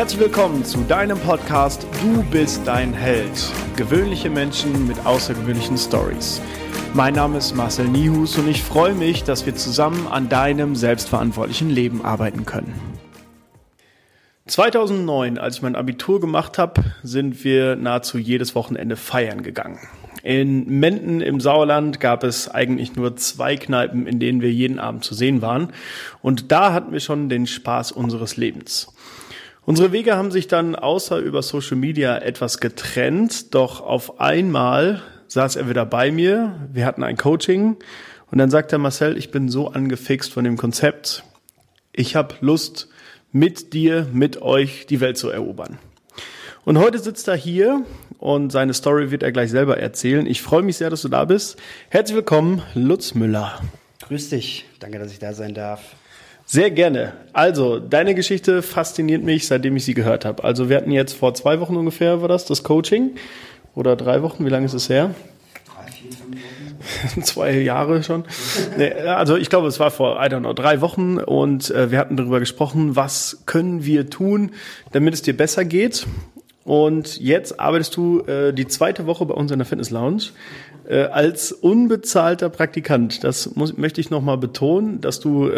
Herzlich 0.00 0.20
willkommen 0.22 0.64
zu 0.64 0.78
deinem 0.84 1.18
Podcast 1.18 1.86
Du 2.00 2.22
bist 2.30 2.66
dein 2.66 2.94
Held. 2.94 3.52
Gewöhnliche 3.76 4.30
Menschen 4.30 4.86
mit 4.86 5.04
außergewöhnlichen 5.04 5.76
Stories. 5.76 6.40
Mein 6.94 7.12
Name 7.12 7.36
ist 7.36 7.54
Marcel 7.54 7.86
Nihus 7.86 8.38
und 8.38 8.48
ich 8.48 8.62
freue 8.62 8.94
mich, 8.94 9.24
dass 9.24 9.44
wir 9.44 9.54
zusammen 9.56 10.06
an 10.06 10.30
deinem 10.30 10.74
selbstverantwortlichen 10.74 11.68
Leben 11.68 12.02
arbeiten 12.02 12.46
können. 12.46 12.72
2009, 14.46 15.36
als 15.36 15.56
ich 15.56 15.62
mein 15.62 15.76
Abitur 15.76 16.18
gemacht 16.18 16.56
habe, 16.56 16.82
sind 17.02 17.44
wir 17.44 17.76
nahezu 17.76 18.16
jedes 18.16 18.54
Wochenende 18.54 18.96
feiern 18.96 19.42
gegangen. 19.42 19.80
In 20.22 20.66
Menden 20.80 21.20
im 21.20 21.40
Sauerland 21.40 22.00
gab 22.00 22.24
es 22.24 22.48
eigentlich 22.48 22.96
nur 22.96 23.16
zwei 23.16 23.56
Kneipen, 23.56 24.06
in 24.06 24.18
denen 24.18 24.40
wir 24.40 24.50
jeden 24.52 24.78
Abend 24.78 25.04
zu 25.04 25.14
sehen 25.14 25.42
waren. 25.42 25.74
Und 26.22 26.52
da 26.52 26.72
hatten 26.72 26.92
wir 26.92 27.00
schon 27.00 27.28
den 27.28 27.46
Spaß 27.46 27.92
unseres 27.92 28.38
Lebens. 28.38 28.94
Unsere 29.70 29.92
Wege 29.92 30.16
haben 30.16 30.32
sich 30.32 30.48
dann 30.48 30.74
außer 30.74 31.18
über 31.18 31.42
Social 31.42 31.76
Media 31.76 32.18
etwas 32.18 32.58
getrennt, 32.58 33.54
doch 33.54 33.80
auf 33.80 34.18
einmal 34.18 35.00
saß 35.28 35.54
er 35.54 35.68
wieder 35.68 35.86
bei 35.86 36.10
mir. 36.10 36.56
Wir 36.72 36.84
hatten 36.84 37.04
ein 37.04 37.16
Coaching 37.16 37.76
und 38.32 38.38
dann 38.38 38.50
sagte 38.50 38.78
Marcel, 38.78 39.16
ich 39.16 39.30
bin 39.30 39.48
so 39.48 39.68
angefixt 39.68 40.32
von 40.32 40.42
dem 40.42 40.56
Konzept. 40.56 41.22
Ich 41.92 42.16
habe 42.16 42.34
Lust, 42.40 42.88
mit 43.30 43.72
dir, 43.72 44.08
mit 44.12 44.42
euch 44.42 44.86
die 44.86 44.98
Welt 44.98 45.16
zu 45.16 45.28
erobern. 45.28 45.78
Und 46.64 46.76
heute 46.76 46.98
sitzt 46.98 47.28
er 47.28 47.36
hier 47.36 47.84
und 48.18 48.50
seine 48.50 48.74
Story 48.74 49.12
wird 49.12 49.22
er 49.22 49.30
gleich 49.30 49.50
selber 49.50 49.78
erzählen. 49.78 50.26
Ich 50.26 50.42
freue 50.42 50.62
mich 50.62 50.78
sehr, 50.78 50.90
dass 50.90 51.02
du 51.02 51.08
da 51.08 51.26
bist. 51.26 51.60
Herzlich 51.90 52.16
willkommen, 52.16 52.60
Lutz 52.74 53.14
Müller. 53.14 53.60
Grüß 54.08 54.30
dich. 54.30 54.64
Danke, 54.80 54.98
dass 54.98 55.12
ich 55.12 55.20
da 55.20 55.32
sein 55.32 55.54
darf. 55.54 55.94
Sehr 56.52 56.72
gerne. 56.72 57.12
Also, 57.32 57.78
deine 57.78 58.16
Geschichte 58.16 58.62
fasziniert 58.62 59.22
mich, 59.22 59.46
seitdem 59.46 59.76
ich 59.76 59.84
sie 59.84 59.94
gehört 59.94 60.24
habe. 60.24 60.42
Also, 60.42 60.68
wir 60.68 60.78
hatten 60.78 60.90
jetzt 60.90 61.12
vor 61.12 61.32
zwei 61.32 61.60
Wochen 61.60 61.76
ungefähr, 61.76 62.22
war 62.22 62.28
das, 62.28 62.44
das 62.44 62.64
Coaching? 62.64 63.12
Oder 63.76 63.94
drei 63.94 64.20
Wochen? 64.22 64.44
Wie 64.44 64.48
lange 64.48 64.66
ist 64.66 64.74
es 64.74 64.88
her? 64.88 65.14
Zwei 67.22 67.52
Jahre 67.52 68.02
schon. 68.02 68.24
Also 69.06 69.36
ich 69.36 69.48
glaube, 69.48 69.68
es 69.68 69.78
war 69.78 69.92
vor, 69.92 70.16
I 70.16 70.26
don't 70.26 70.40
know, 70.40 70.52
drei 70.52 70.80
Wochen 70.80 71.18
und 71.18 71.70
äh, 71.70 71.90
wir 71.92 71.98
hatten 71.98 72.16
darüber 72.16 72.40
gesprochen, 72.40 72.96
was 72.96 73.42
können 73.46 73.84
wir 73.84 74.10
tun, 74.10 74.50
damit 74.90 75.14
es 75.14 75.22
dir 75.22 75.36
besser 75.36 75.64
geht. 75.64 76.06
Und 76.64 77.20
jetzt 77.20 77.60
arbeitest 77.60 77.96
du 77.96 78.22
äh, 78.22 78.52
die 78.52 78.66
zweite 78.66 79.06
Woche 79.06 79.24
bei 79.26 79.34
uns 79.34 79.52
in 79.52 79.58
der 79.58 79.66
Fitness 79.66 79.90
Lounge 79.90 80.24
äh, 80.88 81.02
als 81.02 81.52
unbezahlter 81.52 82.48
Praktikant. 82.48 83.22
Das 83.22 83.54
muss, 83.54 83.76
möchte 83.76 84.00
ich 84.00 84.10
nochmal 84.10 84.38
betonen, 84.38 85.00
dass 85.00 85.20
du, 85.20 85.48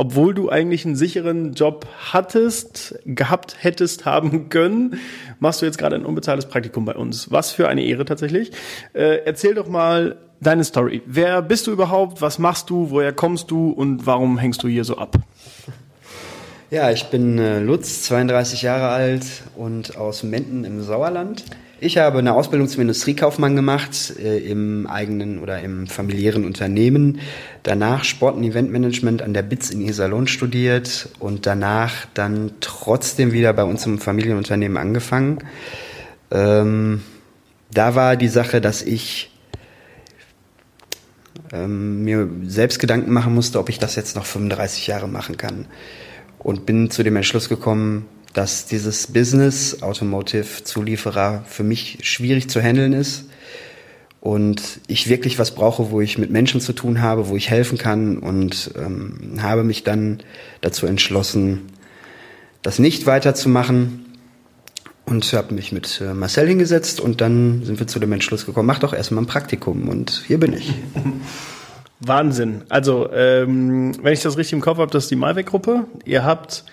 obwohl 0.00 0.32
du 0.32 0.48
eigentlich 0.48 0.86
einen 0.86 0.96
sicheren 0.96 1.52
Job 1.52 1.86
hattest, 2.10 2.98
gehabt 3.04 3.56
hättest 3.60 4.06
haben 4.06 4.48
können, 4.48 4.98
machst 5.40 5.60
du 5.60 5.66
jetzt 5.66 5.76
gerade 5.76 5.94
ein 5.94 6.06
unbezahltes 6.06 6.48
Praktikum 6.48 6.86
bei 6.86 6.94
uns. 6.94 7.30
Was 7.30 7.52
für 7.52 7.68
eine 7.68 7.84
Ehre 7.84 8.06
tatsächlich. 8.06 8.50
Äh, 8.94 9.26
erzähl 9.26 9.54
doch 9.54 9.68
mal 9.68 10.16
deine 10.40 10.64
Story. 10.64 11.02
Wer 11.04 11.42
bist 11.42 11.66
du 11.66 11.72
überhaupt? 11.72 12.22
Was 12.22 12.38
machst 12.38 12.70
du? 12.70 12.88
Woher 12.88 13.12
kommst 13.12 13.50
du? 13.50 13.72
Und 13.72 14.06
warum 14.06 14.38
hängst 14.38 14.62
du 14.62 14.68
hier 14.68 14.84
so 14.84 14.96
ab? 14.96 15.18
Ja, 16.70 16.90
ich 16.90 17.04
bin 17.10 17.38
äh, 17.38 17.58
Lutz, 17.58 18.04
32 18.04 18.62
Jahre 18.62 18.88
alt 18.88 19.26
und 19.54 19.98
aus 19.98 20.22
Menden 20.22 20.64
im 20.64 20.82
Sauerland. 20.82 21.44
Ich 21.82 21.96
habe 21.96 22.18
eine 22.18 22.34
Ausbildung 22.34 22.68
zum 22.68 22.82
Industriekaufmann 22.82 23.56
gemacht 23.56 24.12
äh, 24.22 24.36
im 24.38 24.86
eigenen 24.86 25.38
oder 25.38 25.62
im 25.62 25.86
familiären 25.86 26.44
Unternehmen. 26.44 27.20
Danach 27.62 28.04
Sport- 28.04 28.36
und 28.36 28.44
Eventmanagement 28.44 29.22
an 29.22 29.32
der 29.32 29.40
BITS 29.40 29.70
in 29.70 29.80
Iserlohn 29.80 30.26
studiert 30.26 31.08
und 31.20 31.46
danach 31.46 32.04
dann 32.12 32.52
trotzdem 32.60 33.32
wieder 33.32 33.54
bei 33.54 33.64
uns 33.64 33.86
im 33.86 33.98
Familienunternehmen 33.98 34.76
angefangen. 34.76 35.38
Ähm, 36.30 37.00
da 37.72 37.94
war 37.94 38.16
die 38.16 38.28
Sache, 38.28 38.60
dass 38.60 38.82
ich 38.82 39.30
ähm, 41.50 42.04
mir 42.04 42.28
selbst 42.44 42.78
Gedanken 42.78 43.10
machen 43.10 43.34
musste, 43.34 43.58
ob 43.58 43.70
ich 43.70 43.78
das 43.78 43.96
jetzt 43.96 44.16
noch 44.16 44.26
35 44.26 44.86
Jahre 44.86 45.08
machen 45.08 45.38
kann 45.38 45.64
und 46.38 46.66
bin 46.66 46.90
zu 46.90 47.02
dem 47.02 47.16
Entschluss 47.16 47.48
gekommen, 47.48 48.04
dass 48.32 48.66
dieses 48.66 49.08
Business 49.08 49.82
Automotive 49.82 50.64
Zulieferer 50.64 51.44
für 51.46 51.64
mich 51.64 51.98
schwierig 52.02 52.48
zu 52.48 52.60
handeln 52.60 52.92
ist 52.92 53.24
und 54.20 54.80
ich 54.86 55.08
wirklich 55.08 55.38
was 55.38 55.54
brauche, 55.54 55.90
wo 55.90 56.00
ich 56.00 56.18
mit 56.18 56.30
Menschen 56.30 56.60
zu 56.60 56.72
tun 56.72 57.00
habe, 57.00 57.28
wo 57.28 57.36
ich 57.36 57.50
helfen 57.50 57.78
kann 57.78 58.18
und 58.18 58.72
ähm, 58.76 59.38
habe 59.40 59.64
mich 59.64 59.82
dann 59.82 60.22
dazu 60.60 60.86
entschlossen, 60.86 61.62
das 62.62 62.78
nicht 62.78 63.06
weiterzumachen 63.06 64.06
und 65.06 65.32
habe 65.32 65.54
mich 65.54 65.72
mit 65.72 66.00
äh, 66.00 66.14
Marcel 66.14 66.46
hingesetzt 66.46 67.00
und 67.00 67.20
dann 67.20 67.64
sind 67.64 67.80
wir 67.80 67.86
zu 67.86 67.98
dem 67.98 68.12
Entschluss 68.12 68.46
gekommen, 68.46 68.66
mach 68.66 68.78
doch 68.78 68.92
erstmal 68.92 69.24
ein 69.24 69.26
Praktikum 69.26 69.88
und 69.88 70.22
hier 70.26 70.38
bin 70.38 70.52
ich. 70.52 70.72
Wahnsinn. 72.00 72.62
Also, 72.70 73.12
ähm, 73.12 73.92
wenn 74.02 74.12
ich 74.12 74.22
das 74.22 74.38
richtig 74.38 74.54
im 74.54 74.60
Kopf 74.62 74.78
habe, 74.78 74.90
das 74.90 75.04
ist 75.04 75.10
die 75.10 75.16
Malweg-Gruppe. 75.16 75.84
Ihr 76.06 76.24
habt 76.24 76.64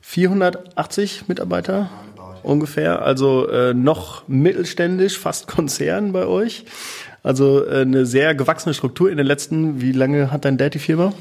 480 0.00 1.28
Mitarbeiter 1.28 1.90
ungefähr, 2.42 3.02
also 3.02 3.48
äh, 3.48 3.74
noch 3.74 4.26
mittelständisch, 4.28 5.18
fast 5.18 5.46
Konzern 5.46 6.12
bei 6.12 6.26
euch. 6.26 6.64
Also 7.22 7.66
äh, 7.66 7.82
eine 7.82 8.06
sehr 8.06 8.34
gewachsene 8.34 8.74
Struktur 8.74 9.10
in 9.10 9.16
den 9.16 9.26
letzten, 9.26 9.80
wie 9.80 9.92
lange 9.92 10.30
hat 10.30 10.44
dein 10.44 10.56
Dad 10.56 10.74
die 10.74 10.78
Firma? 10.78 11.12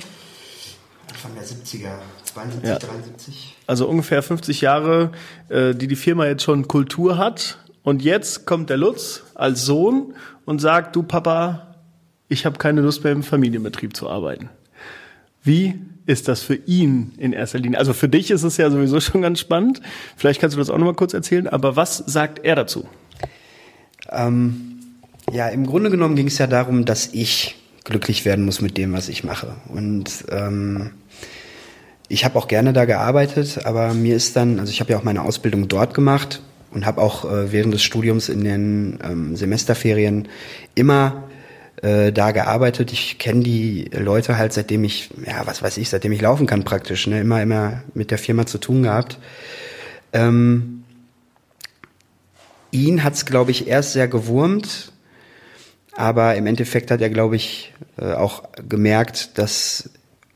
Anfang 1.09 1.31
der 1.35 1.44
70er, 1.44 1.91
72, 2.23 2.69
ja. 2.69 2.79
73. 2.79 3.56
Also 3.67 3.88
ungefähr 3.88 4.23
50 4.23 4.62
Jahre, 4.62 5.11
äh, 5.50 5.75
die 5.75 5.88
die 5.88 5.96
Firma 5.96 6.25
jetzt 6.25 6.44
schon 6.44 6.67
Kultur 6.67 7.17
hat. 7.17 7.57
Und 7.84 8.01
jetzt 8.01 8.46
kommt 8.46 8.69
der 8.69 8.78
Lutz 8.78 9.23
als 9.35 9.66
Sohn 9.66 10.13
und 10.46 10.59
sagt, 10.59 10.96
du 10.96 11.03
Papa, 11.03 11.75
ich 12.28 12.46
habe 12.46 12.57
keine 12.57 12.81
Lust 12.81 13.03
mehr 13.03 13.13
im 13.13 13.23
Familienbetrieb 13.23 13.96
zu 13.96 14.09
arbeiten. 14.09 14.50
Wie 15.44 15.79
ist 16.06 16.28
das 16.28 16.42
für 16.42 16.56
ihn 16.56 17.12
in 17.18 17.34
erster 17.34 17.60
Linie? 17.60 17.80
Also 17.80 17.94
für 17.94 18.10
dich 18.10 18.32
ist 18.32 18.44
es 18.44 18.58
ja 18.58 18.70
sowieso 18.70 19.00
schon 19.00 19.22
ganz 19.22 19.40
spannend. 19.40 19.82
Vielleicht 20.18 20.42
kannst 20.42 20.56
du 20.56 20.60
das 20.60 20.70
auch 20.70 20.78
noch 20.78 20.86
mal 20.86 20.96
kurz 20.96 21.14
erzählen. 21.14 21.48
Aber 21.48 21.76
was 21.76 21.98
sagt 21.98 22.46
er 22.46 22.56
dazu? 22.56 22.88
Ähm, 24.12 24.80
ja, 25.32 25.48
im 25.50 25.66
Grunde 25.66 25.90
genommen 25.90 26.16
ging 26.16 26.28
es 26.28 26.38
ja 26.38 26.48
darum, 26.48 26.86
dass 26.86 27.09
ich 27.14 27.56
glücklich 27.84 28.26
werden 28.26 28.46
muss 28.46 28.62
mit 28.62 28.78
dem, 28.78 28.94
was 28.94 29.09
ich 29.09 29.24
mache. 29.24 29.56
Und 29.68 30.26
ähm, 30.30 30.92
ich 32.08 32.26
habe 32.26 32.38
auch 32.38 32.48
gerne 32.48 32.74
da 32.74 32.86
gearbeitet, 32.86 33.66
aber 33.66 33.94
mir 33.94 34.16
ist 34.16 34.36
dann, 34.36 34.59
also 34.59 34.72
ich 34.72 34.80
habe 34.80 34.92
ja 34.92 34.98
auch 34.98 35.04
meine 35.04 35.22
Ausbildung 35.22 35.68
dort 35.68 35.94
gemacht 35.94 36.42
und 36.72 36.86
habe 36.86 37.02
auch 37.02 37.26
äh, 37.26 37.52
während 37.52 37.74
des 37.74 37.84
Studiums 37.84 38.30
in 38.30 38.44
den 38.44 39.00
ähm, 39.04 39.36
Semesterferien 39.36 40.28
immer 40.76 41.24
äh, 41.81 42.12
da 42.12 42.31
gearbeitet. 42.31 42.91
Ich 42.91 43.17
kenne 43.17 43.44
die 43.44 43.90
Leute 43.94 44.38
halt 44.38 44.53
seitdem 44.53 44.84
ich, 44.84 45.09
ja, 45.25 45.45
was 45.45 45.62
weiß 45.62 45.78
ich, 45.78 45.90
seitdem 45.90 46.12
ich 46.12 46.22
laufen 46.22 46.47
kann 46.47 46.63
praktisch, 46.63 47.07
ne? 47.07 47.22
immer, 47.22 47.41
immer 47.41 47.84
mit 47.94 48.12
der 48.12 48.17
Firma 48.17 48.45
zu 48.45 48.57
tun 48.57 48.84
gehabt. 48.84 49.17
Ähm, 50.12 50.84
ihn 52.72 53.03
hat's, 53.03 53.25
glaube 53.25 53.51
ich, 53.51 53.67
erst 53.67 53.94
sehr 53.94 54.07
gewurmt, 54.07 54.91
aber 55.95 56.35
im 56.35 56.47
Endeffekt 56.47 56.91
hat 56.91 57.01
er, 57.01 57.09
glaube 57.09 57.35
ich, 57.35 57.73
äh, 57.97 58.13
auch 58.13 58.44
gemerkt, 58.67 59.38
dass 59.38 59.90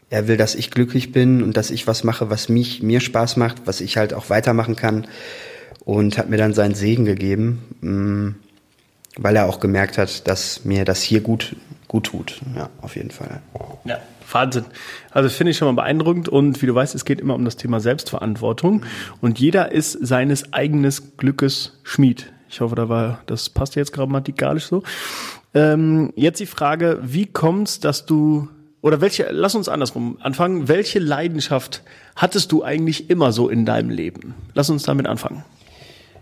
er 0.09 0.27
will, 0.27 0.37
dass 0.37 0.55
ich 0.55 0.69
glücklich 0.69 1.11
bin 1.11 1.41
und 1.41 1.57
dass 1.57 1.71
ich 1.71 1.87
was 1.87 2.03
mache, 2.03 2.29
was 2.29 2.47
mich, 2.47 2.83
mir 2.83 2.99
Spaß 2.99 3.37
macht, 3.37 3.65
was 3.65 3.81
ich 3.81 3.97
halt 3.97 4.13
auch 4.13 4.29
weitermachen 4.29 4.75
kann 4.75 5.07
und 5.85 6.17
hat 6.17 6.29
mir 6.29 6.37
dann 6.37 6.53
seinen 6.53 6.75
Segen 6.75 7.05
gegeben. 7.05 8.39
Weil 9.17 9.35
er 9.35 9.45
auch 9.45 9.59
gemerkt 9.59 9.97
hat, 9.97 10.27
dass 10.27 10.65
mir 10.65 10.85
das 10.85 11.01
hier 11.03 11.21
gut, 11.21 11.55
gut 11.87 12.05
tut. 12.05 12.41
Ja, 12.55 12.69
auf 12.81 12.95
jeden 12.95 13.11
Fall. 13.11 13.41
Ja, 13.85 13.99
Wahnsinn. 14.31 14.65
Also 15.11 15.29
finde 15.29 15.51
ich 15.51 15.57
schon 15.57 15.67
mal 15.67 15.81
beeindruckend 15.81 16.29
und 16.29 16.61
wie 16.61 16.65
du 16.65 16.73
weißt, 16.73 16.95
es 16.95 17.05
geht 17.05 17.21
immer 17.21 17.35
um 17.35 17.45
das 17.45 17.55
Thema 17.55 17.79
Selbstverantwortung 17.79 18.83
und 19.21 19.39
jeder 19.39 19.71
ist 19.71 19.91
seines 20.01 20.53
eigenes 20.53 21.17
Glückes 21.17 21.79
Schmied. 21.83 22.31
Ich 22.49 22.61
hoffe, 22.61 22.75
da 22.75 22.89
war, 22.89 23.21
das 23.27 23.49
passt 23.49 23.75
jetzt 23.75 23.93
grammatikalisch 23.93 24.65
so. 24.65 24.83
Ähm, 25.53 26.11
jetzt 26.15 26.39
die 26.39 26.45
Frage, 26.45 26.99
wie 27.03 27.27
kommt's, 27.27 27.79
dass 27.79 28.05
du 28.05 28.47
oder 28.81 28.99
welche, 28.99 29.29
lass 29.31 29.55
uns 29.55 29.69
andersrum 29.69 30.17
anfangen. 30.21 30.67
Welche 30.67 30.99
Leidenschaft 30.99 31.83
hattest 32.17 32.51
du 32.51 32.63
eigentlich 32.63 33.09
immer 33.09 33.31
so 33.31 33.47
in 33.47 33.65
deinem 33.65 33.89
Leben? 33.89 34.35
Lass 34.53 34.69
uns 34.69 34.83
damit 34.83 35.07
anfangen. 35.07 35.45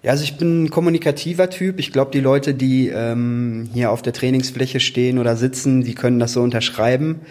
Ja, 0.04 0.12
also 0.12 0.24
ich 0.24 0.38
bin 0.38 0.64
ein 0.64 0.70
kommunikativer 0.72 1.50
Typ. 1.52 1.80
Ich 1.80 1.92
glaube, 1.92 2.10
die 2.12 2.22
Leute, 2.22 2.56
die 2.56 2.88
ähm, 2.88 3.70
hier 3.72 3.92
auf 3.92 4.02
der 4.02 4.14
Trainingsfläche 4.14 4.80
stehen 4.80 5.20
oder 5.20 5.36
sitzen, 5.36 5.84
die 5.84 5.94
können 5.94 6.18
das 6.18 6.34
so 6.34 6.42
unterschreiben. 6.42 7.22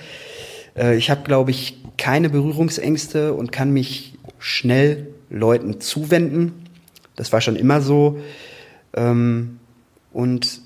Äh, 0.77 0.97
ich 0.97 1.11
habe, 1.11 1.23
glaube 1.25 1.51
ich, 1.51 1.83
keine 1.99 2.31
Berührungsängste 2.31 3.35
und 3.35 3.51
kann 3.51 3.73
mich 3.73 4.15
schnell 4.39 5.09
Leuten 5.31 5.81
zuwenden. 5.81 6.53
Das 7.17 7.33
war 7.33 7.41
schon 7.41 7.57
immer 7.57 7.81
so. 7.81 8.21
Ähm, 8.95 9.59
und 10.13 10.61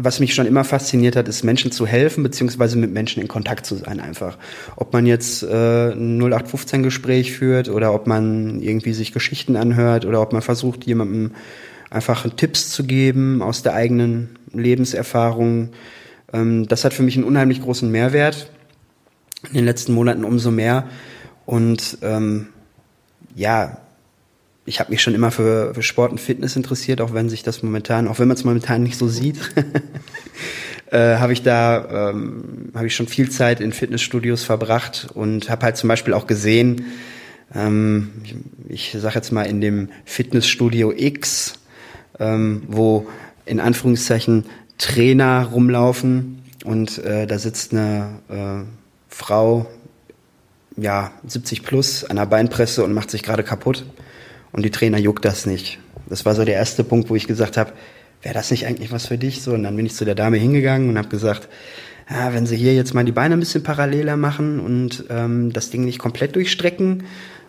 was 0.00 0.20
mich 0.20 0.32
schon 0.32 0.46
immer 0.46 0.62
fasziniert 0.62 1.16
hat, 1.16 1.26
ist 1.26 1.42
Menschen 1.42 1.72
zu 1.72 1.84
helfen, 1.84 2.22
beziehungsweise 2.22 2.78
mit 2.78 2.92
Menschen 2.92 3.20
in 3.20 3.26
Kontakt 3.26 3.66
zu 3.66 3.74
sein 3.74 3.98
einfach. 3.98 4.38
Ob 4.76 4.92
man 4.92 5.06
jetzt 5.06 5.42
äh, 5.42 5.90
ein 5.90 6.22
0815-Gespräch 6.22 7.32
führt 7.32 7.68
oder 7.68 7.92
ob 7.92 8.06
man 8.06 8.60
irgendwie 8.60 8.92
sich 8.92 9.12
Geschichten 9.12 9.56
anhört 9.56 10.04
oder 10.04 10.22
ob 10.22 10.32
man 10.32 10.40
versucht, 10.40 10.86
jemandem 10.86 11.32
einfach 11.90 12.28
Tipps 12.36 12.70
zu 12.70 12.84
geben 12.84 13.42
aus 13.42 13.64
der 13.64 13.74
eigenen 13.74 14.38
Lebenserfahrung. 14.52 15.70
Ähm, 16.32 16.68
das 16.68 16.84
hat 16.84 16.94
für 16.94 17.02
mich 17.02 17.16
einen 17.16 17.24
unheimlich 17.24 17.60
großen 17.60 17.90
Mehrwert. 17.90 18.50
In 19.48 19.54
den 19.54 19.64
letzten 19.64 19.94
Monaten 19.94 20.24
umso 20.24 20.52
mehr. 20.52 20.88
Und 21.44 21.98
ähm, 22.02 22.48
ja, 23.34 23.78
ich 24.68 24.80
habe 24.80 24.90
mich 24.90 25.02
schon 25.02 25.14
immer 25.14 25.30
für, 25.30 25.74
für 25.74 25.82
Sport 25.82 26.12
und 26.12 26.20
Fitness 26.20 26.54
interessiert, 26.54 27.00
auch 27.00 27.14
wenn 27.14 27.30
sich 27.30 27.42
das 27.42 27.62
momentan, 27.62 28.06
auch 28.06 28.18
wenn 28.18 28.28
man 28.28 28.36
es 28.36 28.44
momentan 28.44 28.82
nicht 28.82 28.98
so 28.98 29.08
sieht, 29.08 29.38
äh, 30.90 31.16
habe 31.16 31.32
ich 31.32 31.42
da 31.42 32.10
ähm, 32.10 32.70
habe 32.74 32.86
ich 32.86 32.94
schon 32.94 33.08
viel 33.08 33.30
Zeit 33.30 33.60
in 33.60 33.72
Fitnessstudios 33.72 34.44
verbracht 34.44 35.08
und 35.14 35.48
habe 35.48 35.64
halt 35.64 35.78
zum 35.78 35.88
Beispiel 35.88 36.12
auch 36.12 36.26
gesehen, 36.26 36.84
ähm, 37.54 38.10
ich, 38.68 38.92
ich 38.94 38.96
sage 39.00 39.14
jetzt 39.14 39.32
mal 39.32 39.44
in 39.44 39.62
dem 39.62 39.88
Fitnessstudio 40.04 40.92
X, 40.94 41.54
ähm, 42.20 42.62
wo 42.68 43.08
in 43.46 43.60
Anführungszeichen 43.60 44.44
Trainer 44.76 45.48
rumlaufen 45.50 46.42
und 46.64 46.98
äh, 46.98 47.26
da 47.26 47.38
sitzt 47.38 47.72
eine 47.72 48.20
äh, 48.28 48.64
Frau, 49.08 49.66
ja 50.76 51.10
70 51.26 51.62
plus 51.62 52.04
an 52.04 52.16
der 52.16 52.26
Beinpresse 52.26 52.84
und 52.84 52.92
macht 52.92 53.10
sich 53.10 53.22
gerade 53.22 53.42
kaputt 53.42 53.84
und 54.58 54.64
die 54.64 54.72
Trainer 54.72 54.98
juckt 54.98 55.24
das 55.24 55.46
nicht. 55.46 55.78
Das 56.08 56.26
war 56.26 56.34
so 56.34 56.44
der 56.44 56.56
erste 56.56 56.82
Punkt, 56.82 57.10
wo 57.10 57.14
ich 57.14 57.28
gesagt 57.28 57.56
habe, 57.56 57.72
wäre 58.22 58.34
das 58.34 58.50
nicht 58.50 58.66
eigentlich 58.66 58.90
was 58.90 59.06
für 59.06 59.16
dich? 59.16 59.40
So, 59.40 59.52
und 59.52 59.62
dann 59.62 59.76
bin 59.76 59.86
ich 59.86 59.94
zu 59.94 60.04
der 60.04 60.16
Dame 60.16 60.36
hingegangen 60.36 60.88
und 60.88 60.98
habe 60.98 61.06
gesagt, 61.06 61.48
ja, 62.10 62.34
wenn 62.34 62.44
Sie 62.44 62.56
hier 62.56 62.74
jetzt 62.74 62.92
mal 62.92 63.04
die 63.04 63.12
Beine 63.12 63.36
ein 63.36 63.40
bisschen 63.40 63.62
paralleler 63.62 64.16
machen 64.16 64.58
und 64.58 65.04
ähm, 65.10 65.52
das 65.52 65.70
Ding 65.70 65.84
nicht 65.84 66.00
komplett 66.00 66.34
durchstrecken, 66.34 67.04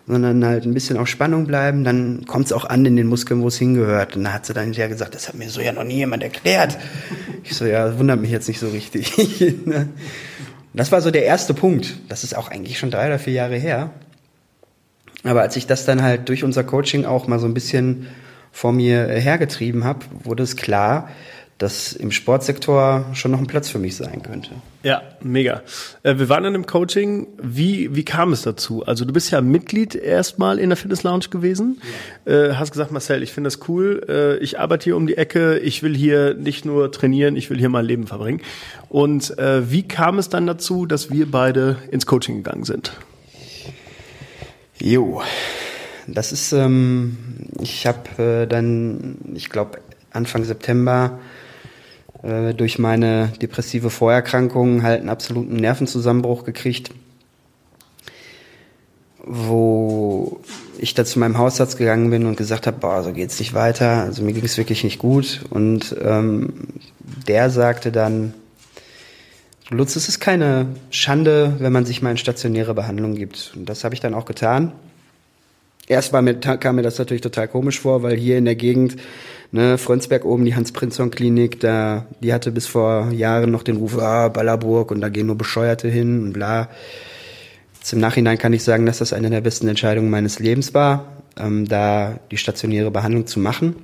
sondern 0.06 0.44
halt 0.44 0.66
ein 0.66 0.72
bisschen 0.72 0.98
auf 0.98 1.08
Spannung 1.08 1.48
bleiben, 1.48 1.82
dann 1.82 2.26
kommt 2.26 2.46
es 2.46 2.52
auch 2.52 2.64
an 2.64 2.86
in 2.86 2.94
den 2.94 3.08
Muskeln, 3.08 3.42
wo 3.42 3.48
es 3.48 3.58
hingehört. 3.58 4.14
Und 4.14 4.22
da 4.22 4.32
hat 4.32 4.46
sie 4.46 4.54
dann 4.54 4.66
hinterher 4.66 4.88
gesagt, 4.88 5.16
das 5.16 5.26
hat 5.26 5.34
mir 5.34 5.50
so 5.50 5.60
ja 5.60 5.72
noch 5.72 5.82
nie 5.82 5.96
jemand 5.96 6.22
erklärt. 6.22 6.78
Ich 7.42 7.56
so, 7.56 7.64
ja, 7.64 7.98
wundert 7.98 8.20
mich 8.20 8.30
jetzt 8.30 8.46
nicht 8.46 8.60
so 8.60 8.68
richtig. 8.68 9.12
Ne? 9.66 9.88
das 10.74 10.92
war 10.92 11.00
so 11.00 11.10
der 11.10 11.24
erste 11.24 11.54
Punkt. 11.54 11.96
Das 12.08 12.22
ist 12.22 12.36
auch 12.36 12.52
eigentlich 12.52 12.78
schon 12.78 12.92
drei 12.92 13.08
oder 13.08 13.18
vier 13.18 13.32
Jahre 13.32 13.56
her. 13.56 13.90
Aber 15.24 15.42
als 15.42 15.56
ich 15.56 15.66
das 15.66 15.84
dann 15.84 16.02
halt 16.02 16.28
durch 16.28 16.44
unser 16.44 16.64
Coaching 16.64 17.04
auch 17.04 17.26
mal 17.26 17.38
so 17.38 17.46
ein 17.46 17.54
bisschen 17.54 18.06
vor 18.52 18.72
mir 18.72 19.06
hergetrieben 19.06 19.84
habe, 19.84 20.00
wurde 20.24 20.42
es 20.42 20.56
klar, 20.56 21.08
dass 21.60 21.92
im 21.92 22.10
Sportsektor 22.10 23.04
schon 23.12 23.32
noch 23.32 23.38
ein 23.38 23.46
Platz 23.46 23.68
für 23.68 23.78
mich 23.78 23.94
sein 23.94 24.22
könnte. 24.22 24.50
Ja, 24.82 25.02
mega. 25.20 25.62
Äh, 26.02 26.16
wir 26.16 26.30
waren 26.30 26.42
dann 26.42 26.54
im 26.54 26.64
Coaching. 26.64 27.26
Wie, 27.36 27.94
wie 27.94 28.02
kam 28.02 28.32
es 28.32 28.40
dazu? 28.40 28.82
Also 28.86 29.04
du 29.04 29.12
bist 29.12 29.30
ja 29.30 29.42
Mitglied 29.42 29.94
erstmal 29.94 30.58
in 30.58 30.70
der 30.70 30.78
Fitness 30.78 31.02
Lounge 31.02 31.26
gewesen. 31.30 31.82
Ja. 32.24 32.32
Äh, 32.32 32.54
hast 32.54 32.72
gesagt, 32.72 32.92
Marcel, 32.92 33.22
ich 33.22 33.34
finde 33.34 33.48
das 33.48 33.68
cool. 33.68 34.02
Äh, 34.08 34.38
ich 34.38 34.58
arbeite 34.58 34.84
hier 34.84 34.96
um 34.96 35.06
die 35.06 35.18
Ecke. 35.18 35.58
Ich 35.58 35.82
will 35.82 35.94
hier 35.94 36.32
nicht 36.32 36.64
nur 36.64 36.92
trainieren, 36.92 37.36
ich 37.36 37.50
will 37.50 37.58
hier 37.58 37.68
mein 37.68 37.84
Leben 37.84 38.06
verbringen. 38.06 38.40
Und 38.88 39.30
wie 39.38 39.84
kam 39.84 40.18
es 40.18 40.30
dann 40.30 40.48
dazu, 40.48 40.84
dass 40.84 41.12
wir 41.12 41.30
beide 41.30 41.76
ins 41.92 42.06
Coaching 42.06 42.38
gegangen 42.38 42.64
sind? 42.64 42.92
Jo, 44.82 45.20
das 46.06 46.32
ist, 46.32 46.52
ähm, 46.52 47.18
ich 47.60 47.86
habe 47.86 48.22
äh, 48.22 48.46
dann, 48.46 49.18
ich 49.34 49.50
glaube, 49.50 49.78
Anfang 50.10 50.44
September 50.44 51.18
äh, 52.22 52.54
durch 52.54 52.78
meine 52.78 53.28
depressive 53.42 53.90
Vorerkrankung 53.90 54.82
halt 54.82 55.00
einen 55.00 55.10
absoluten 55.10 55.56
Nervenzusammenbruch 55.56 56.44
gekriegt, 56.44 56.92
wo 59.22 60.40
ich 60.78 60.94
da 60.94 61.04
zu 61.04 61.18
meinem 61.18 61.36
Hausarzt 61.36 61.76
gegangen 61.76 62.08
bin 62.08 62.24
und 62.24 62.36
gesagt 62.36 62.66
habe, 62.66 62.78
boah, 62.78 63.02
so 63.02 63.12
geht's 63.12 63.38
nicht 63.38 63.52
weiter. 63.52 64.02
Also 64.02 64.22
mir 64.22 64.32
ging 64.32 64.44
es 64.46 64.56
wirklich 64.56 64.82
nicht 64.82 64.98
gut. 64.98 65.42
Und 65.50 65.94
ähm, 66.02 66.54
der 67.28 67.50
sagte 67.50 67.92
dann, 67.92 68.32
Lutz, 69.72 69.94
es 69.94 70.08
ist 70.08 70.18
keine 70.18 70.66
Schande, 70.90 71.54
wenn 71.60 71.72
man 71.72 71.86
sich 71.86 72.02
mal 72.02 72.10
in 72.10 72.16
stationäre 72.16 72.74
Behandlung 72.74 73.14
gibt. 73.14 73.52
Und 73.54 73.68
das 73.68 73.84
habe 73.84 73.94
ich 73.94 74.00
dann 74.00 74.14
auch 74.14 74.24
getan. 74.24 74.72
Erst 75.86 76.12
war 76.12 76.22
mir, 76.22 76.34
kam 76.34 76.76
mir 76.76 76.82
das 76.82 76.98
natürlich 76.98 77.20
total 77.20 77.46
komisch 77.46 77.78
vor, 77.78 78.02
weil 78.02 78.16
hier 78.16 78.36
in 78.36 78.46
der 78.46 78.56
Gegend, 78.56 78.96
ne, 79.52 79.78
Frönsberg 79.78 80.24
oben, 80.24 80.44
die 80.44 80.56
Hans-Prinzhorn-Klinik, 80.56 81.60
da, 81.60 82.06
die 82.20 82.32
hatte 82.32 82.50
bis 82.50 82.66
vor 82.66 83.12
Jahren 83.12 83.52
noch 83.52 83.62
den 83.62 83.76
Ruf, 83.76 83.96
ah, 83.98 84.28
Ballerburg 84.28 84.90
und 84.90 85.00
da 85.00 85.08
gehen 85.08 85.26
nur 85.26 85.38
Bescheuerte 85.38 85.88
hin 85.88 86.20
und 86.22 86.32
bla. 86.32 86.68
Jetzt 87.78 87.92
im 87.92 88.00
Nachhinein 88.00 88.38
kann 88.38 88.52
ich 88.52 88.64
sagen, 88.64 88.86
dass 88.86 88.98
das 88.98 89.12
eine 89.12 89.30
der 89.30 89.40
besten 89.40 89.68
Entscheidungen 89.68 90.10
meines 90.10 90.40
Lebens 90.40 90.74
war, 90.74 91.22
ähm, 91.38 91.66
da 91.68 92.18
die 92.32 92.38
stationäre 92.38 92.90
Behandlung 92.90 93.26
zu 93.28 93.38
machen, 93.38 93.76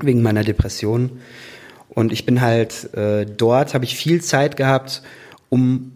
wegen 0.00 0.20
meiner 0.20 0.44
Depression. 0.44 1.18
Und 1.98 2.12
ich 2.12 2.24
bin 2.24 2.40
halt 2.40 2.94
äh, 2.94 3.26
dort, 3.26 3.74
habe 3.74 3.84
ich 3.84 3.96
viel 3.96 4.22
Zeit 4.22 4.56
gehabt, 4.56 5.02
um 5.48 5.90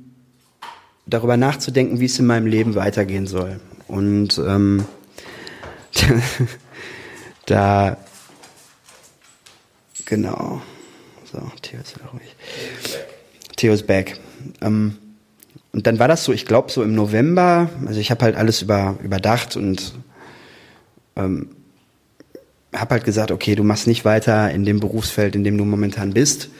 darüber 1.06 1.36
nachzudenken, 1.36 2.00
wie 2.00 2.06
es 2.06 2.18
in 2.18 2.26
meinem 2.26 2.46
Leben 2.46 2.74
weitergehen 2.74 3.28
soll. 3.28 3.60
Und 3.86 4.36
ähm, 4.38 4.84
da, 7.46 7.98
genau. 10.04 10.60
So, 11.30 11.38
Theo 11.62 11.78
ist 11.80 11.94
wieder 11.94 12.08
ruhig. 12.08 12.34
Theo 13.54 13.72
ist 13.72 13.86
back. 13.86 14.18
Ähm, 14.60 14.98
und 15.70 15.86
dann 15.86 16.00
war 16.00 16.08
das 16.08 16.24
so, 16.24 16.32
ich 16.32 16.46
glaube 16.46 16.72
so 16.72 16.82
im 16.82 16.96
November, 16.96 17.70
also 17.86 18.00
ich 18.00 18.10
habe 18.10 18.24
halt 18.24 18.34
alles 18.34 18.60
über, 18.60 18.98
überdacht 19.04 19.56
und 19.56 19.94
ähm, 21.14 21.50
habe 22.74 22.94
halt 22.94 23.04
gesagt, 23.04 23.30
okay, 23.30 23.54
du 23.54 23.64
machst 23.64 23.86
nicht 23.86 24.04
weiter 24.04 24.50
in 24.50 24.64
dem 24.64 24.80
Berufsfeld, 24.80 25.34
in 25.34 25.44
dem 25.44 25.58
du 25.58 25.64
momentan 25.64 26.12
bist, 26.12 26.50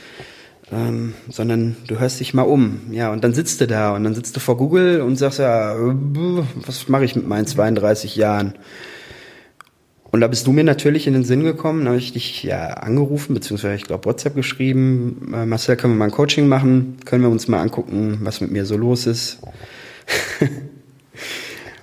ähm, 0.71 1.15
sondern 1.29 1.77
du 1.87 1.99
hörst 1.99 2.21
dich 2.21 2.35
mal 2.35 2.43
um. 2.43 2.81
Ja, 2.91 3.13
und 3.13 3.25
dann 3.25 3.35
sitzt 3.35 3.61
du 3.61 3.67
da 3.67 3.95
und 3.95 4.05
dann 4.05 4.15
sitzt 4.15 4.37
du 4.37 4.41
vor 4.41 4.57
Google 4.57 5.01
und 5.01 5.17
sagst 5.17 5.39
ja, 5.39 5.75
was 6.67 6.89
mache 6.89 7.05
ich 7.05 7.17
mit 7.17 7.27
meinen 7.27 7.47
32 7.47 8.17
Jahren? 8.17 8.55
Und 10.11 10.21
da 10.21 10.29
bist 10.29 10.47
du 10.47 10.53
mir 10.53 10.63
natürlich 10.63 11.07
in 11.07 11.15
den 11.15 11.25
Sinn 11.25 11.43
gekommen, 11.43 11.85
da 11.85 11.93
habe 11.93 11.99
ich 11.99 12.13
dich 12.13 12.43
ja 12.43 12.67
angerufen, 12.75 13.33
beziehungsweise 13.33 13.77
ich 13.77 13.85
glaube 13.85 14.05
WhatsApp 14.05 14.35
geschrieben, 14.35 15.33
äh, 15.35 15.47
Marcel, 15.47 15.77
können 15.77 15.95
wir 15.95 15.99
mal 15.99 16.05
ein 16.07 16.11
Coaching 16.11 16.49
machen? 16.49 16.99
Können 17.07 17.23
wir 17.23 17.31
uns 17.31 17.49
mal 17.49 17.63
angucken, 17.63 18.19
was 18.23 18.43
mit 18.43 18.51
mir 18.51 18.67
so 18.67 18.77
los 18.77 19.07
ist? 19.07 19.39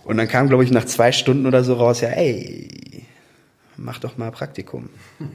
und 0.06 0.18
dann 0.18 0.28
kam, 0.28 0.48
glaube 0.48 0.64
ich, 0.64 0.70
nach 0.70 0.86
zwei 0.86 1.12
Stunden 1.12 1.48
oder 1.48 1.64
so 1.64 1.74
raus, 1.74 2.02
ja, 2.02 2.10
ey, 2.10 2.68
mach 3.82 4.00
doch 4.00 4.18
mal 4.18 4.32
Praktikum. 4.32 4.90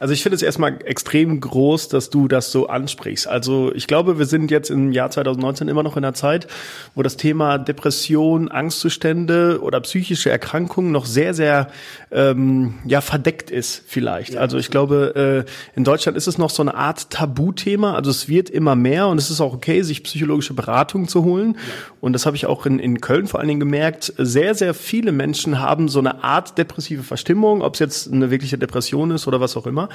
Also 0.00 0.12
ich 0.12 0.22
finde 0.22 0.36
es 0.36 0.42
erstmal 0.42 0.80
extrem 0.84 1.40
groß, 1.40 1.88
dass 1.88 2.10
du 2.10 2.28
das 2.28 2.52
so 2.52 2.66
ansprichst. 2.66 3.26
Also 3.26 3.72
ich 3.74 3.86
glaube, 3.86 4.18
wir 4.18 4.26
sind 4.26 4.50
jetzt 4.50 4.68
im 4.68 4.92
Jahr 4.92 5.10
2019 5.10 5.68
immer 5.68 5.82
noch 5.82 5.96
in 5.96 6.04
einer 6.04 6.12
Zeit, 6.12 6.46
wo 6.94 7.02
das 7.02 7.16
Thema 7.16 7.56
Depression, 7.56 8.50
Angstzustände 8.50 9.60
oder 9.62 9.80
psychische 9.80 10.30
Erkrankungen 10.30 10.92
noch 10.92 11.06
sehr, 11.06 11.32
sehr 11.32 11.68
ähm, 12.10 12.74
ja 12.84 13.00
verdeckt 13.00 13.50
ist 13.50 13.82
vielleicht. 13.86 14.34
Ja, 14.34 14.40
also 14.40 14.58
ich 14.58 14.70
glaube, 14.70 15.46
äh, 15.46 15.50
in 15.76 15.84
Deutschland 15.84 16.18
ist 16.18 16.26
es 16.26 16.36
noch 16.36 16.50
so 16.50 16.62
eine 16.62 16.74
Art 16.74 17.08
Tabuthema. 17.10 17.94
Also 17.94 18.10
es 18.10 18.28
wird 18.28 18.50
immer 18.50 18.76
mehr 18.76 19.08
und 19.08 19.18
es 19.18 19.30
ist 19.30 19.40
auch 19.40 19.54
okay, 19.54 19.82
sich 19.82 20.02
psychologische 20.02 20.54
Beratung 20.54 21.08
zu 21.08 21.24
holen. 21.24 21.54
Ja. 21.54 21.60
Und 22.00 22.12
das 22.12 22.26
habe 22.26 22.36
ich 22.36 22.46
auch 22.46 22.66
in, 22.66 22.78
in 22.78 23.00
Köln 23.00 23.26
vor 23.26 23.40
allen 23.40 23.48
Dingen 23.48 23.60
gemerkt. 23.60 24.12
Sehr, 24.18 24.54
sehr 24.54 24.74
viele 24.74 25.12
Menschen 25.12 25.60
haben 25.60 25.88
so 25.88 25.98
eine 25.98 26.22
Art 26.22 26.58
depressive 26.58 27.02
Verstimmung, 27.02 27.53
ob 27.62 27.74
es 27.74 27.80
jetzt 27.80 28.12
eine 28.12 28.30
wirkliche 28.30 28.58
Depression 28.58 29.10
ist 29.10 29.26
oder 29.26 29.40
was 29.40 29.56
auch 29.56 29.66
immer, 29.66 29.88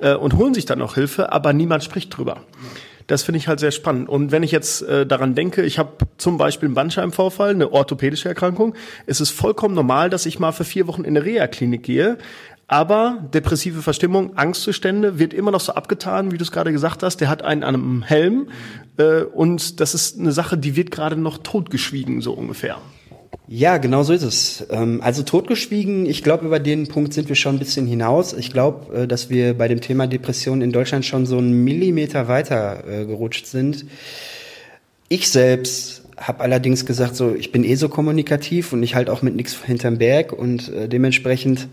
äh, 0.00 0.14
und 0.14 0.34
holen 0.34 0.54
sich 0.54 0.66
dann 0.66 0.82
auch 0.82 0.94
Hilfe, 0.94 1.32
aber 1.32 1.52
niemand 1.52 1.84
spricht 1.84 2.16
drüber. 2.16 2.38
Das 3.08 3.22
finde 3.22 3.38
ich 3.38 3.48
halt 3.48 3.58
sehr 3.58 3.70
spannend. 3.70 4.08
Und 4.10 4.32
wenn 4.32 4.42
ich 4.42 4.52
jetzt 4.52 4.82
äh, 4.82 5.06
daran 5.06 5.34
denke, 5.34 5.62
ich 5.62 5.78
habe 5.78 5.92
zum 6.18 6.36
Beispiel 6.36 6.66
einen 6.66 6.74
Bandscheibenvorfall, 6.74 7.50
eine 7.50 7.72
orthopädische 7.72 8.28
Erkrankung, 8.28 8.74
es 9.06 9.22
ist 9.22 9.30
vollkommen 9.30 9.74
normal, 9.74 10.10
dass 10.10 10.26
ich 10.26 10.38
mal 10.38 10.52
für 10.52 10.64
vier 10.64 10.86
Wochen 10.86 11.04
in 11.04 11.16
eine 11.16 11.24
Reha-Klinik 11.24 11.82
gehe. 11.82 12.18
Aber 12.70 13.26
depressive 13.32 13.80
Verstimmung, 13.80 14.36
Angstzustände 14.36 15.18
wird 15.18 15.32
immer 15.32 15.50
noch 15.50 15.60
so 15.60 15.72
abgetan, 15.72 16.32
wie 16.32 16.36
du 16.36 16.42
es 16.44 16.52
gerade 16.52 16.70
gesagt 16.70 17.02
hast. 17.02 17.16
Der 17.22 17.30
hat 17.30 17.42
einen 17.42 17.62
an 17.62 17.74
einem 17.74 18.02
Helm 18.02 18.50
äh, 18.98 19.22
und 19.22 19.80
das 19.80 19.94
ist 19.94 20.18
eine 20.18 20.32
Sache, 20.32 20.58
die 20.58 20.76
wird 20.76 20.90
gerade 20.90 21.16
noch 21.16 21.38
totgeschwiegen, 21.38 22.20
so 22.20 22.34
ungefähr. 22.34 22.76
Ja, 23.50 23.78
genau 23.78 24.02
so 24.02 24.12
ist 24.12 24.22
es. 24.22 24.66
Ähm, 24.70 25.00
also 25.02 25.22
totgeschwiegen, 25.22 26.04
ich 26.04 26.22
glaube, 26.22 26.44
über 26.44 26.60
den 26.60 26.86
Punkt 26.86 27.14
sind 27.14 27.28
wir 27.28 27.36
schon 27.36 27.56
ein 27.56 27.58
bisschen 27.58 27.86
hinaus. 27.86 28.34
Ich 28.34 28.52
glaube, 28.52 28.94
äh, 28.94 29.06
dass 29.06 29.30
wir 29.30 29.54
bei 29.54 29.68
dem 29.68 29.80
Thema 29.80 30.06
Depression 30.06 30.60
in 30.60 30.70
Deutschland 30.70 31.06
schon 31.06 31.24
so 31.24 31.38
einen 31.38 31.64
Millimeter 31.64 32.28
weiter 32.28 32.84
äh, 32.86 33.06
gerutscht 33.06 33.46
sind. 33.46 33.86
Ich 35.08 35.30
selbst 35.30 36.02
habe 36.18 36.40
allerdings 36.40 36.84
gesagt, 36.84 37.16
so 37.16 37.34
ich 37.34 37.52
bin 37.52 37.64
eh 37.64 37.76
so 37.76 37.88
kommunikativ 37.88 38.72
und 38.72 38.82
ich 38.82 38.94
halt 38.94 39.08
auch 39.08 39.22
mit 39.22 39.34
nichts 39.34 39.56
hinterm 39.64 39.98
Berg 39.98 40.32
und 40.32 40.68
äh, 40.68 40.88
dementsprechend 40.88 41.68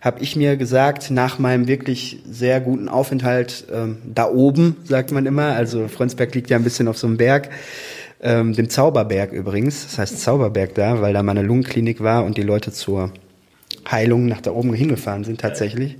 habe 0.00 0.20
ich 0.20 0.34
mir 0.34 0.56
gesagt, 0.56 1.12
nach 1.12 1.38
meinem 1.38 1.68
wirklich 1.68 2.18
sehr 2.28 2.60
guten 2.60 2.88
Aufenthalt 2.88 3.66
ähm, 3.72 3.98
da 4.04 4.28
oben, 4.28 4.76
sagt 4.82 5.12
man 5.12 5.26
immer, 5.26 5.54
also 5.54 5.86
Fronsberg 5.86 6.34
liegt 6.34 6.50
ja 6.50 6.56
ein 6.56 6.64
bisschen 6.64 6.88
auf 6.88 6.98
so 6.98 7.06
einem 7.06 7.18
Berg, 7.18 7.50
ähm, 8.22 8.52
dem 8.52 8.70
Zauberberg 8.70 9.32
übrigens, 9.32 9.84
das 9.84 9.98
heißt 9.98 10.20
Zauberberg 10.20 10.74
da, 10.74 11.00
weil 11.00 11.12
da 11.12 11.22
meine 11.22 11.42
Lungenklinik 11.42 12.02
war 12.02 12.24
und 12.24 12.36
die 12.36 12.42
Leute 12.42 12.72
zur 12.72 13.12
Heilung 13.90 14.26
nach 14.26 14.40
da 14.40 14.52
oben 14.52 14.72
hingefahren 14.74 15.24
sind 15.24 15.40
tatsächlich. 15.40 15.98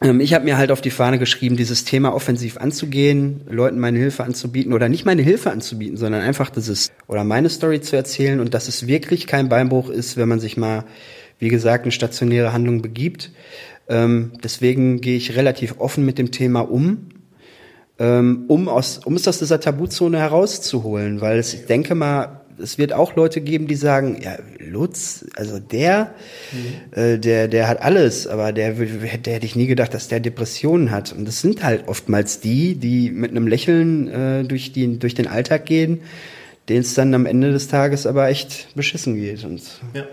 Ähm, 0.00 0.20
ich 0.20 0.34
habe 0.34 0.44
mir 0.44 0.56
halt 0.56 0.70
auf 0.70 0.80
die 0.80 0.90
Fahne 0.90 1.18
geschrieben, 1.18 1.56
dieses 1.56 1.84
Thema 1.84 2.14
offensiv 2.14 2.58
anzugehen, 2.58 3.40
Leuten 3.48 3.78
meine 3.80 3.98
Hilfe 3.98 4.24
anzubieten 4.24 4.72
oder 4.72 4.88
nicht 4.88 5.04
meine 5.04 5.22
Hilfe 5.22 5.50
anzubieten, 5.50 5.96
sondern 5.96 6.22
einfach 6.22 6.50
dieses 6.50 6.92
oder 7.08 7.24
meine 7.24 7.48
Story 7.48 7.80
zu 7.80 7.96
erzählen 7.96 8.40
und 8.40 8.54
dass 8.54 8.68
es 8.68 8.86
wirklich 8.86 9.26
kein 9.26 9.48
Beinbruch 9.48 9.90
ist, 9.90 10.16
wenn 10.16 10.28
man 10.28 10.40
sich 10.40 10.56
mal, 10.56 10.84
wie 11.38 11.48
gesagt, 11.48 11.84
eine 11.84 11.92
stationäre 11.92 12.52
Handlung 12.52 12.82
begibt. 12.82 13.32
Ähm, 13.88 14.32
deswegen 14.44 15.00
gehe 15.00 15.16
ich 15.16 15.34
relativ 15.34 15.76
offen 15.78 16.04
mit 16.04 16.18
dem 16.18 16.30
Thema 16.30 16.60
um, 16.60 17.07
um, 17.98 18.68
aus, 18.68 18.98
um 18.98 19.14
es 19.14 19.26
aus 19.26 19.38
dieser 19.38 19.60
Tabuzone 19.60 20.18
herauszuholen, 20.18 21.20
weil 21.20 21.38
es, 21.38 21.52
ich 21.54 21.66
denke 21.66 21.94
mal, 21.94 22.40
es 22.60 22.78
wird 22.78 22.92
auch 22.92 23.16
Leute 23.16 23.40
geben, 23.40 23.66
die 23.66 23.74
sagen, 23.74 24.20
ja, 24.22 24.36
Lutz, 24.58 25.24
also 25.36 25.58
der, 25.58 26.14
mhm. 26.52 27.00
äh, 27.00 27.18
der, 27.18 27.48
der 27.48 27.68
hat 27.68 27.80
alles, 27.82 28.26
aber 28.26 28.52
der, 28.52 28.72
der 28.72 29.34
hätte 29.34 29.46
ich 29.46 29.56
nie 29.56 29.66
gedacht, 29.66 29.94
dass 29.94 30.08
der 30.08 30.20
Depressionen 30.20 30.90
hat. 30.90 31.12
Und 31.12 31.26
das 31.26 31.40
sind 31.40 31.62
halt 31.62 31.88
oftmals 31.88 32.40
die, 32.40 32.74
die 32.74 33.10
mit 33.10 33.30
einem 33.30 33.46
Lächeln 33.46 34.08
äh, 34.08 34.44
durch, 34.44 34.72
die, 34.72 34.98
durch 34.98 35.14
den 35.14 35.26
Alltag 35.26 35.66
gehen, 35.66 36.00
denen 36.68 36.80
es 36.80 36.94
dann 36.94 37.14
am 37.14 37.26
Ende 37.26 37.52
des 37.52 37.68
Tages 37.68 38.06
aber 38.06 38.28
echt 38.28 38.74
beschissen 38.74 39.16
geht. 39.16 39.44
Und 39.44 39.62
ja. 39.94 40.04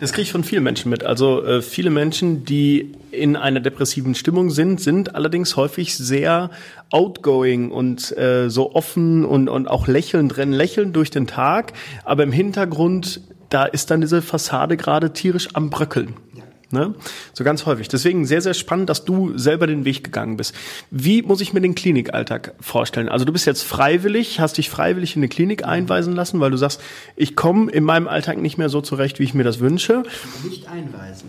Das 0.00 0.12
kriege 0.12 0.22
ich 0.22 0.32
von 0.32 0.44
vielen 0.44 0.64
Menschen 0.64 0.90
mit. 0.90 1.04
Also 1.04 1.44
äh, 1.44 1.62
viele 1.62 1.90
Menschen, 1.90 2.44
die 2.44 2.92
in 3.10 3.36
einer 3.36 3.60
depressiven 3.60 4.14
Stimmung 4.14 4.50
sind, 4.50 4.80
sind 4.80 5.14
allerdings 5.14 5.56
häufig 5.56 5.96
sehr 5.96 6.50
outgoing 6.90 7.70
und 7.70 8.16
äh, 8.16 8.48
so 8.48 8.74
offen 8.74 9.24
und, 9.24 9.48
und 9.48 9.68
auch 9.68 9.86
lächelnd, 9.86 10.36
rennen 10.36 10.52
lächeln 10.52 10.92
durch 10.92 11.10
den 11.10 11.26
Tag. 11.26 11.72
Aber 12.04 12.22
im 12.22 12.32
Hintergrund, 12.32 13.20
da 13.50 13.64
ist 13.64 13.90
dann 13.90 14.00
diese 14.00 14.22
Fassade 14.22 14.76
gerade 14.76 15.12
tierisch 15.12 15.48
am 15.54 15.70
Bröckeln. 15.70 16.14
Ne? 16.72 16.94
So 17.34 17.44
ganz 17.44 17.66
häufig. 17.66 17.88
Deswegen 17.88 18.24
sehr, 18.24 18.40
sehr 18.40 18.54
spannend, 18.54 18.88
dass 18.88 19.04
du 19.04 19.36
selber 19.36 19.66
den 19.66 19.84
Weg 19.84 20.02
gegangen 20.04 20.38
bist. 20.38 20.54
Wie 20.90 21.22
muss 21.22 21.42
ich 21.42 21.52
mir 21.52 21.60
den 21.60 21.74
Klinikalltag 21.74 22.54
vorstellen? 22.60 23.10
Also 23.10 23.26
du 23.26 23.32
bist 23.32 23.46
jetzt 23.46 23.62
freiwillig, 23.62 24.40
hast 24.40 24.56
dich 24.56 24.70
freiwillig 24.70 25.14
in 25.14 25.20
eine 25.20 25.28
Klinik 25.28 25.66
einweisen 25.66 26.14
lassen, 26.14 26.40
weil 26.40 26.50
du 26.50 26.56
sagst, 26.56 26.80
ich 27.14 27.36
komme 27.36 27.70
in 27.70 27.84
meinem 27.84 28.08
Alltag 28.08 28.38
nicht 28.38 28.56
mehr 28.56 28.70
so 28.70 28.80
zurecht, 28.80 29.18
wie 29.18 29.24
ich 29.24 29.34
mir 29.34 29.44
das 29.44 29.60
wünsche. 29.60 30.02
Nicht 30.44 30.66
einweisen. 30.66 31.28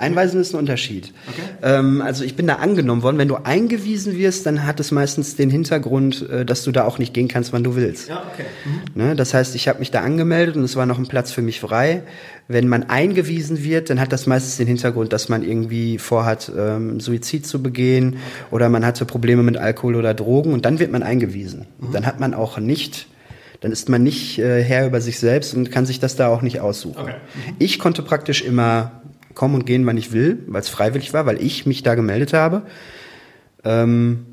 Einweisen 0.00 0.40
ist 0.40 0.54
ein 0.54 0.58
Unterschied. 0.58 1.12
Okay. 1.28 1.42
Ähm, 1.62 2.00
also 2.00 2.24
ich 2.24 2.36
bin 2.36 2.46
da 2.46 2.56
angenommen 2.56 3.02
worden. 3.02 3.18
Wenn 3.18 3.28
du 3.28 3.36
eingewiesen 3.36 4.16
wirst, 4.16 4.46
dann 4.46 4.66
hat 4.66 4.80
es 4.80 4.90
meistens 4.90 5.36
den 5.36 5.50
Hintergrund, 5.50 6.28
äh, 6.28 6.44
dass 6.44 6.64
du 6.64 6.72
da 6.72 6.84
auch 6.84 6.98
nicht 6.98 7.14
gehen 7.14 7.28
kannst, 7.28 7.52
wann 7.52 7.64
du 7.64 7.76
willst. 7.76 8.08
Ja, 8.08 8.22
okay. 8.32 8.46
Mhm. 8.64 9.02
Ne? 9.02 9.16
Das 9.16 9.34
heißt, 9.34 9.54
ich 9.54 9.68
habe 9.68 9.78
mich 9.78 9.90
da 9.90 10.00
angemeldet 10.00 10.56
und 10.56 10.64
es 10.64 10.76
war 10.76 10.86
noch 10.86 10.98
ein 10.98 11.06
Platz 11.06 11.32
für 11.32 11.42
mich 11.42 11.60
frei. 11.60 12.02
Wenn 12.48 12.66
man 12.66 12.84
eingewiesen 12.84 13.62
wird, 13.62 13.90
dann 13.90 14.00
hat 14.00 14.12
das 14.12 14.26
meistens 14.26 14.56
den 14.56 14.66
Hintergrund, 14.66 15.12
dass 15.12 15.28
man 15.28 15.42
irgendwie 15.42 15.98
vorhat, 15.98 16.50
ähm, 16.56 16.98
Suizid 16.98 17.46
zu 17.46 17.62
begehen 17.62 18.16
oder 18.50 18.68
man 18.68 18.84
hatte 18.84 19.04
Probleme 19.04 19.42
mit 19.42 19.56
Alkohol 19.56 19.96
oder 19.96 20.14
Drogen 20.14 20.52
und 20.52 20.64
dann 20.64 20.78
wird 20.78 20.90
man 20.90 21.02
eingewiesen. 21.02 21.66
Mhm. 21.78 21.92
Dann 21.92 22.06
hat 22.06 22.18
man 22.18 22.34
auch 22.34 22.58
nicht 22.58 23.06
dann 23.60 23.72
ist 23.72 23.88
man 23.90 24.02
nicht 24.02 24.38
äh, 24.38 24.62
Herr 24.62 24.86
über 24.86 25.00
sich 25.00 25.18
selbst 25.18 25.54
und 25.54 25.70
kann 25.70 25.84
sich 25.84 26.00
das 26.00 26.16
da 26.16 26.28
auch 26.28 26.40
nicht 26.42 26.60
aussuchen. 26.60 27.02
Okay. 27.02 27.14
Mhm. 27.34 27.56
Ich 27.58 27.78
konnte 27.78 28.02
praktisch 28.02 28.42
immer 28.42 28.99
kommen 29.34 29.54
und 29.54 29.66
gehen, 29.66 29.86
wann 29.86 29.96
ich 29.96 30.12
will, 30.12 30.38
weil 30.46 30.60
es 30.60 30.68
freiwillig 30.68 31.12
war, 31.12 31.26
weil 31.26 31.42
ich 31.42 31.66
mich 31.66 31.82
da 31.82 31.94
gemeldet 31.94 32.32
habe. 32.32 32.62
Ähm, 33.64 34.26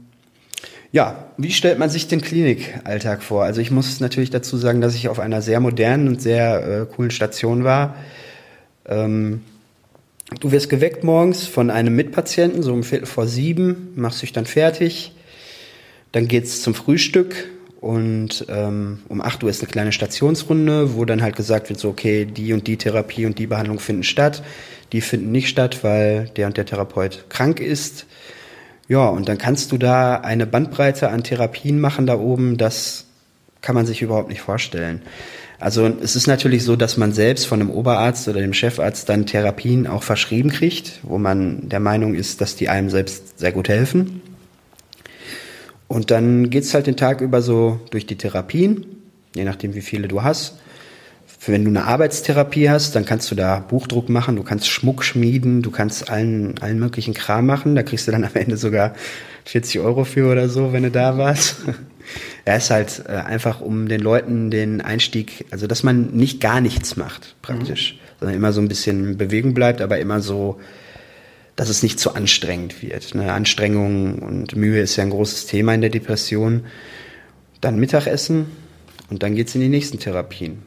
ja, 0.91 1.31
wie 1.37 1.51
stellt 1.51 1.79
man 1.79 1.89
sich 1.89 2.07
den 2.07 2.21
Klinikalltag 2.21 3.21
vor? 3.21 3.43
Also 3.43 3.61
ich 3.61 3.71
muss 3.71 3.99
natürlich 3.99 4.29
dazu 4.29 4.57
sagen, 4.57 4.81
dass 4.81 4.95
ich 4.95 5.09
auf 5.09 5.19
einer 5.19 5.41
sehr 5.41 5.59
modernen 5.59 6.07
und 6.07 6.21
sehr 6.21 6.81
äh, 6.81 6.85
coolen 6.85 7.11
Station 7.11 7.63
war. 7.63 7.95
Ähm, 8.85 9.41
du 10.39 10.51
wirst 10.51 10.69
geweckt 10.69 11.03
morgens 11.03 11.45
von 11.45 11.69
einem 11.69 11.95
Mitpatienten, 11.95 12.63
so 12.63 12.73
um 12.73 12.83
Viertel 12.83 13.05
vor 13.05 13.27
sieben, 13.27 13.93
machst 13.95 14.21
dich 14.21 14.31
dann 14.31 14.45
fertig. 14.45 15.13
Dann 16.13 16.27
geht's 16.27 16.61
zum 16.61 16.73
Frühstück 16.73 17.49
und 17.81 18.45
ähm, 18.49 18.99
um 19.09 19.21
acht 19.21 19.43
Uhr 19.43 19.49
ist 19.49 19.61
eine 19.61 19.71
kleine 19.71 19.91
Stationsrunde, 19.91 20.95
wo 20.95 21.03
dann 21.05 21.21
halt 21.21 21.35
gesagt 21.35 21.69
wird, 21.69 21.79
so 21.79 21.89
okay, 21.89 22.25
die 22.25 22.53
und 22.53 22.65
die 22.65 22.77
Therapie 22.77 23.25
und 23.25 23.37
die 23.37 23.47
Behandlung 23.47 23.79
finden 23.79 24.03
statt 24.03 24.41
die 24.91 25.01
finden 25.01 25.31
nicht 25.31 25.49
statt, 25.49 25.83
weil 25.83 26.29
der 26.35 26.47
und 26.47 26.57
der 26.57 26.65
Therapeut 26.65 27.25
krank 27.29 27.59
ist. 27.59 28.05
Ja, 28.87 29.07
und 29.07 29.27
dann 29.27 29.37
kannst 29.37 29.71
du 29.71 29.77
da 29.77 30.15
eine 30.15 30.47
Bandbreite 30.47 31.09
an 31.09 31.23
Therapien 31.23 31.79
machen 31.79 32.07
da 32.07 32.17
oben, 32.17 32.57
das 32.57 33.05
kann 33.61 33.75
man 33.75 33.85
sich 33.85 34.01
überhaupt 34.01 34.29
nicht 34.29 34.41
vorstellen. 34.41 35.01
Also 35.59 35.87
es 35.87 36.15
ist 36.15 36.27
natürlich 36.27 36.63
so, 36.63 36.75
dass 36.75 36.97
man 36.97 37.11
selbst 37.11 37.47
von 37.47 37.59
einem 37.59 37.71
Oberarzt 37.71 38.27
oder 38.27 38.39
dem 38.39 38.53
Chefarzt 38.53 39.09
dann 39.09 39.25
Therapien 39.25 39.87
auch 39.87 40.03
verschrieben 40.03 40.51
kriegt, 40.51 40.99
wo 41.01 41.17
man 41.17 41.67
der 41.67 41.79
Meinung 41.79 42.13
ist, 42.13 42.41
dass 42.41 42.55
die 42.55 42.69
einem 42.69 42.89
selbst 42.89 43.39
sehr 43.39 43.51
gut 43.51 43.67
helfen. 43.67 44.21
Und 45.87 46.11
dann 46.11 46.49
geht's 46.49 46.73
halt 46.73 46.85
den 46.85 46.95
Tag 46.95 47.21
über 47.21 47.41
so 47.41 47.79
durch 47.89 48.05
die 48.05 48.17
Therapien, 48.17 48.85
je 49.35 49.45
nachdem 49.45 49.73
wie 49.73 49.81
viele 49.81 50.07
du 50.07 50.23
hast 50.23 50.57
wenn 51.45 51.63
du 51.63 51.69
eine 51.69 51.85
Arbeitstherapie 51.85 52.69
hast, 52.69 52.95
dann 52.95 53.05
kannst 53.05 53.29
du 53.29 53.35
da 53.35 53.59
Buchdruck 53.59 54.09
machen, 54.09 54.35
du 54.35 54.43
kannst 54.43 54.67
Schmuck 54.67 55.03
schmieden, 55.03 55.61
du 55.61 55.71
kannst 55.71 56.09
allen, 56.09 56.57
allen 56.59 56.79
möglichen 56.79 57.13
Kram 57.13 57.45
machen. 57.45 57.75
Da 57.75 57.83
kriegst 57.83 58.07
du 58.07 58.11
dann 58.11 58.23
am 58.23 58.33
Ende 58.33 58.57
sogar 58.57 58.95
40 59.45 59.79
Euro 59.81 60.03
für 60.03 60.31
oder 60.31 60.49
so, 60.49 60.73
wenn 60.73 60.83
du 60.83 60.91
da 60.91 61.17
warst. 61.17 61.57
Ja, 62.45 62.55
ist 62.55 62.69
halt 62.69 63.03
äh, 63.09 63.11
einfach 63.11 63.59
um 63.59 63.89
den 63.89 63.99
Leuten 63.99 64.49
den 64.49 64.79
Einstieg, 64.79 65.45
also 65.51 65.67
dass 65.67 65.83
man 65.83 66.11
nicht 66.13 66.39
gar 66.39 66.61
nichts 66.61 66.95
macht, 66.95 67.35
praktisch, 67.41 67.95
mhm. 67.95 68.19
sondern 68.19 68.37
immer 68.37 68.53
so 68.53 68.61
ein 68.61 68.69
bisschen 68.69 69.03
in 69.03 69.17
Bewegung 69.17 69.53
bleibt, 69.53 69.81
aber 69.81 69.99
immer 69.99 70.21
so, 70.21 70.57
dass 71.57 71.67
es 71.67 71.83
nicht 71.83 71.99
zu 71.99 72.15
anstrengend 72.15 72.81
wird. 72.81 73.13
Ne? 73.13 73.33
Anstrengung 73.33 74.19
und 74.19 74.55
Mühe 74.55 74.79
ist 74.79 74.95
ja 74.95 75.03
ein 75.03 75.09
großes 75.09 75.47
Thema 75.47 75.73
in 75.73 75.81
der 75.81 75.89
Depression. 75.89 76.63
Dann 77.59 77.77
Mittagessen 77.77 78.45
und 79.09 79.21
dann 79.21 79.35
geht's 79.35 79.53
in 79.53 79.59
die 79.59 79.67
nächsten 79.67 79.99
Therapien. 79.99 80.59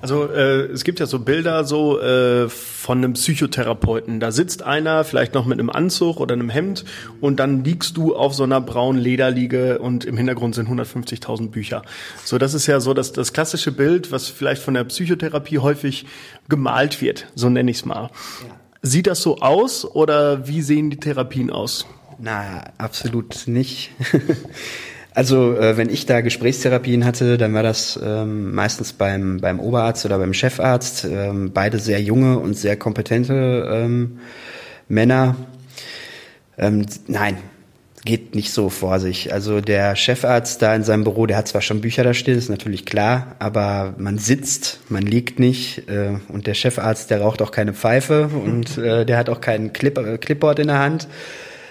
Also 0.00 0.28
äh, 0.28 0.66
es 0.66 0.84
gibt 0.84 1.00
ja 1.00 1.06
so 1.06 1.18
Bilder 1.18 1.64
so 1.64 2.00
äh, 2.00 2.48
von 2.48 2.98
einem 2.98 3.14
Psychotherapeuten. 3.14 4.20
Da 4.20 4.32
sitzt 4.32 4.62
einer 4.62 5.04
vielleicht 5.04 5.34
noch 5.34 5.46
mit 5.46 5.58
einem 5.58 5.70
Anzug 5.70 6.20
oder 6.20 6.34
einem 6.34 6.50
Hemd 6.50 6.84
und 7.20 7.40
dann 7.40 7.64
liegst 7.64 7.96
du 7.96 8.14
auf 8.14 8.34
so 8.34 8.44
einer 8.44 8.60
braunen 8.60 9.00
Lederliege 9.00 9.78
und 9.78 10.04
im 10.04 10.16
Hintergrund 10.16 10.54
sind 10.54 10.68
150.000 10.68 11.50
Bücher. 11.50 11.82
So, 12.24 12.38
das 12.38 12.54
ist 12.54 12.66
ja 12.66 12.80
so 12.80 12.94
das, 12.94 13.12
das 13.12 13.32
klassische 13.32 13.72
Bild, 13.72 14.12
was 14.12 14.28
vielleicht 14.28 14.62
von 14.62 14.74
der 14.74 14.84
Psychotherapie 14.84 15.58
häufig 15.58 16.06
gemalt 16.48 17.00
wird. 17.00 17.26
So 17.34 17.48
nenne 17.48 17.70
ich 17.70 17.78
es 17.78 17.84
mal. 17.84 18.02
Ja. 18.02 18.56
Sieht 18.82 19.06
das 19.06 19.22
so 19.22 19.38
aus 19.38 19.84
oder 19.84 20.46
wie 20.46 20.62
sehen 20.62 20.90
die 20.90 21.00
Therapien 21.00 21.50
aus? 21.50 21.86
Na, 22.18 22.64
absolut 22.78 23.46
nicht. 23.46 23.90
Also 25.16 25.56
äh, 25.56 25.78
wenn 25.78 25.88
ich 25.88 26.04
da 26.04 26.20
Gesprächstherapien 26.20 27.06
hatte, 27.06 27.38
dann 27.38 27.54
war 27.54 27.62
das 27.62 27.98
ähm, 28.04 28.54
meistens 28.54 28.92
beim, 28.92 29.38
beim 29.40 29.60
Oberarzt 29.60 30.04
oder 30.04 30.18
beim 30.18 30.34
Chefarzt, 30.34 31.06
ähm, 31.06 31.52
beide 31.54 31.78
sehr 31.78 32.02
junge 32.02 32.38
und 32.38 32.52
sehr 32.52 32.76
kompetente 32.76 33.66
ähm, 33.72 34.18
Männer. 34.88 35.36
Ähm, 36.58 36.84
nein, 37.06 37.38
geht 38.04 38.34
nicht 38.34 38.52
so 38.52 38.68
vor 38.68 39.00
sich. 39.00 39.32
Also 39.32 39.62
der 39.62 39.96
Chefarzt 39.96 40.60
da 40.60 40.76
in 40.76 40.82
seinem 40.82 41.04
Büro, 41.04 41.24
der 41.24 41.38
hat 41.38 41.48
zwar 41.48 41.62
schon 41.62 41.80
Bücher 41.80 42.04
da 42.04 42.12
stehen, 42.12 42.36
ist 42.36 42.50
natürlich 42.50 42.84
klar, 42.84 43.36
aber 43.38 43.94
man 43.96 44.18
sitzt, 44.18 44.80
man 44.90 45.02
liegt 45.02 45.38
nicht 45.38 45.88
äh, 45.88 46.18
und 46.28 46.46
der 46.46 46.52
Chefarzt, 46.52 47.10
der 47.10 47.22
raucht 47.22 47.40
auch 47.40 47.52
keine 47.52 47.72
Pfeife 47.72 48.28
und 48.28 48.76
äh, 48.76 49.06
der 49.06 49.16
hat 49.16 49.30
auch 49.30 49.40
keinen 49.40 49.72
Clip, 49.72 49.96
äh, 49.96 50.18
Clipboard 50.18 50.58
in 50.58 50.66
der 50.66 50.78
Hand, 50.78 51.08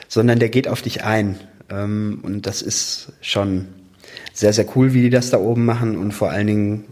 sondern 0.07 0.39
der 0.39 0.49
geht 0.49 0.67
auf 0.67 0.81
dich 0.81 1.03
ein. 1.03 1.37
Ähm, 1.69 2.19
und 2.23 2.45
das 2.45 2.61
ist 2.61 3.13
schon 3.21 3.67
sehr, 4.33 4.53
sehr 4.53 4.65
cool, 4.75 4.93
wie 4.93 5.03
die 5.03 5.09
das 5.09 5.29
da 5.29 5.37
oben 5.37 5.65
machen 5.65 5.97
und 5.97 6.13
vor 6.13 6.29
allen 6.29 6.47
Dingen 6.47 6.85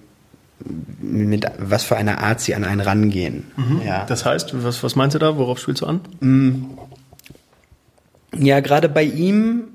mit 1.02 1.46
was 1.58 1.84
für 1.84 1.98
einer 1.98 2.20
Art 2.20 2.40
sie 2.40 2.56
an 2.56 2.64
einen 2.64 2.82
rangehen. 2.82 3.46
Mhm. 3.58 3.82
Ja. 3.86 4.06
Das 4.06 4.26
heißt, 4.26 4.64
was, 4.64 4.84
was 4.84 4.96
meinst 4.96 5.16
du 5.16 5.20
da? 5.20 5.38
Worauf 5.38 5.60
spielst 5.60 5.82
du 5.82 5.86
an? 5.86 6.02
Mm. 6.22 6.66
Ja, 8.40 8.62
gerade 8.62 8.88
bei 8.88 9.04
ihm, 9.04 9.66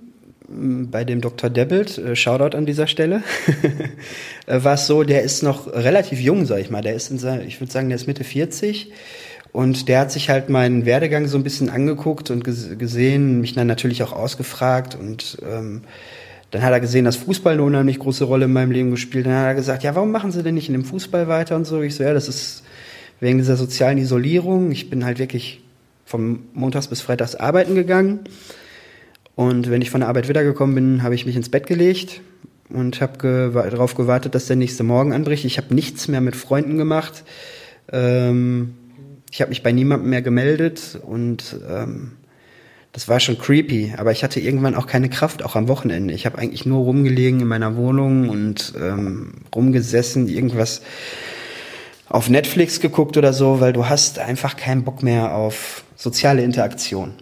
mm, 0.49 0.85
bei 0.91 1.05
dem 1.05 1.21
Dr. 1.21 1.51
Debbelt, 1.51 1.99
äh, 1.99 2.17
Shoutout 2.17 2.57
an 2.57 2.65
dieser 2.65 2.87
Stelle, 2.87 3.23
äh, 4.47 4.65
war 4.65 4.75
es 4.75 4.87
so, 4.87 5.03
der 5.03 5.23
ist 5.23 5.43
noch 5.43 5.67
relativ 5.67 6.21
jung, 6.21 6.47
sag 6.47 6.61
ich 6.61 6.71
mal. 6.71 6.83
Der 6.83 6.95
ist 6.95 7.11
in 7.11 7.19
sein, 7.19 7.43
ich 7.47 7.61
würde 7.61 7.73
sagen, 7.73 7.89
der 7.89 7.97
ist 7.97 8.07
Mitte 8.07 8.25
40 8.25 8.91
und 9.53 9.89
der 9.89 10.01
hat 10.01 10.13
sich 10.13 10.31
halt 10.31 10.49
meinen 10.49 10.85
Werdegang 10.85 11.27
so 11.27 11.37
ein 11.37 11.45
bisschen 11.45 11.71
angeguckt 11.71 12.31
und 12.31 12.45
gesehen, 12.45 13.41
mich 13.41 13.55
dann 13.55 13.67
natürlich 13.67 14.03
auch 14.03 14.13
ausgefragt 14.13 14.95
und 14.95 15.39
ähm, 15.43 15.83
dann 16.51 16.63
hat 16.63 16.73
er 16.73 16.81
gesehen, 16.81 17.05
dass 17.05 17.17
Fußball 17.17 17.55
eine 17.55 17.63
unheimlich 17.63 17.99
große 17.99 18.25
Rolle 18.25 18.47
in 18.47 18.53
meinem 18.53 18.71
Leben 18.71 18.91
gespielt. 18.91 19.27
Dann 19.27 19.35
hat 19.35 19.47
er 19.47 19.55
gesagt, 19.55 19.83
ja, 19.83 19.95
warum 19.95 20.11
machen 20.11 20.33
Sie 20.33 20.43
denn 20.43 20.55
nicht 20.55 20.69
in 20.69 20.73
dem 20.73 20.85
Fußball 20.85 21.29
weiter 21.29 21.57
und 21.57 21.67
so? 21.67 21.83
Ich 21.83 21.95
so, 21.95 22.05
ja, 22.05 22.15
das 22.15 22.29
ist 22.29 22.63
wegen 23.21 23.39
dieser 23.39 23.57
sozialen 23.57 23.99
Isolierung. 23.99 24.71
Ich 24.71 24.89
bin 24.89 25.05
halt 25.05 25.19
wirklich 25.19 25.63
von 26.07 26.41
montags 26.55 26.89
bis 26.89 27.03
freitags 27.03 27.35
arbeiten 27.35 27.75
gegangen. 27.75 28.21
Und 29.35 29.71
wenn 29.71 29.83
ich 29.83 29.91
von 29.91 30.01
der 30.01 30.09
Arbeit 30.09 30.29
wiedergekommen 30.29 30.75
bin, 30.75 31.03
habe 31.03 31.15
ich 31.15 31.27
mich 31.27 31.37
ins 31.37 31.51
Bett 31.51 31.67
gelegt 31.67 32.23
und 32.71 33.01
habe 33.03 33.19
ge 33.19 33.53
darauf 33.53 33.95
gewartet, 33.95 34.35
dass 34.35 34.47
der 34.47 34.57
nächste 34.57 34.85
Morgen 34.85 35.13
anbricht. 35.13 35.45
Ich 35.45 35.59
habe 35.59 35.75
nichts 35.75 36.09
mehr 36.09 36.23
mit 36.23 36.35
Freunden 36.35 36.79
gemacht. 36.79 37.25
Ähm, 37.93 38.75
ich 39.31 39.41
habe 39.41 39.51
mich 39.51 39.63
bei 39.63 39.73
niemandem 39.73 40.11
mehr 40.11 40.23
gemeldet 40.23 40.99
und 41.03 41.57
ähm, 41.69 42.13
das 42.93 43.09
war 43.09 43.21
schon 43.21 43.39
creepy, 43.39 43.95
aber 43.97 44.13
ich 44.13 44.25
hatte 44.25 44.41
irgendwann 44.41 44.75
auch 44.75 44.87
keine 44.87 45.11
Kraft, 45.11 45.45
auch 45.45 45.57
am 45.57 45.69
Wochenende. 45.69 46.15
Ich 46.15 46.27
habe 46.27 46.39
eigentlich 46.39 46.67
nur 46.67 46.85
rumgelegen 46.85 47.41
in 47.41 47.47
meiner 47.47 47.77
Wohnung 47.77 48.29
und 48.29 48.73
ähm, 48.81 49.35
rumgesessen, 49.55 50.29
irgendwas 50.29 50.83
auf 52.09 52.31
Netflix 52.31 52.81
geguckt 52.81 53.17
oder 53.17 53.33
so, 53.33 53.61
weil 53.61 53.73
du 53.73 53.87
hast 53.87 54.19
einfach 54.19 54.57
keinen 54.57 54.85
Bock 54.85 55.03
mehr 55.03 55.35
auf 55.35 55.85
soziale 55.97 56.43
Interaktion. 56.43 57.13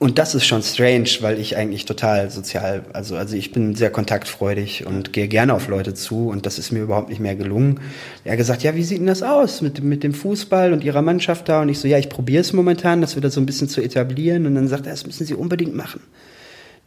Und 0.00 0.18
das 0.18 0.36
ist 0.36 0.46
schon 0.46 0.62
strange, 0.62 1.08
weil 1.22 1.40
ich 1.40 1.56
eigentlich 1.56 1.84
total 1.84 2.30
sozial, 2.30 2.84
also, 2.92 3.16
also 3.16 3.34
ich 3.34 3.50
bin 3.50 3.74
sehr 3.74 3.90
kontaktfreudig 3.90 4.86
und 4.86 5.12
gehe 5.12 5.26
gerne 5.26 5.54
auf 5.54 5.66
Leute 5.66 5.92
zu 5.92 6.28
und 6.28 6.46
das 6.46 6.60
ist 6.60 6.70
mir 6.70 6.82
überhaupt 6.82 7.08
nicht 7.08 7.18
mehr 7.18 7.34
gelungen. 7.34 7.80
Er 8.22 8.32
hat 8.32 8.38
gesagt, 8.38 8.62
ja, 8.62 8.76
wie 8.76 8.84
sieht 8.84 9.00
denn 9.00 9.08
das 9.08 9.24
aus 9.24 9.60
mit, 9.60 9.82
mit 9.82 10.04
dem 10.04 10.14
Fußball 10.14 10.72
und 10.72 10.84
ihrer 10.84 11.02
Mannschaft 11.02 11.48
da? 11.48 11.62
Und 11.62 11.68
ich 11.68 11.80
so, 11.80 11.88
ja, 11.88 11.98
ich 11.98 12.08
probiere 12.08 12.42
es 12.42 12.52
momentan, 12.52 13.00
das 13.00 13.16
wieder 13.16 13.30
so 13.30 13.40
ein 13.40 13.46
bisschen 13.46 13.68
zu 13.68 13.80
etablieren. 13.80 14.46
Und 14.46 14.54
dann 14.54 14.68
sagt 14.68 14.86
er, 14.86 14.92
das 14.92 15.04
müssen 15.04 15.26
Sie 15.26 15.34
unbedingt 15.34 15.74
machen. 15.74 16.00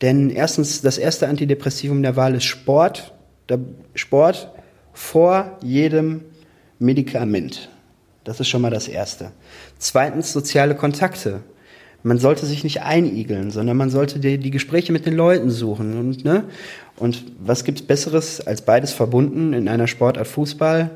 Denn 0.01 0.30
erstens, 0.30 0.82
das 0.82 0.98
erste 0.98 1.27
Antidepressivum 1.27 2.01
der 2.01 2.15
Wahl 2.15 2.34
ist 2.36 2.46
Sport. 2.46 3.13
Der 3.50 3.60
Sport 3.94 4.50
vor 4.94 5.58
jedem 5.62 6.22
Medikament. 6.80 7.70
Das 8.24 8.39
ist 8.39 8.48
schon 8.48 8.62
mal 8.62 8.72
das 8.72 8.88
Erste. 8.88 9.32
Zweitens, 9.80 10.32
soziale 10.32 10.75
Kontakte 10.75 11.41
man 12.03 12.17
sollte 12.17 12.46
sich 12.46 12.63
nicht 12.63 12.81
einigeln, 12.81 13.51
sondern 13.51 13.77
man 13.77 13.89
sollte 13.89 14.20
die, 14.20 14.38
die 14.38 14.51
Gespräche 14.51 14.91
mit 14.91 15.05
den 15.05 15.15
Leuten 15.15 15.51
suchen. 15.51 15.98
Und, 15.98 16.25
ne? 16.25 16.46
und 16.98 17.24
was 17.39 17.63
gibt's 17.63 17.81
Besseres 17.81 18.46
als 18.46 18.63
beides 18.63 18.93
verbunden 18.93 19.53
in 19.53 19.67
einer 19.67 19.88
Sportart 19.88 20.27
Fußball? 20.27 20.89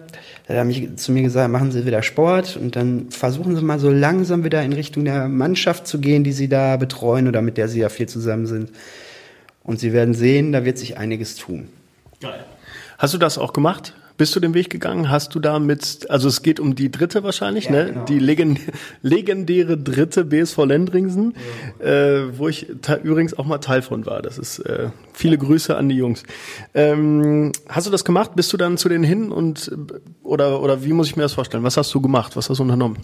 Da 0.47 0.53
hat 0.53 0.57
er 0.57 0.65
mich, 0.65 0.95
zu 0.95 1.11
mir 1.11 1.23
gesagt, 1.23 1.51
machen 1.51 1.71
Sie 1.71 1.85
wieder 1.85 2.01
Sport 2.01 2.57
und 2.57 2.75
dann 2.75 3.11
versuchen 3.11 3.55
Sie 3.55 3.61
mal 3.61 3.79
so 3.79 3.89
langsam 3.89 4.43
wieder 4.43 4.63
in 4.63 4.73
Richtung 4.73 5.05
der 5.05 5.27
Mannschaft 5.27 5.87
zu 5.87 5.99
gehen, 5.99 6.23
die 6.23 6.33
Sie 6.33 6.47
da 6.47 6.77
betreuen 6.77 7.27
oder 7.27 7.41
mit 7.41 7.57
der 7.57 7.67
Sie 7.67 7.79
ja 7.79 7.89
viel 7.89 8.07
zusammen 8.07 8.47
sind. 8.47 8.71
Und 9.63 9.79
Sie 9.79 9.93
werden 9.93 10.13
sehen, 10.13 10.51
da 10.51 10.65
wird 10.65 10.77
sich 10.77 10.97
einiges 10.97 11.35
tun. 11.35 11.69
Geil. 12.21 12.43
Hast 12.97 13.13
du 13.13 13.17
das 13.17 13.37
auch 13.37 13.53
gemacht? 13.53 13.93
Bist 14.17 14.35
du 14.35 14.39
den 14.39 14.53
Weg 14.53 14.69
gegangen? 14.69 15.09
Hast 15.09 15.35
du 15.35 15.39
da 15.39 15.59
mit, 15.59 16.09
also 16.09 16.29
es 16.29 16.41
geht 16.41 16.59
um 16.59 16.75
die 16.75 16.89
dritte 16.89 17.23
wahrscheinlich, 17.23 17.65
ja, 17.65 17.71
ne? 17.71 17.85
Genau. 17.87 18.05
Die 18.05 18.19
legend, 18.19 18.59
legendäre 19.01 19.77
dritte 19.77 20.23
BSV 20.23 20.57
Lendringsen, 20.59 21.33
ja. 21.79 21.85
äh, 21.85 22.37
wo 22.37 22.47
ich 22.47 22.67
übrigens 23.03 23.37
auch 23.37 23.45
mal 23.45 23.57
Teil 23.57 23.81
von 23.81 24.05
war. 24.05 24.21
Das 24.21 24.37
ist 24.37 24.59
äh, 24.59 24.89
viele 25.13 25.37
Grüße 25.37 25.75
an 25.75 25.89
die 25.89 25.95
Jungs. 25.95 26.23
Ähm, 26.73 27.51
hast 27.67 27.87
du 27.87 27.91
das 27.91 28.05
gemacht? 28.05 28.31
Bist 28.35 28.53
du 28.53 28.57
dann 28.57 28.77
zu 28.77 28.87
denen 28.87 29.03
hin 29.03 29.31
und 29.31 29.71
oder 30.23 30.61
oder 30.61 30.83
wie 30.83 30.93
muss 30.93 31.07
ich 31.07 31.15
mir 31.15 31.23
das 31.23 31.33
vorstellen? 31.33 31.63
Was 31.63 31.75
hast 31.75 31.93
du 31.93 32.01
gemacht? 32.01 32.35
Was 32.35 32.49
hast 32.49 32.57
du 32.57 32.63
unternommen? 32.63 32.97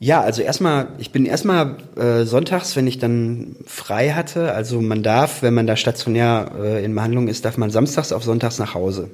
Ja, 0.00 0.20
also 0.20 0.42
erstmal, 0.42 0.88
ich 0.98 1.10
bin 1.10 1.26
erstmal 1.26 1.76
äh, 1.96 2.24
sonntags, 2.24 2.76
wenn 2.76 2.86
ich 2.86 2.98
dann 2.98 3.56
frei 3.66 4.10
hatte, 4.10 4.52
also 4.52 4.80
man 4.80 5.02
darf, 5.02 5.42
wenn 5.42 5.54
man 5.54 5.66
da 5.66 5.74
stationär 5.74 6.52
äh, 6.56 6.84
in 6.84 6.94
Behandlung 6.94 7.26
ist, 7.26 7.44
darf 7.44 7.56
man 7.56 7.70
samstags 7.70 8.12
auf 8.12 8.22
sonntags 8.22 8.58
nach 8.58 8.74
Hause. 8.74 9.10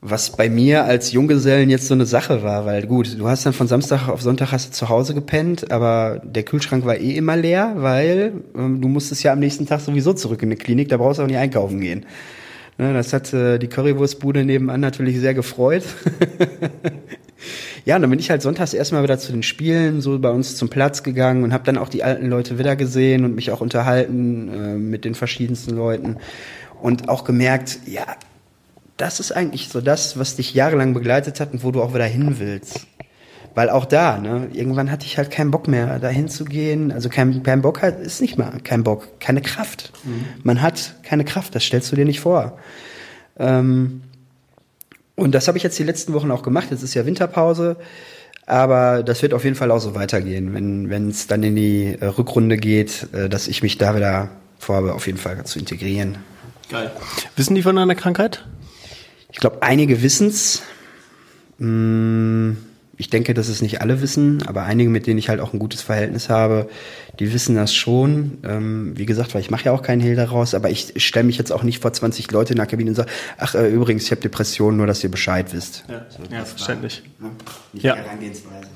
Was 0.00 0.36
bei 0.36 0.48
mir 0.48 0.84
als 0.84 1.10
Junggesellen 1.10 1.70
jetzt 1.70 1.88
so 1.88 1.94
eine 1.94 2.06
Sache 2.06 2.44
war, 2.44 2.64
weil 2.64 2.86
gut, 2.86 3.18
du 3.18 3.26
hast 3.28 3.44
dann 3.44 3.52
von 3.52 3.66
Samstag 3.66 4.08
auf 4.08 4.22
Sonntag 4.22 4.52
hast 4.52 4.68
du 4.68 4.72
zu 4.72 4.88
Hause 4.88 5.12
gepennt, 5.12 5.72
aber 5.72 6.22
der 6.24 6.44
Kühlschrank 6.44 6.86
war 6.86 6.96
eh 6.96 7.16
immer 7.16 7.36
leer, 7.36 7.72
weil 7.78 8.44
ähm, 8.56 8.80
du 8.80 8.86
musstest 8.86 9.24
ja 9.24 9.32
am 9.32 9.40
nächsten 9.40 9.66
Tag 9.66 9.80
sowieso 9.80 10.12
zurück 10.12 10.40
in 10.44 10.50
die 10.50 10.56
Klinik, 10.56 10.88
da 10.88 10.98
brauchst 10.98 11.18
du 11.18 11.24
auch 11.24 11.26
nicht 11.26 11.38
einkaufen 11.38 11.80
gehen. 11.80 12.06
Ne, 12.80 12.94
das 12.94 13.12
hat 13.12 13.32
äh, 13.32 13.58
die 13.58 13.66
Currywurstbude 13.66 14.44
nebenan 14.44 14.80
natürlich 14.80 15.18
sehr 15.18 15.34
gefreut. 15.34 15.82
ja, 17.84 17.96
und 17.96 18.02
dann 18.02 18.10
bin 18.10 18.20
ich 18.20 18.30
halt 18.30 18.40
sonntags 18.40 18.74
erstmal 18.74 19.02
wieder 19.02 19.18
zu 19.18 19.32
den 19.32 19.42
Spielen, 19.42 20.00
so 20.00 20.16
bei 20.20 20.30
uns 20.30 20.54
zum 20.54 20.68
Platz 20.68 21.02
gegangen 21.02 21.42
und 21.42 21.52
habe 21.52 21.64
dann 21.64 21.76
auch 21.76 21.88
die 21.88 22.04
alten 22.04 22.28
Leute 22.28 22.56
wieder 22.56 22.76
gesehen 22.76 23.24
und 23.24 23.34
mich 23.34 23.50
auch 23.50 23.60
unterhalten 23.60 24.48
äh, 24.48 24.78
mit 24.78 25.04
den 25.04 25.16
verschiedensten 25.16 25.74
Leuten 25.74 26.18
und 26.80 27.08
auch 27.08 27.24
gemerkt, 27.24 27.80
ja, 27.84 28.06
das 28.98 29.20
ist 29.20 29.32
eigentlich 29.32 29.68
so 29.68 29.80
das, 29.80 30.18
was 30.18 30.36
dich 30.36 30.52
jahrelang 30.52 30.92
begleitet 30.92 31.40
hat 31.40 31.52
und 31.52 31.64
wo 31.64 31.70
du 31.70 31.82
auch 31.82 31.94
wieder 31.94 32.04
hin 32.04 32.38
willst. 32.38 32.86
Weil 33.54 33.70
auch 33.70 33.86
da, 33.86 34.18
ne, 34.18 34.48
irgendwann 34.52 34.90
hatte 34.90 35.06
ich 35.06 35.16
halt 35.16 35.30
keinen 35.30 35.50
Bock 35.50 35.66
mehr, 35.66 35.98
da 35.98 36.08
hinzugehen. 36.08 36.92
Also 36.92 37.08
kein, 37.08 37.42
kein 37.42 37.62
Bock 37.62 37.80
hat, 37.82 37.98
ist 38.00 38.20
nicht 38.20 38.36
mal 38.36 38.60
kein 38.62 38.84
Bock, 38.84 39.20
keine 39.20 39.40
Kraft. 39.40 39.92
Mhm. 40.04 40.26
Man 40.42 40.62
hat 40.62 40.96
keine 41.02 41.24
Kraft, 41.24 41.54
das 41.54 41.64
stellst 41.64 41.90
du 41.90 41.96
dir 41.96 42.04
nicht 42.04 42.20
vor. 42.20 42.58
Ähm, 43.38 44.02
und 45.16 45.34
das 45.34 45.48
habe 45.48 45.58
ich 45.58 45.64
jetzt 45.64 45.78
die 45.78 45.84
letzten 45.84 46.12
Wochen 46.12 46.30
auch 46.30 46.42
gemacht. 46.42 46.68
Jetzt 46.70 46.82
ist 46.82 46.94
ja 46.94 47.06
Winterpause. 47.06 47.76
Aber 48.46 49.02
das 49.02 49.22
wird 49.22 49.34
auf 49.34 49.44
jeden 49.44 49.56
Fall 49.56 49.70
auch 49.70 49.80
so 49.80 49.94
weitergehen, 49.94 50.54
wenn 50.88 51.08
es 51.08 51.26
dann 51.26 51.42
in 51.42 51.54
die 51.54 51.96
äh, 52.00 52.06
Rückrunde 52.06 52.56
geht, 52.56 53.08
äh, 53.12 53.28
dass 53.28 53.46
ich 53.46 53.62
mich 53.62 53.76
da 53.78 53.94
wieder 53.94 54.30
vorhabe, 54.58 54.94
auf 54.94 55.06
jeden 55.06 55.18
Fall 55.18 55.44
zu 55.44 55.58
integrieren. 55.58 56.18
Geil. 56.70 56.90
Wissen 57.36 57.54
die 57.54 57.62
von 57.62 57.76
deiner 57.76 57.94
Krankheit? 57.94 58.44
Ich 59.38 59.40
glaube, 59.40 59.62
einige 59.62 60.02
wissen's. 60.02 60.62
Mm, 61.58 62.54
ich 62.96 63.08
denke, 63.08 63.34
dass 63.34 63.46
es 63.46 63.62
nicht 63.62 63.80
alle 63.80 64.02
wissen, 64.02 64.42
aber 64.48 64.64
einige, 64.64 64.90
mit 64.90 65.06
denen 65.06 65.16
ich 65.16 65.28
halt 65.28 65.38
auch 65.38 65.52
ein 65.52 65.60
gutes 65.60 65.80
Verhältnis 65.80 66.28
habe, 66.28 66.68
die 67.20 67.32
wissen 67.32 67.54
das 67.54 67.72
schon. 67.72 68.38
Ähm, 68.42 68.98
wie 68.98 69.06
gesagt, 69.06 69.36
weil 69.36 69.40
ich 69.40 69.48
mache 69.48 69.66
ja 69.66 69.70
auch 69.70 69.82
keinen 69.82 70.00
Hehl 70.00 70.16
daraus, 70.16 70.54
aber 70.54 70.70
ich 70.70 70.92
stelle 70.96 71.24
mich 71.24 71.38
jetzt 71.38 71.52
auch 71.52 71.62
nicht 71.62 71.80
vor 71.80 71.92
20 71.92 72.28
Leute 72.32 72.52
in 72.52 72.56
der 72.56 72.66
Kabine 72.66 72.90
und 72.90 72.96
sage, 72.96 73.12
ach 73.36 73.54
äh, 73.54 73.68
übrigens, 73.68 74.02
ich 74.06 74.10
habe 74.10 74.20
Depressionen, 74.20 74.76
nur 74.76 74.88
dass 74.88 75.04
ihr 75.04 75.10
Bescheid 75.12 75.52
wisst. 75.52 75.84
Ja, 75.88 76.04
so, 76.08 76.34
ja 76.34 76.44
verständlich. 76.44 77.04
Ne? 77.20 77.30
Nicht 77.74 77.84
ja. 77.84 77.94
Herangehensweise. 77.94 78.66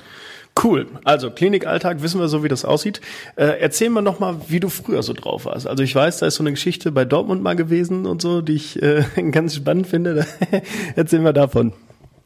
Cool. 0.63 0.87
Also 1.05 1.31
Klinikalltag 1.31 2.03
wissen 2.03 2.21
wir 2.21 2.29
so, 2.29 2.45
wie 2.45 2.49
das 2.49 2.65
aussieht. 2.65 3.01
Äh, 3.37 3.61
erzähl 3.61 3.91
mal 3.91 4.01
noch 4.01 4.21
mal, 4.21 4.37
wie 4.49 4.61
du 4.61 4.69
früher 4.69 5.03
so 5.03 5.13
drauf 5.13 5.45
warst. 5.45 5.67
Also 5.67 5.83
ich 5.83 5.95
weiß, 5.95 6.19
da 6.19 6.27
ist 6.27 6.37
so 6.37 6.43
eine 6.43 6.53
Geschichte 6.53 6.93
bei 6.93 7.05
Dortmund 7.05 7.43
mal 7.43 7.57
gewesen 7.57 8.07
und 8.07 8.23
so, 8.23 8.43
die 8.43 8.55
ich 8.55 8.81
äh, 8.81 9.05
ganz 9.31 9.57
spannend 9.57 9.87
finde. 9.87 10.27
erzähl 10.97 11.21
mal 11.21 11.33
davon. 11.33 11.73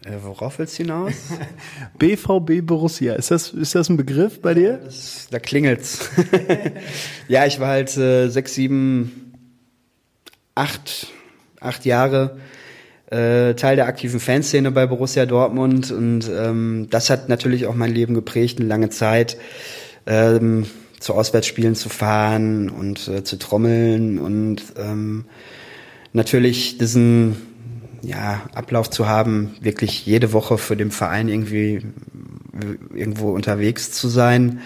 Äh, 0.04 0.18
worauf 0.22 0.58
willst 0.58 0.78
du 0.78 0.82
hinaus? 0.82 1.14
BVB 1.98 2.66
Borussia. 2.66 3.14
Ist 3.14 3.30
das, 3.30 3.50
ist 3.50 3.74
das 3.74 3.88
ein 3.88 3.96
Begriff 3.96 4.42
bei 4.42 4.54
dir? 4.54 4.80
Das, 4.84 5.28
da 5.30 5.38
klingelt's. 5.38 6.10
ja, 7.28 7.46
ich 7.46 7.58
war 7.58 7.68
halt 7.68 7.96
äh, 7.96 8.28
sechs, 8.28 8.54
sieben, 8.54 9.32
acht, 10.54 11.06
acht 11.60 11.84
Jahre 11.86 12.36
äh, 13.10 13.54
Teil 13.54 13.76
der 13.76 13.86
aktiven 13.86 14.20
Fanszene 14.20 14.70
bei 14.70 14.86
Borussia 14.86 15.26
Dortmund 15.26 15.90
und 15.90 16.30
ähm, 16.30 16.88
das 16.90 17.10
hat 17.10 17.28
natürlich 17.28 17.66
auch 17.66 17.74
mein 17.74 17.92
Leben 17.92 18.14
geprägt, 18.14 18.58
eine 18.58 18.68
lange 18.68 18.90
Zeit. 18.90 19.36
Ähm, 20.06 20.66
zu 21.00 21.14
Auswärtsspielen 21.14 21.74
zu 21.74 21.88
fahren 21.88 22.70
und 22.70 23.06
äh, 23.08 23.22
zu 23.22 23.38
trommeln 23.38 24.18
und 24.18 24.62
ähm, 24.76 25.24
natürlich 26.12 26.78
diesen 26.78 27.36
ja, 28.02 28.42
Ablauf 28.54 28.90
zu 28.90 29.06
haben, 29.06 29.54
wirklich 29.60 30.06
jede 30.06 30.32
Woche 30.32 30.58
für 30.58 30.76
den 30.76 30.90
Verein 30.90 31.28
irgendwie 31.28 31.82
irgendwo 32.94 33.30
unterwegs 33.30 33.92
zu 33.92 34.08
sein. 34.08 34.60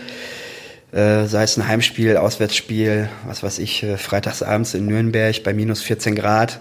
Äh, 0.92 1.26
sei 1.26 1.44
es 1.44 1.56
ein 1.56 1.68
Heimspiel, 1.68 2.16
Auswärtsspiel, 2.16 3.08
was 3.24 3.44
weiß 3.44 3.60
ich, 3.60 3.84
äh, 3.84 3.96
freitagsabends 3.96 4.74
in 4.74 4.86
Nürnberg 4.86 5.42
bei 5.44 5.54
minus 5.54 5.82
14 5.82 6.16
Grad. 6.16 6.60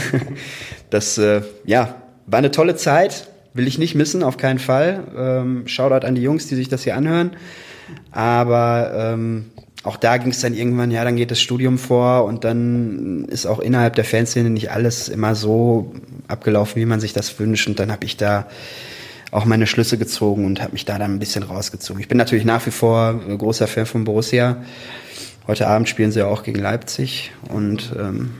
das, 0.90 1.18
äh, 1.18 1.42
ja, 1.64 1.96
war 2.26 2.38
eine 2.38 2.52
tolle 2.52 2.76
Zeit, 2.76 3.28
will 3.52 3.66
ich 3.66 3.76
nicht 3.76 3.96
missen, 3.96 4.22
auf 4.22 4.36
keinen 4.36 4.60
Fall. 4.60 5.02
Ähm, 5.16 5.66
Shoutout 5.66 6.06
an 6.06 6.14
die 6.14 6.22
Jungs, 6.22 6.46
die 6.46 6.54
sich 6.54 6.68
das 6.68 6.84
hier 6.84 6.96
anhören. 6.96 7.32
Aber 8.12 8.92
ähm, 8.94 9.46
auch 9.82 9.96
da 9.96 10.18
ging 10.18 10.30
es 10.30 10.40
dann 10.40 10.54
irgendwann, 10.54 10.92
ja, 10.92 11.02
dann 11.02 11.16
geht 11.16 11.32
das 11.32 11.40
Studium 11.40 11.78
vor 11.78 12.26
und 12.26 12.44
dann 12.44 13.24
ist 13.24 13.46
auch 13.46 13.58
innerhalb 13.58 13.96
der 13.96 14.04
Fanszene 14.04 14.50
nicht 14.50 14.70
alles 14.70 15.08
immer 15.08 15.34
so 15.34 15.92
abgelaufen, 16.28 16.80
wie 16.80 16.86
man 16.86 17.00
sich 17.00 17.12
das 17.14 17.38
wünscht. 17.40 17.66
Und 17.66 17.80
dann 17.80 17.90
habe 17.90 18.04
ich 18.04 18.16
da 18.16 18.46
auch 19.30 19.44
meine 19.44 19.66
Schlüsse 19.66 19.98
gezogen 19.98 20.44
und 20.44 20.60
habe 20.60 20.72
mich 20.72 20.84
da 20.84 20.98
dann 20.98 21.14
ein 21.14 21.18
bisschen 21.18 21.42
rausgezogen. 21.42 22.00
Ich 22.00 22.08
bin 22.08 22.18
natürlich 22.18 22.44
nach 22.44 22.64
wie 22.66 22.70
vor 22.70 23.14
großer 23.14 23.66
Fan 23.66 23.86
von 23.86 24.04
Borussia. 24.04 24.56
Heute 25.46 25.68
Abend 25.68 25.88
spielen 25.88 26.12
sie 26.12 26.20
ja 26.20 26.26
auch 26.26 26.42
gegen 26.42 26.60
Leipzig 26.60 27.32
und 27.48 27.92
ähm, 27.98 28.32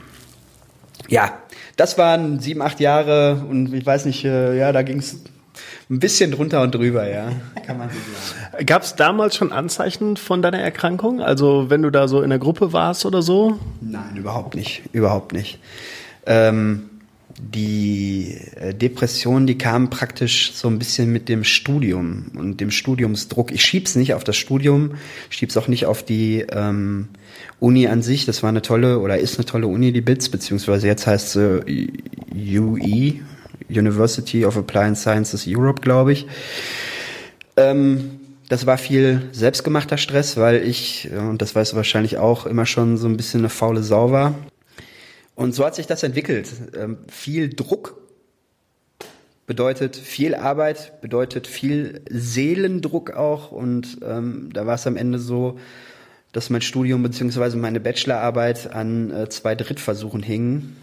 ja, 1.08 1.32
das 1.76 1.98
waren 1.98 2.40
sieben, 2.40 2.62
acht 2.62 2.80
Jahre 2.80 3.44
und 3.48 3.72
ich 3.72 3.86
weiß 3.86 4.04
nicht, 4.04 4.24
äh, 4.24 4.56
ja, 4.56 4.72
da 4.72 4.82
ging 4.82 4.98
es 4.98 5.16
ein 5.90 5.98
bisschen 5.98 6.30
drunter 6.30 6.62
und 6.62 6.74
drüber, 6.74 7.08
ja. 7.08 7.32
Kann 7.66 7.78
man 7.78 7.88
so 7.88 7.96
sagen. 7.96 8.66
Gab 8.66 8.82
es 8.82 8.94
damals 8.96 9.34
schon 9.34 9.52
Anzeichen 9.52 10.16
von 10.16 10.42
deiner 10.42 10.60
Erkrankung? 10.60 11.20
Also 11.20 11.70
wenn 11.70 11.82
du 11.82 11.90
da 11.90 12.06
so 12.06 12.22
in 12.22 12.30
der 12.30 12.38
Gruppe 12.38 12.72
warst 12.72 13.06
oder 13.06 13.22
so? 13.22 13.58
Nein, 13.80 14.16
überhaupt 14.16 14.54
nicht. 14.54 14.82
Überhaupt 14.92 15.32
nicht. 15.32 15.58
Ähm, 16.26 16.89
die 17.40 18.36
äh, 18.56 18.74
Depression, 18.74 19.46
die 19.46 19.56
kam 19.56 19.90
praktisch 19.90 20.52
so 20.52 20.68
ein 20.68 20.78
bisschen 20.78 21.12
mit 21.12 21.28
dem 21.28 21.44
Studium 21.44 22.26
und 22.36 22.60
dem 22.60 22.70
Studiumsdruck. 22.70 23.52
Ich 23.52 23.64
schieb's 23.64 23.96
nicht 23.96 24.14
auf 24.14 24.24
das 24.24 24.36
Studium, 24.36 24.92
schieb's 25.30 25.56
auch 25.56 25.68
nicht 25.68 25.86
auf 25.86 26.02
die 26.02 26.44
ähm, 26.52 27.08
Uni 27.58 27.86
an 27.86 28.02
sich. 28.02 28.26
Das 28.26 28.42
war 28.42 28.50
eine 28.50 28.62
tolle 28.62 29.00
oder 29.00 29.18
ist 29.18 29.38
eine 29.38 29.46
tolle 29.46 29.66
Uni, 29.66 29.92
die 29.92 30.00
BITS, 30.00 30.28
beziehungsweise 30.28 30.86
jetzt 30.86 31.06
heißt 31.06 31.32
sie 31.32 31.92
UE, 32.34 33.20
University 33.68 34.44
of 34.44 34.56
Applied 34.56 34.96
Sciences 34.96 35.46
Europe, 35.46 35.80
glaube 35.80 36.12
ich. 36.12 36.26
Ähm, 37.56 38.20
das 38.48 38.66
war 38.66 38.78
viel 38.78 39.28
selbstgemachter 39.30 39.96
Stress, 39.96 40.36
weil 40.36 40.56
ich, 40.66 41.08
und 41.16 41.40
das 41.40 41.54
weißt 41.54 41.72
du 41.72 41.76
wahrscheinlich 41.76 42.18
auch, 42.18 42.46
immer 42.46 42.66
schon 42.66 42.96
so 42.96 43.06
ein 43.06 43.16
bisschen 43.16 43.42
eine 43.42 43.48
faule 43.48 43.82
Sau 43.82 44.10
war. 44.10 44.34
Und 45.40 45.54
so 45.54 45.64
hat 45.64 45.74
sich 45.74 45.86
das 45.86 46.02
entwickelt. 46.02 46.52
Ähm, 46.76 46.98
viel 47.08 47.48
Druck 47.48 47.96
bedeutet 49.46 49.96
viel 49.96 50.34
Arbeit, 50.34 51.00
bedeutet 51.00 51.46
viel 51.46 52.02
Seelendruck 52.10 53.12
auch. 53.12 53.50
Und 53.50 54.00
ähm, 54.02 54.50
da 54.52 54.66
war 54.66 54.74
es 54.74 54.86
am 54.86 54.98
Ende 54.98 55.18
so, 55.18 55.58
dass 56.32 56.50
mein 56.50 56.60
Studium 56.60 57.02
beziehungsweise 57.02 57.56
meine 57.56 57.80
Bachelorarbeit 57.80 58.70
an 58.74 59.10
äh, 59.10 59.30
zwei 59.30 59.54
Drittversuchen 59.54 60.22
hing, 60.22 60.76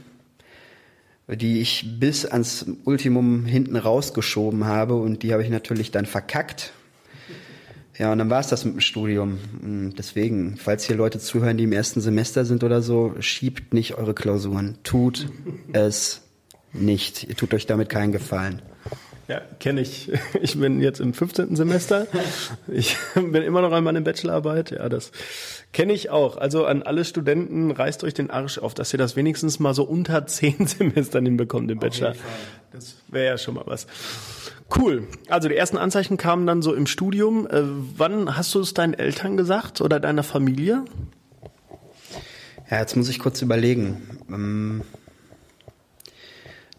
die 1.27 1.61
ich 1.61 1.99
bis 1.99 2.25
ans 2.25 2.65
Ultimum 2.83 3.45
hinten 3.45 3.75
rausgeschoben 3.75 4.65
habe. 4.65 4.95
Und 4.95 5.21
die 5.21 5.33
habe 5.33 5.43
ich 5.43 5.51
natürlich 5.51 5.91
dann 5.91 6.07
verkackt. 6.07 6.73
Ja, 7.97 8.11
und 8.11 8.19
dann 8.19 8.29
war 8.29 8.39
es 8.39 8.47
das 8.47 8.63
mit 8.63 8.75
dem 8.75 8.81
Studium. 8.81 9.39
Und 9.61 9.95
deswegen, 9.97 10.57
falls 10.57 10.85
hier 10.85 10.95
Leute 10.95 11.19
zuhören, 11.19 11.57
die 11.57 11.63
im 11.63 11.71
ersten 11.71 11.99
Semester 11.99 12.45
sind 12.45 12.63
oder 12.63 12.81
so, 12.81 13.15
schiebt 13.19 13.73
nicht 13.73 13.95
eure 13.95 14.13
Klausuren. 14.13 14.77
Tut 14.83 15.27
es 15.73 16.21
nicht. 16.73 17.23
Ihr 17.23 17.35
tut 17.35 17.53
euch 17.53 17.65
damit 17.65 17.89
keinen 17.89 18.11
Gefallen. 18.11 18.61
Ja, 19.27 19.41
kenne 19.59 19.81
ich. 19.81 20.11
Ich 20.41 20.57
bin 20.57 20.79
jetzt 20.79 20.99
im 20.99 21.13
15. 21.13 21.55
Semester. 21.55 22.07
Ich 22.67 22.95
bin 23.15 23.41
immer 23.41 23.61
noch 23.61 23.71
an 23.71 23.83
meiner 23.83 24.01
Bachelorarbeit. 24.01 24.71
Ja, 24.71 24.87
das 24.89 25.11
kenne 25.73 25.93
ich 25.93 26.11
auch. 26.11 26.37
Also 26.37 26.65
an 26.65 26.83
alle 26.83 27.03
Studenten, 27.03 27.71
reißt 27.71 28.03
euch 28.03 28.13
den 28.13 28.29
Arsch 28.29 28.59
auf, 28.59 28.75
dass 28.75 28.93
ihr 28.93 28.99
das 28.99 29.15
wenigstens 29.15 29.59
mal 29.59 29.73
so 29.73 29.83
unter 29.83 30.27
zehn 30.27 30.67
Semestern 30.67 31.25
hinbekommt 31.25 31.71
im 31.71 31.79
Bachelor. 31.79 32.15
Das 32.71 32.97
wäre 33.07 33.25
ja 33.25 33.37
schon 33.37 33.55
mal 33.55 33.63
was. 33.65 33.87
Cool. 34.75 35.07
Also 35.29 35.47
die 35.47 35.55
ersten 35.55 35.77
Anzeichen 35.77 36.17
kamen 36.17 36.45
dann 36.45 36.61
so 36.61 36.73
im 36.73 36.87
Studium. 36.87 37.47
Äh, 37.47 37.63
wann 37.95 38.35
hast 38.35 38.53
du 38.53 38.59
es 38.59 38.73
deinen 38.73 38.93
Eltern 38.93 39.37
gesagt 39.37 39.81
oder 39.81 39.99
deiner 39.99 40.23
Familie? 40.23 40.83
Ja, 42.69 42.79
jetzt 42.79 42.95
muss 42.97 43.09
ich 43.09 43.19
kurz 43.19 43.41
überlegen. 43.41 44.01
Ähm, 44.29 44.81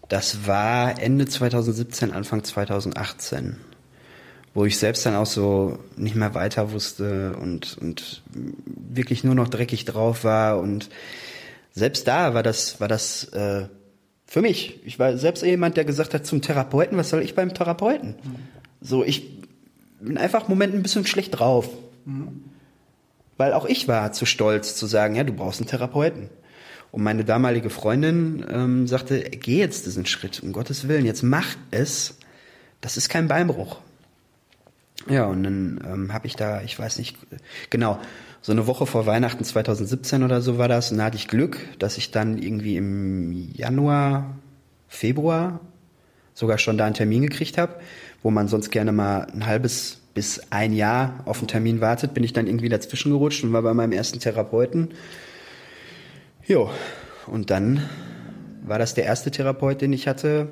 das 0.09 0.47
war 0.47 1.01
Ende 1.01 1.27
2017, 1.27 2.13
Anfang 2.13 2.45
2018, 2.45 3.57
wo 4.55 4.65
ich 4.65 4.79
selbst 4.79 5.05
dann 5.07 5.15
auch 5.15 5.27
so 5.27 5.79
nicht 5.97 6.15
mehr 6.15 6.35
weiter 6.35 6.73
wusste 6.73 7.37
und, 7.37 7.79
und 7.79 8.23
wirklich 8.33 9.25
nur 9.25 9.35
noch 9.35 9.49
dreckig 9.49 9.87
drauf 9.87 10.25
war. 10.25 10.61
Und 10.61 10.91
selbst 11.73 12.07
da 12.07 12.35
war 12.35 12.43
das, 12.43 12.81
war 12.81 12.89
das 12.89 13.25
äh, 13.25 13.69
für 14.29 14.43
mich. 14.43 14.79
Ich 14.85 14.99
war 14.99 15.17
selbst 15.17 15.43
jemand, 15.43 15.79
der 15.79 15.87
gesagt 15.87 16.13
hat 16.13 16.27
zum 16.27 16.43
Therapeuten, 16.43 16.99
was 16.99 17.09
soll 17.09 17.23
ich 17.23 17.35
beim 17.35 17.55
Therapeuten? 17.55 18.11
Mhm. 18.11 18.37
So, 18.83 19.03
ich 19.03 19.27
bin 20.01 20.19
einfach 20.19 20.45
im 20.45 20.51
Moment 20.51 20.75
ein 20.75 20.83
bisschen 20.83 21.07
schlecht 21.07 21.39
drauf. 21.39 21.71
Mhm. 22.05 22.45
Weil 23.39 23.55
auch 23.55 23.65
ich 23.65 23.89
war 23.89 24.13
zu 24.13 24.27
stolz 24.27 24.77
zu 24.77 24.87
sagen, 24.87 25.15
ja, 25.15 25.25
du 25.25 25.33
brauchst 25.33 25.61
einen 25.61 25.69
Therapeuten. 25.69 26.29
Und 26.93 27.03
meine 27.03 27.25
damalige 27.25 27.71
Freundin 27.71 28.45
ähm, 28.51 28.87
sagte, 28.87 29.21
geh 29.21 29.59
jetzt 29.59 29.87
diesen 29.87 30.05
Schritt, 30.05 30.43
um 30.43 30.53
Gottes 30.53 30.89
Willen, 30.89 31.07
jetzt 31.07 31.23
mach 31.23 31.57
es. 31.71 32.19
Das 32.83 32.99
ist 32.99 33.09
kein 33.09 33.29
Beinbruch. 33.29 33.79
Ja, 35.09 35.25
und 35.25 35.43
dann 35.43 35.81
ähm, 35.87 36.13
habe 36.13 36.27
ich 36.27 36.37
da, 36.37 36.61
ich 36.61 36.79
weiß 36.79 36.99
nicht, 36.99 37.17
genau, 37.71 37.99
so 38.41 38.53
eine 38.53 38.67
Woche 38.67 38.87
vor 38.87 39.07
Weihnachten 39.07 39.45
2017 39.45 40.23
oder 40.23 40.41
so 40.41 40.59
war 40.59 40.69
das, 40.69 40.93
und 40.93 40.99
da 40.99 41.05
hatte 41.05 41.17
ich 41.17 41.29
Glück, 41.29 41.59
dass 41.79 41.99
ich 41.99 42.11
dann 42.11 42.39
irgendwie 42.39 42.77
im 42.77 43.33
Januar, 43.53 44.37
Februar 44.89 45.61
sogar 46.33 46.59
schon 46.59 46.79
da 46.79 46.87
einen 46.87 46.95
Termin 46.95 47.23
gekriegt 47.23 47.59
habe, 47.59 47.75
wo 48.23 48.31
man 48.31 48.49
sonst 48.49 48.71
gerne 48.71 48.93
mal 48.93 49.27
ein 49.33 49.47
halbes 49.47 50.01
bis 50.15 50.41
ein 50.51 50.73
Jahr 50.73 51.21
auf 51.27 51.39
einen 51.39 51.49
Termin 51.49 51.81
wartet, 51.81 52.15
bin 52.15 52.25
ich 52.25 52.33
dann 52.33 52.47
irgendwie 52.47 52.69
dazwischen 52.69 53.13
gerutscht 53.13 53.45
und 53.45 53.53
war 53.53 53.63
bei 53.63 53.75
meinem 53.75 53.93
ersten 53.93 54.19
Therapeuten. 54.19 54.89
Jo, 56.47 56.71
und 57.27 57.51
dann 57.51 57.89
war 58.65 58.79
das 58.79 58.95
der 58.95 59.05
erste 59.05 59.31
Therapeut, 59.31 59.81
den 59.81 59.93
ich 59.93 60.09
hatte. 60.09 60.49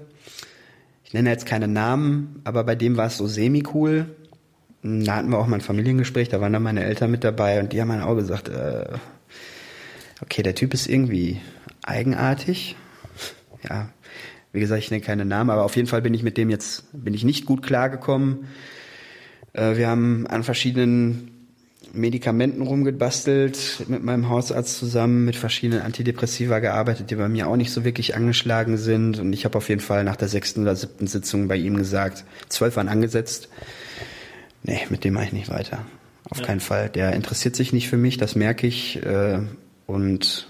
Ich 1.04 1.14
nenne 1.14 1.30
jetzt 1.30 1.46
keine 1.46 1.68
Namen, 1.68 2.40
aber 2.44 2.64
bei 2.64 2.74
dem 2.74 2.96
war 2.96 3.06
es 3.06 3.16
so 3.16 3.26
semi-cool. 3.26 4.06
Da 4.86 5.16
hatten 5.16 5.30
wir 5.30 5.38
auch 5.38 5.48
mal 5.48 5.56
ein 5.56 5.62
Familiengespräch, 5.62 6.28
da 6.28 6.40
waren 6.40 6.52
dann 6.52 6.62
meine 6.62 6.84
Eltern 6.84 7.10
mit 7.10 7.24
dabei 7.24 7.58
und 7.58 7.72
die 7.72 7.80
haben 7.80 7.88
dann 7.88 8.02
auch 8.02 8.14
gesagt, 8.14 8.48
äh, 8.48 8.84
okay, 10.22 10.42
der 10.44 10.54
Typ 10.54 10.74
ist 10.74 10.86
irgendwie 10.86 11.40
eigenartig. 11.82 12.76
Ja, 13.68 13.88
wie 14.52 14.60
gesagt, 14.60 14.82
ich 14.82 14.90
nenne 14.92 15.02
keine 15.02 15.24
Namen, 15.24 15.50
aber 15.50 15.64
auf 15.64 15.74
jeden 15.74 15.88
Fall 15.88 16.02
bin 16.02 16.14
ich 16.14 16.22
mit 16.22 16.36
dem 16.36 16.50
jetzt, 16.50 16.84
bin 16.92 17.14
ich 17.14 17.24
nicht 17.24 17.46
gut 17.46 17.62
klargekommen. 17.64 18.46
Äh, 19.54 19.76
wir 19.76 19.88
haben 19.88 20.28
an 20.28 20.44
verschiedenen 20.44 21.32
Medikamenten 21.92 22.62
rumgebastelt, 22.62 23.86
mit 23.88 24.04
meinem 24.04 24.28
Hausarzt 24.28 24.78
zusammen, 24.78 25.24
mit 25.24 25.34
verschiedenen 25.34 25.82
Antidepressiva 25.82 26.60
gearbeitet, 26.60 27.10
die 27.10 27.16
bei 27.16 27.28
mir 27.28 27.48
auch 27.48 27.56
nicht 27.56 27.72
so 27.72 27.84
wirklich 27.84 28.14
angeschlagen 28.14 28.76
sind. 28.76 29.18
Und 29.18 29.32
ich 29.32 29.44
habe 29.44 29.58
auf 29.58 29.68
jeden 29.68 29.80
Fall 29.80 30.04
nach 30.04 30.16
der 30.16 30.28
sechsten 30.28 30.62
oder 30.62 30.76
siebten 30.76 31.08
Sitzung 31.08 31.48
bei 31.48 31.56
ihm 31.56 31.76
gesagt, 31.76 32.24
zwölf 32.48 32.76
waren 32.76 32.88
angesetzt 32.88 33.48
nee, 34.66 34.86
mit 34.90 35.04
dem 35.04 35.14
mache 35.14 35.26
ich 35.26 35.32
nicht 35.32 35.48
weiter. 35.48 35.78
Auf 36.28 36.40
ja. 36.40 36.44
keinen 36.44 36.60
Fall. 36.60 36.88
Der 36.88 37.12
interessiert 37.12 37.56
sich 37.56 37.72
nicht 37.72 37.88
für 37.88 37.96
mich, 37.96 38.18
das 38.18 38.34
merke 38.34 38.66
ich. 38.66 39.02
Äh, 39.02 39.40
und 39.86 40.48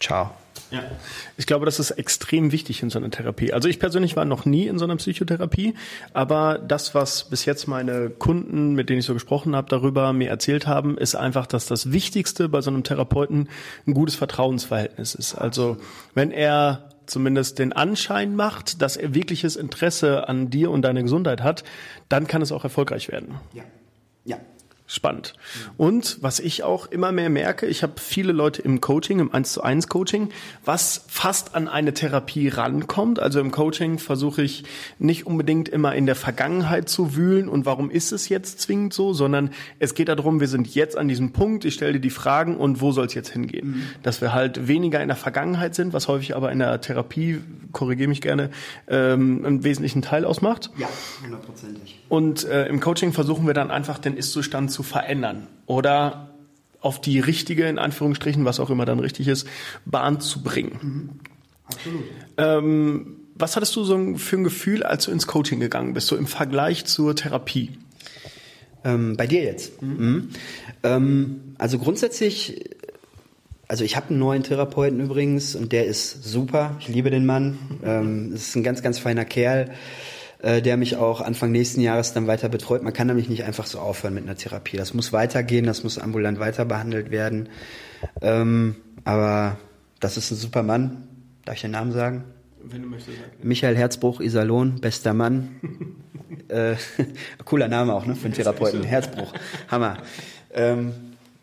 ciao. 0.00 0.32
Ja, 0.70 0.82
ich 1.36 1.46
glaube, 1.46 1.66
das 1.66 1.78
ist 1.78 1.92
extrem 1.92 2.50
wichtig 2.50 2.82
in 2.82 2.88
so 2.88 2.98
einer 2.98 3.10
Therapie. 3.10 3.52
Also 3.52 3.68
ich 3.68 3.78
persönlich 3.78 4.16
war 4.16 4.24
noch 4.24 4.46
nie 4.46 4.66
in 4.66 4.78
so 4.78 4.86
einer 4.86 4.96
Psychotherapie, 4.96 5.74
aber 6.14 6.58
das, 6.58 6.94
was 6.94 7.24
bis 7.24 7.44
jetzt 7.44 7.68
meine 7.68 8.08
Kunden, 8.08 8.72
mit 8.74 8.88
denen 8.88 9.00
ich 9.00 9.04
so 9.04 9.12
gesprochen 9.12 9.54
habe, 9.54 9.68
darüber 9.68 10.12
mir 10.14 10.30
erzählt 10.30 10.66
haben, 10.66 10.96
ist 10.96 11.14
einfach, 11.14 11.46
dass 11.46 11.66
das 11.66 11.92
Wichtigste 11.92 12.48
bei 12.48 12.62
so 12.62 12.70
einem 12.70 12.84
Therapeuten 12.84 13.50
ein 13.86 13.94
gutes 13.94 14.14
Vertrauensverhältnis 14.14 15.14
ist. 15.14 15.34
Also 15.34 15.76
wenn 16.14 16.30
er 16.30 16.91
zumindest 17.12 17.58
den 17.58 17.72
Anschein 17.72 18.34
macht, 18.34 18.82
dass 18.82 18.96
er 18.96 19.14
wirkliches 19.14 19.56
Interesse 19.56 20.28
an 20.28 20.50
dir 20.50 20.70
und 20.70 20.82
deiner 20.82 21.02
Gesundheit 21.02 21.42
hat, 21.42 21.62
dann 22.08 22.26
kann 22.26 22.42
es 22.42 22.50
auch 22.50 22.64
erfolgreich 22.64 23.08
werden. 23.10 23.36
Ja. 23.52 23.62
Ja, 24.24 24.38
spannend. 24.94 25.34
Und 25.76 26.18
was 26.20 26.40
ich 26.40 26.62
auch 26.62 26.86
immer 26.86 27.12
mehr 27.12 27.30
merke, 27.30 27.66
ich 27.66 27.82
habe 27.82 27.94
viele 27.96 28.32
Leute 28.32 28.62
im 28.62 28.80
Coaching, 28.80 29.20
im 29.20 29.32
1 29.32 29.52
zu 29.52 29.62
1 29.62 29.88
Coaching, 29.88 30.30
was 30.64 31.04
fast 31.08 31.54
an 31.54 31.68
eine 31.68 31.94
Therapie 31.94 32.48
rankommt. 32.48 33.20
Also 33.20 33.40
im 33.40 33.50
Coaching 33.50 33.98
versuche 33.98 34.42
ich 34.42 34.64
nicht 34.98 35.26
unbedingt 35.26 35.68
immer 35.68 35.94
in 35.94 36.06
der 36.06 36.14
Vergangenheit 36.14 36.88
zu 36.88 37.16
wühlen 37.16 37.48
und 37.48 37.66
warum 37.66 37.90
ist 37.90 38.12
es 38.12 38.28
jetzt 38.28 38.60
zwingend 38.60 38.92
so, 38.92 39.12
sondern 39.12 39.50
es 39.78 39.94
geht 39.94 40.08
darum, 40.08 40.40
wir 40.40 40.48
sind 40.48 40.74
jetzt 40.74 40.96
an 40.96 41.08
diesem 41.08 41.32
Punkt, 41.32 41.64
ich 41.64 41.74
stelle 41.74 41.94
dir 41.94 42.00
die 42.00 42.10
Fragen 42.10 42.56
und 42.56 42.80
wo 42.80 42.92
soll 42.92 43.06
es 43.06 43.14
jetzt 43.14 43.30
hingehen? 43.30 43.68
Mhm. 43.68 43.82
Dass 44.02 44.20
wir 44.20 44.32
halt 44.32 44.68
weniger 44.68 45.00
in 45.02 45.08
der 45.08 45.16
Vergangenheit 45.16 45.74
sind, 45.74 45.92
was 45.92 46.08
häufig 46.08 46.36
aber 46.36 46.52
in 46.52 46.58
der 46.58 46.80
Therapie, 46.80 47.40
korrigiere 47.72 48.08
mich 48.08 48.20
gerne, 48.20 48.50
ähm, 48.88 49.44
einen 49.44 49.64
wesentlichen 49.64 50.02
Teil 50.02 50.24
ausmacht. 50.24 50.70
Ja, 50.76 50.88
hundertprozentig. 51.22 52.00
Und 52.08 52.44
äh, 52.44 52.66
im 52.66 52.80
Coaching 52.80 53.12
versuchen 53.12 53.46
wir 53.46 53.54
dann 53.54 53.70
einfach 53.70 53.98
den 53.98 54.16
Ist-Zustand 54.16 54.70
zu 54.70 54.81
verändern 54.82 55.46
oder 55.66 56.34
auf 56.80 57.00
die 57.00 57.20
richtige, 57.20 57.68
in 57.68 57.78
Anführungsstrichen, 57.78 58.44
was 58.44 58.60
auch 58.60 58.70
immer 58.70 58.84
dann 58.84 58.98
richtig 58.98 59.28
ist, 59.28 59.46
Bahn 59.84 60.20
zu 60.20 60.42
bringen. 60.42 60.78
Mhm. 60.82 61.10
Absolut. 61.64 62.04
Ähm, 62.36 63.16
was 63.34 63.56
hattest 63.56 63.74
du 63.76 63.84
so 63.84 64.16
für 64.16 64.36
ein 64.36 64.44
Gefühl, 64.44 64.82
als 64.82 65.06
du 65.06 65.10
ins 65.10 65.26
Coaching 65.26 65.60
gegangen 65.60 65.94
bist, 65.94 66.08
so 66.08 66.16
im 66.16 66.26
Vergleich 66.26 66.84
zur 66.84 67.16
Therapie? 67.16 67.70
Ähm, 68.84 69.16
bei 69.16 69.26
dir 69.26 69.42
jetzt? 69.42 69.80
Mhm. 69.80 69.88
Mhm. 69.88 70.28
Ähm, 70.82 71.40
also 71.58 71.78
grundsätzlich, 71.78 72.68
also 73.68 73.84
ich 73.84 73.96
habe 73.96 74.10
einen 74.10 74.18
neuen 74.18 74.42
Therapeuten 74.42 75.00
übrigens 75.00 75.54
und 75.54 75.72
der 75.72 75.86
ist 75.86 76.24
super. 76.24 76.76
Ich 76.80 76.88
liebe 76.88 77.10
den 77.10 77.24
Mann. 77.24 77.58
Ähm, 77.84 78.34
ist 78.34 78.54
ein 78.56 78.64
ganz, 78.64 78.82
ganz 78.82 78.98
feiner 78.98 79.24
Kerl. 79.24 79.70
Äh, 80.42 80.60
der 80.60 80.76
mich 80.76 80.96
auch 80.96 81.20
Anfang 81.20 81.52
nächsten 81.52 81.80
Jahres 81.80 82.14
dann 82.14 82.26
weiter 82.26 82.48
betreut. 82.48 82.82
Man 82.82 82.92
kann 82.92 83.06
nämlich 83.06 83.28
nicht 83.28 83.44
einfach 83.44 83.64
so 83.64 83.78
aufhören 83.78 84.14
mit 84.14 84.24
einer 84.24 84.34
Therapie. 84.34 84.76
Das 84.76 84.92
muss 84.92 85.12
weitergehen, 85.12 85.66
das 85.66 85.84
muss 85.84 85.98
ambulant 85.98 86.40
weiter 86.40 86.64
behandelt 86.64 87.12
werden. 87.12 87.48
Ähm, 88.20 88.74
aber 89.04 89.56
das 90.00 90.16
ist 90.16 90.32
ein 90.32 90.36
super 90.36 90.64
Mann. 90.64 91.04
Darf 91.44 91.54
ich 91.54 91.62
den 91.62 91.70
Namen 91.70 91.92
sagen? 91.92 92.24
Wenn 92.60 92.82
du 92.82 92.88
möchtest. 92.88 93.18
Michael 93.40 93.76
Herzbruch, 93.76 94.20
Iserlohn, 94.20 94.80
bester 94.80 95.14
Mann. 95.14 95.60
äh, 96.48 96.74
cooler 97.44 97.68
Name 97.68 97.94
auch, 97.94 98.04
ne, 98.04 98.16
für 98.16 98.24
einen 98.24 98.34
Therapeuten. 98.34 98.82
Herzbruch. 98.82 99.32
Hammer. 99.68 99.98
Ähm, 100.52 100.92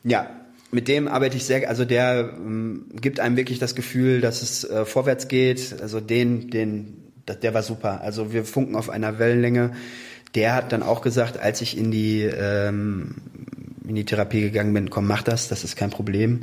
ja, 0.03 0.29
mit 0.71 0.89
dem 0.89 1.07
arbeite 1.07 1.37
ich 1.37 1.45
sehr, 1.45 1.69
also 1.69 1.85
der 1.85 2.33
ähm, 2.35 2.87
gibt 2.99 3.21
einem 3.21 3.37
wirklich 3.37 3.59
das 3.59 3.75
Gefühl, 3.75 4.19
dass 4.19 4.41
es 4.41 4.65
äh, 4.65 4.83
vorwärts 4.83 5.29
geht. 5.29 5.77
Also 5.81 6.01
den, 6.01 6.49
den, 6.49 7.08
der 7.35 7.53
war 7.53 7.63
super. 7.63 8.01
Also 8.01 8.33
wir 8.33 8.45
funken 8.45 8.75
auf 8.75 8.89
einer 8.89 9.19
Wellenlänge. 9.19 9.71
Der 10.35 10.53
hat 10.53 10.71
dann 10.71 10.83
auch 10.83 11.01
gesagt, 11.01 11.39
als 11.39 11.61
ich 11.61 11.77
in 11.77 11.91
die 11.91 12.23
ähm, 12.23 13.15
in 13.87 13.95
die 13.95 14.05
Therapie 14.05 14.41
gegangen 14.41 14.73
bin, 14.73 14.89
komm, 14.89 15.07
mach 15.07 15.23
das, 15.23 15.47
das 15.47 15.63
ist 15.63 15.75
kein 15.75 15.89
Problem. 15.89 16.41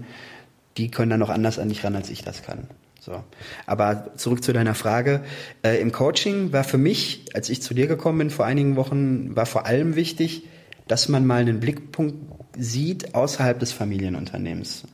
Die 0.77 0.91
können 0.91 1.11
dann 1.11 1.21
noch 1.21 1.31
anders 1.31 1.59
an 1.59 1.69
dich 1.69 1.85
ran, 1.85 1.95
als 1.95 2.11
ich 2.11 2.23
das 2.23 2.43
kann. 2.43 2.67
So. 3.01 3.23
Aber 3.67 4.13
zurück 4.17 4.43
zu 4.43 4.53
deiner 4.53 4.75
Frage. 4.75 5.23
Äh, 5.63 5.81
Im 5.81 5.93
Coaching 5.93 6.53
war 6.53 6.65
für 6.65 6.77
mich, 6.77 7.27
als 7.35 7.49
ich 7.49 7.63
zu 7.63 7.73
dir 7.73 7.87
gekommen 7.87 8.19
bin 8.19 8.31
vor 8.31 8.45
einigen 8.45 8.75
Wochen, 8.75 9.37
war 9.37 9.47
vor 9.47 9.65
allem 9.65 9.95
wichtig, 9.95 10.43
dass 10.89 11.09
man 11.09 11.25
mal 11.25 11.41
einen 11.41 11.61
Blickpunkt 11.61 12.17
sieht 12.59 13.15
außerhalb 13.15 13.59
des 13.61 13.73
Familienunternehmens, 13.73 14.85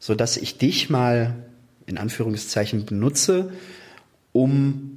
so 0.00 0.14
dass 0.14 0.36
ich 0.36 0.58
dich 0.58 0.90
mal 0.90 1.34
in 1.86 1.98
Anführungszeichen 1.98 2.84
benutze, 2.84 3.52
um 4.32 4.95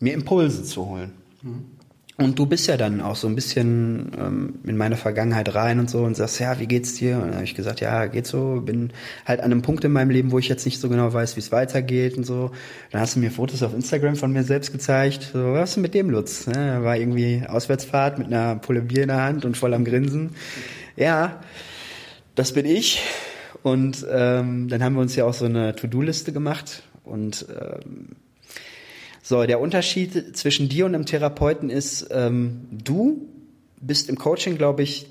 mir 0.00 0.12
Impulse 0.14 0.64
zu 0.64 0.86
holen. 0.86 1.12
Mhm. 1.42 1.64
Und 2.16 2.38
du 2.38 2.46
bist 2.46 2.68
ja 2.68 2.76
dann 2.76 3.00
auch 3.00 3.16
so 3.16 3.26
ein 3.26 3.34
bisschen 3.34 4.12
ähm, 4.16 4.54
in 4.64 4.76
meine 4.76 4.96
Vergangenheit 4.96 5.52
rein 5.56 5.80
und 5.80 5.90
so 5.90 6.04
und 6.04 6.16
sagst, 6.16 6.38
ja, 6.38 6.60
wie 6.60 6.68
geht's 6.68 6.94
dir? 6.94 7.16
Und 7.16 7.22
dann 7.22 7.34
habe 7.34 7.44
ich 7.44 7.56
gesagt, 7.56 7.80
ja, 7.80 8.06
geht 8.06 8.28
so. 8.28 8.62
Bin 8.64 8.92
halt 9.26 9.40
an 9.40 9.46
einem 9.46 9.62
Punkt 9.62 9.82
in 9.82 9.90
meinem 9.90 10.10
Leben, 10.10 10.30
wo 10.30 10.38
ich 10.38 10.48
jetzt 10.48 10.64
nicht 10.64 10.80
so 10.80 10.88
genau 10.88 11.12
weiß, 11.12 11.34
wie 11.34 11.40
es 11.40 11.50
weitergeht 11.50 12.16
und 12.16 12.22
so. 12.22 12.52
Dann 12.92 13.00
hast 13.00 13.16
du 13.16 13.20
mir 13.20 13.32
Fotos 13.32 13.64
auf 13.64 13.74
Instagram 13.74 14.14
von 14.14 14.32
mir 14.32 14.44
selbst 14.44 14.70
gezeigt. 14.70 15.30
So, 15.32 15.54
was 15.54 15.70
ist 15.72 15.76
mit 15.78 15.92
dem 15.94 16.08
Lutz? 16.08 16.46
Ne? 16.46 16.84
War 16.84 16.96
irgendwie 16.96 17.42
Auswärtsfahrt 17.48 18.20
mit 18.20 18.28
einer 18.28 18.56
Pulle 18.56 18.82
Bier 18.82 19.02
in 19.02 19.08
der 19.08 19.22
Hand 19.22 19.44
und 19.44 19.56
voll 19.56 19.74
am 19.74 19.84
Grinsen. 19.84 20.36
Ja, 20.94 21.40
das 22.36 22.52
bin 22.52 22.64
ich. 22.64 23.02
Und 23.64 24.06
ähm, 24.08 24.68
dann 24.68 24.84
haben 24.84 24.94
wir 24.94 25.00
uns 25.00 25.16
ja 25.16 25.24
auch 25.24 25.34
so 25.34 25.46
eine 25.46 25.74
To-Do-Liste 25.74 26.32
gemacht 26.32 26.84
und 27.02 27.46
ähm, 27.60 28.10
so, 29.26 29.42
der 29.46 29.58
Unterschied 29.58 30.36
zwischen 30.36 30.68
dir 30.68 30.84
und 30.84 30.94
einem 30.94 31.06
Therapeuten 31.06 31.70
ist, 31.70 32.08
ähm, 32.10 32.68
du 32.70 33.26
bist 33.80 34.10
im 34.10 34.18
Coaching, 34.18 34.58
glaube 34.58 34.82
ich, 34.82 35.06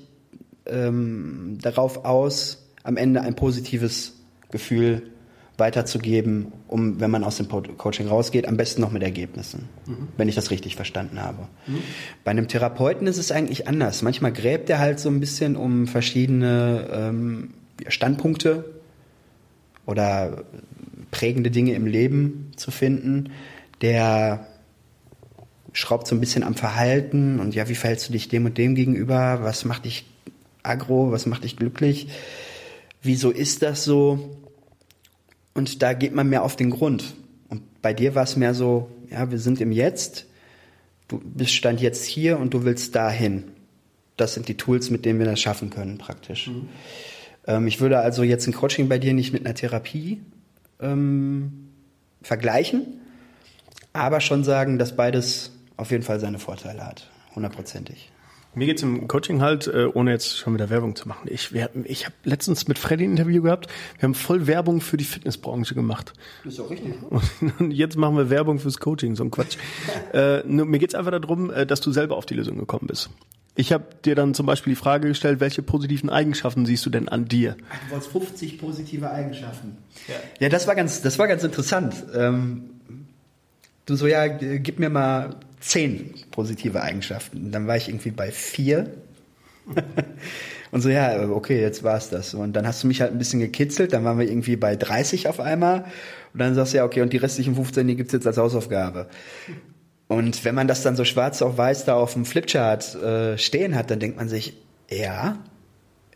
ähm, 0.66 1.58
darauf 1.60 2.04
aus, 2.04 2.64
am 2.84 2.96
Ende 2.96 3.22
ein 3.22 3.34
positives 3.34 4.12
Gefühl 4.52 5.10
weiterzugeben, 5.58 6.52
um, 6.68 7.00
wenn 7.00 7.10
man 7.10 7.24
aus 7.24 7.38
dem 7.38 7.48
Coaching 7.48 8.06
rausgeht, 8.06 8.46
am 8.46 8.56
besten 8.56 8.82
noch 8.82 8.92
mit 8.92 9.02
Ergebnissen, 9.02 9.68
mhm. 9.84 10.06
wenn 10.16 10.28
ich 10.28 10.36
das 10.36 10.52
richtig 10.52 10.76
verstanden 10.76 11.20
habe. 11.20 11.48
Mhm. 11.66 11.80
Bei 12.22 12.30
einem 12.30 12.46
Therapeuten 12.46 13.08
ist 13.08 13.18
es 13.18 13.32
eigentlich 13.32 13.66
anders. 13.66 14.02
Manchmal 14.02 14.32
gräbt 14.32 14.70
er 14.70 14.78
halt 14.78 15.00
so 15.00 15.08
ein 15.08 15.18
bisschen 15.18 15.56
um 15.56 15.88
verschiedene 15.88 16.88
ähm, 16.92 17.54
Standpunkte 17.88 18.64
oder 19.86 20.44
prägende 21.10 21.50
Dinge 21.50 21.74
im 21.74 21.86
Leben 21.86 22.52
zu 22.54 22.70
finden 22.70 23.30
der 23.84 24.46
schraubt 25.74 26.06
so 26.06 26.14
ein 26.14 26.20
bisschen 26.20 26.42
am 26.42 26.54
Verhalten 26.54 27.38
und 27.38 27.54
ja, 27.54 27.68
wie 27.68 27.74
verhältst 27.74 28.08
du 28.08 28.12
dich 28.12 28.28
dem 28.28 28.46
und 28.46 28.56
dem 28.56 28.74
gegenüber? 28.74 29.40
Was 29.42 29.66
macht 29.66 29.84
dich 29.84 30.06
agro? 30.62 31.12
Was 31.12 31.26
macht 31.26 31.44
dich 31.44 31.56
glücklich? 31.56 32.08
Wieso 33.02 33.30
ist 33.30 33.60
das 33.60 33.84
so? 33.84 34.38
Und 35.52 35.82
da 35.82 35.92
geht 35.92 36.14
man 36.14 36.30
mehr 36.30 36.44
auf 36.44 36.56
den 36.56 36.70
Grund. 36.70 37.14
Und 37.48 37.82
bei 37.82 37.92
dir 37.92 38.14
war 38.14 38.24
es 38.24 38.36
mehr 38.36 38.54
so, 38.54 38.90
ja, 39.10 39.30
wir 39.30 39.38
sind 39.38 39.60
im 39.60 39.70
Jetzt. 39.70 40.24
Du 41.06 41.20
bist 41.22 41.52
stand 41.52 41.82
jetzt 41.82 42.06
hier 42.06 42.38
und 42.38 42.54
du 42.54 42.64
willst 42.64 42.94
dahin. 42.94 43.44
Das 44.16 44.32
sind 44.32 44.48
die 44.48 44.56
Tools, 44.56 44.88
mit 44.88 45.04
denen 45.04 45.18
wir 45.18 45.26
das 45.26 45.40
schaffen 45.40 45.68
können, 45.68 45.98
praktisch. 45.98 46.46
Mhm. 46.46 46.68
Ähm, 47.46 47.66
ich 47.66 47.80
würde 47.80 47.98
also 47.98 48.22
jetzt 48.22 48.46
ein 48.46 48.54
Coaching 48.54 48.88
bei 48.88 48.98
dir 48.98 49.12
nicht 49.12 49.34
mit 49.34 49.44
einer 49.44 49.54
Therapie 49.54 50.22
ähm, 50.80 51.68
vergleichen, 52.22 53.00
aber 53.94 54.20
schon 54.20 54.44
sagen, 54.44 54.78
dass 54.78 54.94
beides 54.94 55.52
auf 55.78 55.90
jeden 55.90 56.02
Fall 56.02 56.20
seine 56.20 56.38
Vorteile 56.38 56.86
hat. 56.86 57.08
Hundertprozentig. 57.34 58.10
Mir 58.56 58.66
geht's 58.66 58.82
im 58.82 59.08
Coaching 59.08 59.40
halt, 59.40 59.66
äh, 59.66 59.86
ohne 59.92 60.12
jetzt 60.12 60.38
schon 60.38 60.54
wieder 60.54 60.70
Werbung 60.70 60.94
zu 60.94 61.08
machen. 61.08 61.26
Ich, 61.28 61.52
wir, 61.52 61.70
ich 61.84 62.04
habe 62.04 62.14
letztens 62.22 62.68
mit 62.68 62.78
Freddy 62.78 63.04
ein 63.04 63.12
Interview 63.12 63.42
gehabt. 63.42 63.66
Wir 63.98 64.04
haben 64.04 64.14
voll 64.14 64.46
Werbung 64.46 64.80
für 64.80 64.96
die 64.96 65.04
Fitnessbranche 65.04 65.74
gemacht. 65.74 66.12
Das 66.44 66.54
ist 66.54 66.60
auch 66.60 66.70
richtig. 66.70 66.94
Und 67.58 67.72
jetzt 67.72 67.96
machen 67.96 68.16
wir 68.16 68.30
Werbung 68.30 68.60
fürs 68.60 68.78
Coaching, 68.78 69.16
so 69.16 69.24
ein 69.24 69.32
Quatsch. 69.32 69.56
äh, 70.12 70.44
nur, 70.46 70.66
mir 70.66 70.78
geht's 70.78 70.94
einfach 70.94 71.10
darum, 71.10 71.50
äh, 71.50 71.66
dass 71.66 71.80
du 71.80 71.90
selber 71.90 72.16
auf 72.16 72.26
die 72.26 72.34
Lösung 72.34 72.58
gekommen 72.58 72.86
bist. 72.86 73.10
Ich 73.56 73.72
habe 73.72 73.84
dir 74.04 74.14
dann 74.14 74.34
zum 74.34 74.46
Beispiel 74.46 74.72
die 74.72 74.78
Frage 74.78 75.08
gestellt, 75.08 75.40
welche 75.40 75.62
positiven 75.62 76.10
Eigenschaften 76.10 76.66
siehst 76.66 76.84
du 76.86 76.90
denn 76.90 77.08
an 77.08 77.26
dir? 77.26 77.56
Ach, 77.70 77.78
du 77.86 77.90
wolltest 77.92 78.12
50 78.12 78.58
positive 78.58 79.10
Eigenschaften. 79.10 79.78
Ja, 80.08 80.14
ja 80.40 80.48
das 80.48 80.66
war 80.66 80.74
ganz, 80.74 81.02
das 81.02 81.18
war 81.18 81.28
ganz 81.28 81.44
interessant. 81.44 82.04
Ähm, 82.14 82.73
Du 83.86 83.96
so, 83.96 84.06
ja, 84.06 84.26
gib 84.26 84.78
mir 84.78 84.88
mal 84.88 85.36
zehn 85.60 86.14
positive 86.30 86.82
Eigenschaften. 86.82 87.46
Und 87.46 87.52
dann 87.52 87.66
war 87.66 87.76
ich 87.76 87.88
irgendwie 87.88 88.10
bei 88.10 88.30
vier. 88.30 88.94
und 90.70 90.80
so, 90.80 90.88
ja, 90.88 91.28
okay, 91.30 91.60
jetzt 91.60 91.82
war's 91.82 92.10
das. 92.10 92.34
Und 92.34 92.54
dann 92.54 92.66
hast 92.66 92.82
du 92.82 92.86
mich 92.86 93.00
halt 93.00 93.12
ein 93.12 93.18
bisschen 93.18 93.40
gekitzelt, 93.40 93.92
dann 93.92 94.04
waren 94.04 94.18
wir 94.18 94.28
irgendwie 94.28 94.56
bei 94.56 94.76
30 94.76 95.28
auf 95.28 95.40
einmal. 95.40 95.84
Und 96.32 96.40
dann 96.40 96.54
sagst 96.54 96.72
du, 96.72 96.78
ja, 96.78 96.84
okay, 96.84 97.02
und 97.02 97.12
die 97.12 97.18
restlichen 97.18 97.54
15, 97.54 97.86
die 97.86 97.96
gibt's 97.96 98.12
jetzt 98.12 98.26
als 98.26 98.38
Hausaufgabe. 98.38 99.08
Und 100.08 100.44
wenn 100.44 100.54
man 100.54 100.68
das 100.68 100.82
dann 100.82 100.96
so 100.96 101.04
schwarz 101.04 101.42
auf 101.42 101.56
weiß 101.56 101.84
da 101.86 101.94
auf 101.94 102.12
dem 102.12 102.24
Flipchart 102.24 102.94
äh, 102.94 103.38
stehen 103.38 103.74
hat, 103.74 103.90
dann 103.90 104.00
denkt 104.00 104.16
man 104.16 104.28
sich, 104.28 104.54
ja, 104.90 105.38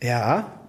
ja, 0.01 0.59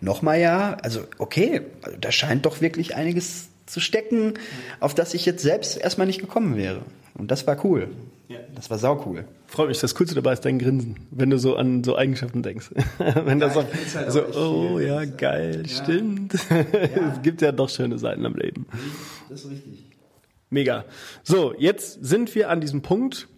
nochmal 0.00 0.40
ja, 0.40 0.76
also 0.82 1.02
okay, 1.18 1.62
da 2.00 2.12
scheint 2.12 2.46
doch 2.46 2.60
wirklich 2.60 2.94
einiges 2.94 3.48
zu 3.66 3.80
stecken, 3.80 4.34
auf 4.80 4.94
das 4.94 5.14
ich 5.14 5.26
jetzt 5.26 5.42
selbst 5.42 5.76
erstmal 5.76 6.06
nicht 6.06 6.20
gekommen 6.20 6.56
wäre. 6.56 6.82
Und 7.14 7.30
das 7.30 7.46
war 7.46 7.64
cool. 7.64 7.88
Ja. 8.28 8.38
Das 8.54 8.70
war 8.70 8.78
sau 8.78 9.04
cool. 9.06 9.24
Freut 9.46 9.68
mich. 9.68 9.78
Das 9.78 9.94
Coolste 9.94 10.16
dabei 10.16 10.32
ist 10.32 10.44
dein 10.44 10.58
Grinsen, 10.58 10.96
wenn 11.10 11.30
du 11.30 11.38
so 11.38 11.56
an 11.56 11.84
so 11.84 11.96
Eigenschaften 11.96 12.42
denkst. 12.42 12.70
wenn 12.98 13.40
ja, 13.40 13.46
das 13.46 13.56
auch, 13.56 13.64
halt 13.94 14.12
so, 14.12 14.26
oh 14.34 14.80
ja, 14.80 15.04
geil, 15.04 15.62
ja. 15.64 15.82
stimmt. 15.82 16.34
es 16.50 17.22
gibt 17.22 17.42
ja 17.42 17.52
doch 17.52 17.68
schöne 17.68 17.98
Seiten 17.98 18.26
am 18.26 18.34
Leben. 18.34 18.66
Das 19.28 19.44
ist 19.44 19.50
richtig. 19.50 19.84
Mega. 20.50 20.84
So, 21.22 21.54
jetzt 21.56 22.04
sind 22.04 22.34
wir 22.34 22.50
an 22.50 22.60
diesem 22.60 22.82
Punkt. 22.82 23.28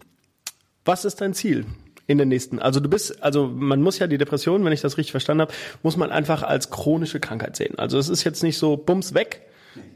Was 0.85 1.05
ist 1.05 1.21
dein 1.21 1.33
Ziel? 1.33 1.65
in 2.07 2.17
den 2.17 2.27
nächsten. 2.27 2.57
Also 2.57 2.79
du 2.79 2.89
bist, 2.89 3.21
also 3.23 3.45
man 3.45 3.83
muss 3.83 3.99
ja 3.99 4.07
die 4.07 4.17
Depression, 4.17 4.65
wenn 4.65 4.73
ich 4.73 4.81
das 4.81 4.97
richtig 4.97 5.11
verstanden 5.11 5.41
habe, 5.41 5.53
muss 5.83 5.95
man 5.95 6.11
einfach 6.11 6.41
als 6.41 6.71
chronische 6.71 7.19
Krankheit 7.19 7.55
sehen. 7.55 7.77
Also 7.77 7.99
es 7.99 8.09
ist 8.09 8.23
jetzt 8.23 8.41
nicht 8.41 8.57
so 8.57 8.77
bums 8.77 9.13
weg, 9.13 9.41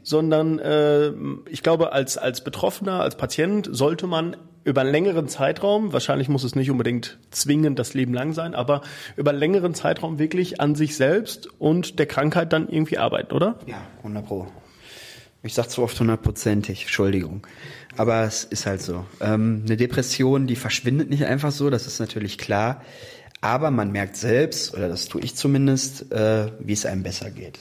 sondern 0.02 0.58
äh, 0.58 1.12
ich 1.48 1.62
glaube, 1.62 1.92
als, 1.92 2.18
als 2.18 2.44
Betroffener, 2.44 3.00
als 3.00 3.16
Patient 3.16 3.68
sollte 3.70 4.06
man 4.06 4.36
über 4.64 4.80
einen 4.80 4.90
längeren 4.90 5.28
Zeitraum, 5.28 5.92
wahrscheinlich 5.92 6.28
muss 6.28 6.42
es 6.42 6.54
nicht 6.54 6.70
unbedingt 6.70 7.18
zwingend 7.30 7.78
das 7.78 7.94
Leben 7.94 8.14
lang 8.14 8.32
sein, 8.32 8.54
aber 8.54 8.80
über 9.16 9.30
einen 9.30 9.38
längeren 9.38 9.74
Zeitraum 9.74 10.18
wirklich 10.18 10.60
an 10.60 10.74
sich 10.74 10.96
selbst 10.96 11.48
und 11.60 11.98
der 11.98 12.06
Krankheit 12.06 12.52
dann 12.52 12.68
irgendwie 12.68 12.98
arbeiten, 12.98 13.34
oder? 13.34 13.58
Ja, 13.66 13.82
100 13.98 14.26
Pro. 14.26 14.46
Ich 15.42 15.52
sag 15.52 15.68
zu 15.68 15.82
oft 15.82 16.00
hundertprozentig, 16.00 16.82
Entschuldigung. 16.82 17.46
Aber 17.98 18.22
es 18.22 18.44
ist 18.44 18.64
halt 18.64 18.80
so. 18.80 19.04
Ähm, 19.20 19.62
eine 19.66 19.76
Depression, 19.76 20.46
die 20.46 20.56
verschwindet 20.56 21.10
nicht 21.10 21.26
einfach 21.26 21.52
so, 21.52 21.68
das 21.68 21.86
ist 21.86 22.00
natürlich 22.00 22.38
klar. 22.38 22.82
Aber 23.42 23.70
man 23.70 23.92
merkt 23.92 24.16
selbst, 24.16 24.72
oder 24.72 24.88
das 24.88 25.06
tue 25.06 25.20
ich 25.20 25.34
zumindest, 25.36 26.10
äh, 26.12 26.50
wie 26.60 26.72
es 26.72 26.86
einem 26.86 27.02
besser 27.02 27.30
geht. 27.30 27.58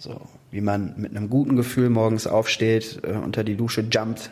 So, 0.00 0.18
wie 0.50 0.60
man 0.60 0.94
mit 0.96 1.16
einem 1.16 1.30
guten 1.30 1.56
Gefühl 1.56 1.90
morgens 1.90 2.26
aufsteht, 2.26 3.00
äh, 3.02 3.12
unter 3.12 3.44
die 3.44 3.56
Dusche 3.56 3.82
jumpt, 3.82 4.30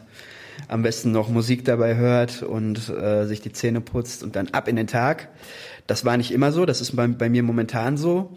am 0.66 0.82
besten 0.82 1.12
noch 1.12 1.28
Musik 1.28 1.64
dabei 1.64 1.96
hört 1.96 2.42
und 2.42 2.88
äh, 2.88 3.26
sich 3.26 3.40
die 3.40 3.52
Zähne 3.52 3.80
putzt 3.80 4.22
und 4.22 4.36
dann 4.36 4.48
ab 4.48 4.68
in 4.68 4.76
den 4.76 4.86
Tag. 4.86 5.28
Das 5.86 6.04
war 6.04 6.16
nicht 6.16 6.32
immer 6.32 6.52
so, 6.52 6.66
das 6.66 6.80
ist 6.80 6.96
bei, 6.96 7.06
bei 7.06 7.28
mir 7.28 7.42
momentan 7.42 7.96
so. 7.96 8.34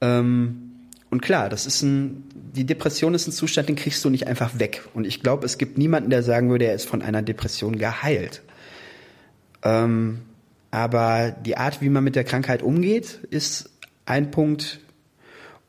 Ähm, 0.00 0.72
und 1.10 1.20
klar, 1.20 1.50
das 1.50 1.66
ist 1.66 1.82
ein, 1.82 2.24
die 2.54 2.64
Depression 2.64 3.14
ist 3.14 3.26
ein 3.26 3.32
Zustand, 3.32 3.68
den 3.68 3.76
kriegst 3.76 4.02
du 4.04 4.08
nicht 4.08 4.26
einfach 4.26 4.58
weg. 4.58 4.88
Und 4.94 5.06
ich 5.06 5.22
glaube, 5.22 5.44
es 5.44 5.58
gibt 5.58 5.76
niemanden, 5.76 6.08
der 6.08 6.22
sagen 6.22 6.48
würde, 6.48 6.64
er 6.64 6.74
ist 6.74 6.88
von 6.88 7.02
einer 7.02 7.20
Depression 7.20 7.76
geheilt. 7.76 8.42
Ähm, 9.62 10.22
aber 10.70 11.30
die 11.30 11.58
Art, 11.58 11.82
wie 11.82 11.90
man 11.90 12.02
mit 12.02 12.16
der 12.16 12.24
Krankheit 12.24 12.62
umgeht, 12.62 13.20
ist 13.30 13.70
ein 14.06 14.30
Punkt, 14.30 14.80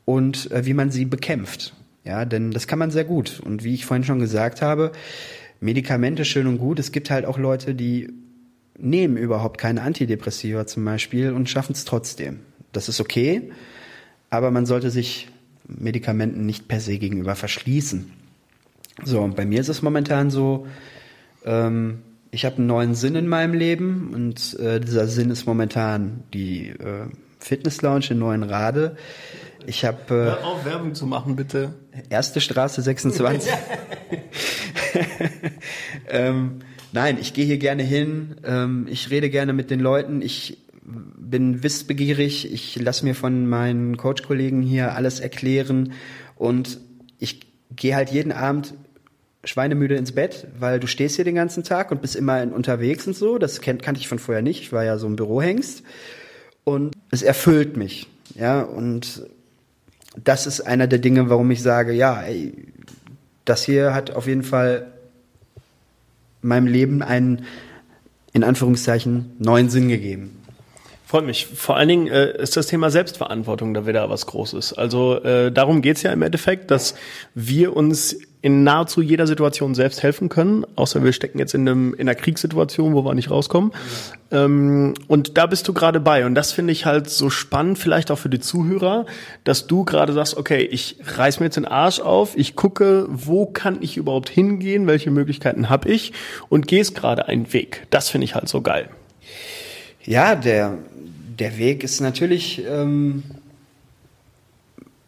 und 0.04 0.50
äh, 0.50 0.66
wie 0.66 0.74
man 0.74 0.90
sie 0.90 1.04
bekämpft. 1.04 1.74
Ja, 2.04 2.24
denn 2.24 2.50
das 2.50 2.66
kann 2.66 2.78
man 2.78 2.90
sehr 2.90 3.04
gut. 3.04 3.40
Und 3.40 3.64
wie 3.64 3.74
ich 3.74 3.86
vorhin 3.86 4.04
schon 4.04 4.18
gesagt 4.18 4.60
habe, 4.60 4.92
Medikamente 5.60 6.26
schön 6.26 6.46
und 6.46 6.58
gut. 6.58 6.78
Es 6.78 6.92
gibt 6.92 7.10
halt 7.10 7.24
auch 7.24 7.38
Leute, 7.38 7.74
die 7.74 8.12
nehmen 8.76 9.16
überhaupt 9.16 9.58
keine 9.58 9.80
Antidepressiva 9.80 10.66
zum 10.66 10.84
Beispiel 10.84 11.32
und 11.32 11.48
schaffen 11.48 11.72
es 11.72 11.86
trotzdem. 11.86 12.40
Das 12.72 12.90
ist 12.90 13.00
okay, 13.00 13.50
aber 14.28 14.50
man 14.50 14.66
sollte 14.66 14.90
sich 14.90 15.28
Medikamenten 15.66 16.44
nicht 16.44 16.68
per 16.68 16.80
se 16.80 16.98
gegenüber 16.98 17.34
verschließen. 17.34 18.10
So, 19.04 19.22
und 19.22 19.36
bei 19.36 19.46
mir 19.46 19.60
ist 19.60 19.68
es 19.68 19.80
momentan 19.80 20.30
so, 20.30 20.66
ähm, 21.44 22.00
ich 22.30 22.44
habe 22.44 22.56
einen 22.56 22.66
neuen 22.66 22.94
Sinn 22.94 23.14
in 23.14 23.28
meinem 23.28 23.54
Leben 23.54 24.10
und 24.12 24.58
äh, 24.60 24.80
dieser 24.80 25.06
Sinn 25.06 25.30
ist 25.30 25.46
momentan 25.46 26.24
die 26.34 26.68
äh, 26.68 27.06
Fitness 27.44 27.82
Lounge 27.82 28.06
in 28.10 28.18
Neuen 28.18 28.42
Rade 28.42 28.96
Ich 29.66 29.84
habe. 29.84 29.98
Äh, 30.08 30.14
Hör 30.14 30.46
auf, 30.46 30.64
Werbung 30.64 30.94
zu 30.94 31.06
machen, 31.06 31.36
bitte. 31.36 31.74
Erste 32.08 32.40
Straße 32.40 32.80
26. 32.80 33.52
ähm, 36.08 36.60
nein, 36.92 37.18
ich 37.20 37.34
gehe 37.34 37.44
hier 37.44 37.58
gerne 37.58 37.82
hin. 37.82 38.36
Ähm, 38.44 38.86
ich 38.90 39.10
rede 39.10 39.28
gerne 39.28 39.52
mit 39.52 39.70
den 39.70 39.80
Leuten. 39.80 40.22
Ich 40.22 40.58
bin 40.82 41.62
wissbegierig. 41.62 42.50
Ich 42.50 42.80
lasse 42.80 43.04
mir 43.04 43.14
von 43.14 43.46
meinen 43.46 43.98
Coach-Kollegen 43.98 44.62
hier 44.62 44.94
alles 44.94 45.20
erklären. 45.20 45.92
Und 46.36 46.78
ich 47.18 47.40
gehe 47.76 47.94
halt 47.94 48.10
jeden 48.10 48.32
Abend 48.32 48.72
schweinemüde 49.44 49.96
ins 49.96 50.12
Bett, 50.12 50.46
weil 50.58 50.80
du 50.80 50.86
stehst 50.86 51.16
hier 51.16 51.26
den 51.26 51.34
ganzen 51.34 51.62
Tag 51.62 51.90
und 51.90 52.00
bist 52.00 52.16
immer 52.16 52.42
unterwegs 52.54 53.06
und 53.06 53.14
so. 53.14 53.36
Das 53.36 53.60
kennt, 53.60 53.82
kannte 53.82 54.00
ich 54.00 54.08
von 54.08 54.18
vorher 54.18 54.42
nicht. 54.42 54.62
Ich 54.62 54.72
war 54.72 54.84
ja 54.84 54.96
so 54.96 55.06
ein 55.06 55.16
Bürohengst. 55.16 55.82
Und 56.64 56.96
es 57.10 57.22
erfüllt 57.22 57.76
mich. 57.76 58.08
Ja, 58.34 58.62
und 58.62 59.26
das 60.22 60.46
ist 60.46 60.60
einer 60.60 60.86
der 60.86 60.98
Dinge, 60.98 61.28
warum 61.28 61.50
ich 61.50 61.62
sage, 61.62 61.92
ja, 61.92 62.22
ey, 62.22 62.52
das 63.44 63.64
hier 63.64 63.94
hat 63.94 64.10
auf 64.10 64.26
jeden 64.26 64.42
Fall 64.42 64.92
meinem 66.40 66.66
Leben 66.66 67.02
einen, 67.02 67.44
in 68.32 68.44
Anführungszeichen, 68.44 69.32
neuen 69.38 69.70
Sinn 69.70 69.88
gegeben. 69.88 70.40
Freut 71.06 71.26
mich. 71.26 71.46
Vor 71.46 71.76
allen 71.76 71.88
Dingen 71.88 72.06
äh, 72.08 72.36
ist 72.42 72.56
das 72.56 72.66
Thema 72.66 72.90
Selbstverantwortung 72.90 73.74
da 73.74 73.86
wieder 73.86 74.08
was 74.10 74.26
Großes. 74.26 74.72
Also 74.72 75.22
äh, 75.22 75.52
darum 75.52 75.82
geht's 75.82 76.02
ja 76.02 76.12
im 76.12 76.22
Endeffekt, 76.22 76.70
dass 76.70 76.94
wir 77.34 77.76
uns 77.76 78.16
in 78.44 78.62
nahezu 78.62 79.00
jeder 79.00 79.26
Situation 79.26 79.74
selbst 79.74 80.02
helfen 80.02 80.28
können, 80.28 80.66
außer 80.76 81.02
wir 81.02 81.14
stecken 81.14 81.38
jetzt 81.38 81.54
in, 81.54 81.66
einem, 81.66 81.94
in 81.94 82.00
einer 82.00 82.14
Kriegssituation, 82.14 82.92
wo 82.92 83.02
wir 83.02 83.14
nicht 83.14 83.30
rauskommen. 83.30 83.72
Ähm, 84.30 84.92
und 85.08 85.38
da 85.38 85.46
bist 85.46 85.66
du 85.66 85.72
gerade 85.72 85.98
bei. 85.98 86.26
Und 86.26 86.34
das 86.34 86.52
finde 86.52 86.74
ich 86.74 86.84
halt 86.84 87.08
so 87.08 87.30
spannend, 87.30 87.78
vielleicht 87.78 88.10
auch 88.10 88.18
für 88.18 88.28
die 88.28 88.40
Zuhörer, 88.40 89.06
dass 89.44 89.66
du 89.66 89.86
gerade 89.86 90.12
sagst, 90.12 90.36
okay, 90.36 90.60
ich 90.60 90.98
reiß 91.02 91.40
mir 91.40 91.46
jetzt 91.46 91.56
den 91.56 91.64
Arsch 91.64 92.00
auf, 92.00 92.36
ich 92.36 92.54
gucke, 92.54 93.06
wo 93.08 93.46
kann 93.46 93.78
ich 93.80 93.96
überhaupt 93.96 94.28
hingehen, 94.28 94.86
welche 94.86 95.10
Möglichkeiten 95.10 95.70
habe 95.70 95.88
ich 95.88 96.12
und 96.50 96.68
gehst 96.68 96.94
gerade 96.94 97.28
einen 97.28 97.50
Weg. 97.54 97.86
Das 97.88 98.10
finde 98.10 98.26
ich 98.26 98.34
halt 98.34 98.50
so 98.50 98.60
geil. 98.60 98.90
Ja, 100.04 100.34
der, 100.34 100.76
der 101.38 101.56
Weg 101.56 101.82
ist 101.82 102.00
natürlich... 102.00 102.62
Ähm 102.68 103.22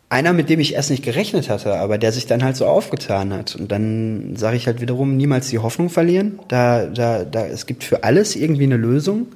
einer, 0.09 0.33
mit 0.33 0.49
dem 0.49 0.61
ich 0.61 0.75
erst 0.75 0.91
nicht 0.91 1.03
gerechnet 1.03 1.51
hatte, 1.51 1.75
aber 1.75 1.99
der 1.99 2.13
sich 2.13 2.27
dann 2.27 2.45
halt 2.45 2.57
so 2.57 2.67
aufgetan 2.67 3.33
hat. 3.33 3.57
Und 3.57 3.73
dann 3.73 4.37
sage 4.37 4.57
ich 4.57 4.67
halt 4.67 4.81
wiederum, 4.81 5.17
niemals 5.17 5.49
die 5.49 5.59
Hoffnung 5.59 5.91
verlieren. 5.91 6.39
Da, 6.49 6.87
da, 6.87 7.25
da, 7.25 7.47
es 7.47 7.67
gibt 7.67 7.83
für 7.83 8.05
alles 8.05 8.37
irgendwie 8.37 8.65
eine 8.65 8.77
Lösung. 8.77 9.27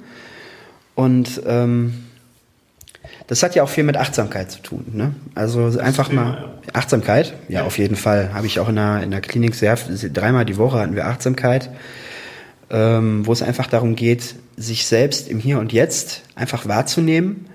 Und 0.95 1.41
ähm, 1.45 2.05
das 3.27 3.43
hat 3.43 3.55
ja 3.55 3.63
auch 3.63 3.69
viel 3.69 3.83
mit 3.83 3.97
Achtsamkeit 3.97 4.51
zu 4.51 4.61
tun. 4.61 4.85
Ne? 4.93 5.13
Also 5.35 5.77
einfach 5.79 6.11
mal 6.11 6.53
Achtsamkeit, 6.73 7.33
ja, 7.49 7.63
auf 7.63 7.77
jeden 7.77 7.95
Fall. 7.97 8.33
Habe 8.33 8.47
ich 8.47 8.59
auch 8.59 8.69
in 8.69 8.75
der, 8.75 9.03
in 9.03 9.11
der 9.11 9.21
Klinik 9.21 9.55
sehr 9.55 9.75
dreimal 9.75 10.45
die 10.45 10.57
Woche 10.57 10.79
hatten 10.79 10.95
wir 10.95 11.05
Achtsamkeit, 11.07 11.69
ähm, 12.69 13.25
wo 13.25 13.33
es 13.33 13.41
einfach 13.41 13.67
darum 13.67 13.95
geht, 13.95 14.35
sich 14.55 14.85
selbst 14.85 15.27
im 15.27 15.39
Hier 15.39 15.59
und 15.59 15.73
Jetzt 15.73 16.23
einfach 16.35 16.67
wahrzunehmen 16.67 17.47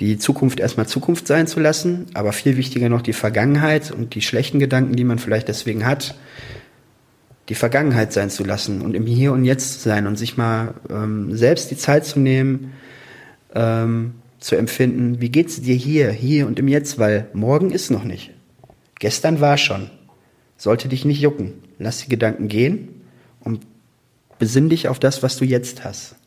die 0.00 0.18
Zukunft 0.18 0.60
erstmal 0.60 0.86
Zukunft 0.86 1.26
sein 1.26 1.46
zu 1.46 1.58
lassen, 1.60 2.06
aber 2.14 2.32
viel 2.32 2.56
wichtiger 2.56 2.88
noch 2.88 3.02
die 3.02 3.12
Vergangenheit 3.12 3.90
und 3.90 4.14
die 4.14 4.22
schlechten 4.22 4.58
Gedanken, 4.58 4.94
die 4.94 5.04
man 5.04 5.18
vielleicht 5.18 5.48
deswegen 5.48 5.84
hat, 5.84 6.14
die 7.48 7.54
Vergangenheit 7.54 8.12
sein 8.12 8.30
zu 8.30 8.44
lassen 8.44 8.82
und 8.82 8.94
im 8.94 9.06
Hier 9.06 9.32
und 9.32 9.44
Jetzt 9.44 9.82
zu 9.82 9.88
sein 9.88 10.06
und 10.06 10.16
sich 10.16 10.36
mal 10.36 10.74
ähm, 10.90 11.36
selbst 11.36 11.70
die 11.70 11.76
Zeit 11.76 12.04
zu 12.04 12.20
nehmen, 12.20 12.72
ähm, 13.54 14.14
zu 14.38 14.54
empfinden, 14.54 15.20
wie 15.20 15.30
geht's 15.30 15.60
dir 15.60 15.74
hier, 15.74 16.10
hier 16.10 16.46
und 16.46 16.58
im 16.58 16.68
Jetzt, 16.68 16.98
weil 16.98 17.26
morgen 17.32 17.70
ist 17.70 17.90
noch 17.90 18.04
nicht. 18.04 18.30
Gestern 19.00 19.40
war 19.40 19.58
schon. 19.58 19.90
Sollte 20.56 20.88
dich 20.88 21.04
nicht 21.04 21.20
jucken. 21.20 21.54
Lass 21.78 21.98
die 21.98 22.08
Gedanken 22.08 22.48
gehen 22.48 22.88
und 23.40 23.66
besinn 24.38 24.68
dich 24.68 24.88
auf 24.88 24.98
das, 24.98 25.22
was 25.22 25.36
du 25.36 25.44
jetzt 25.44 25.84
hast. 25.84 26.17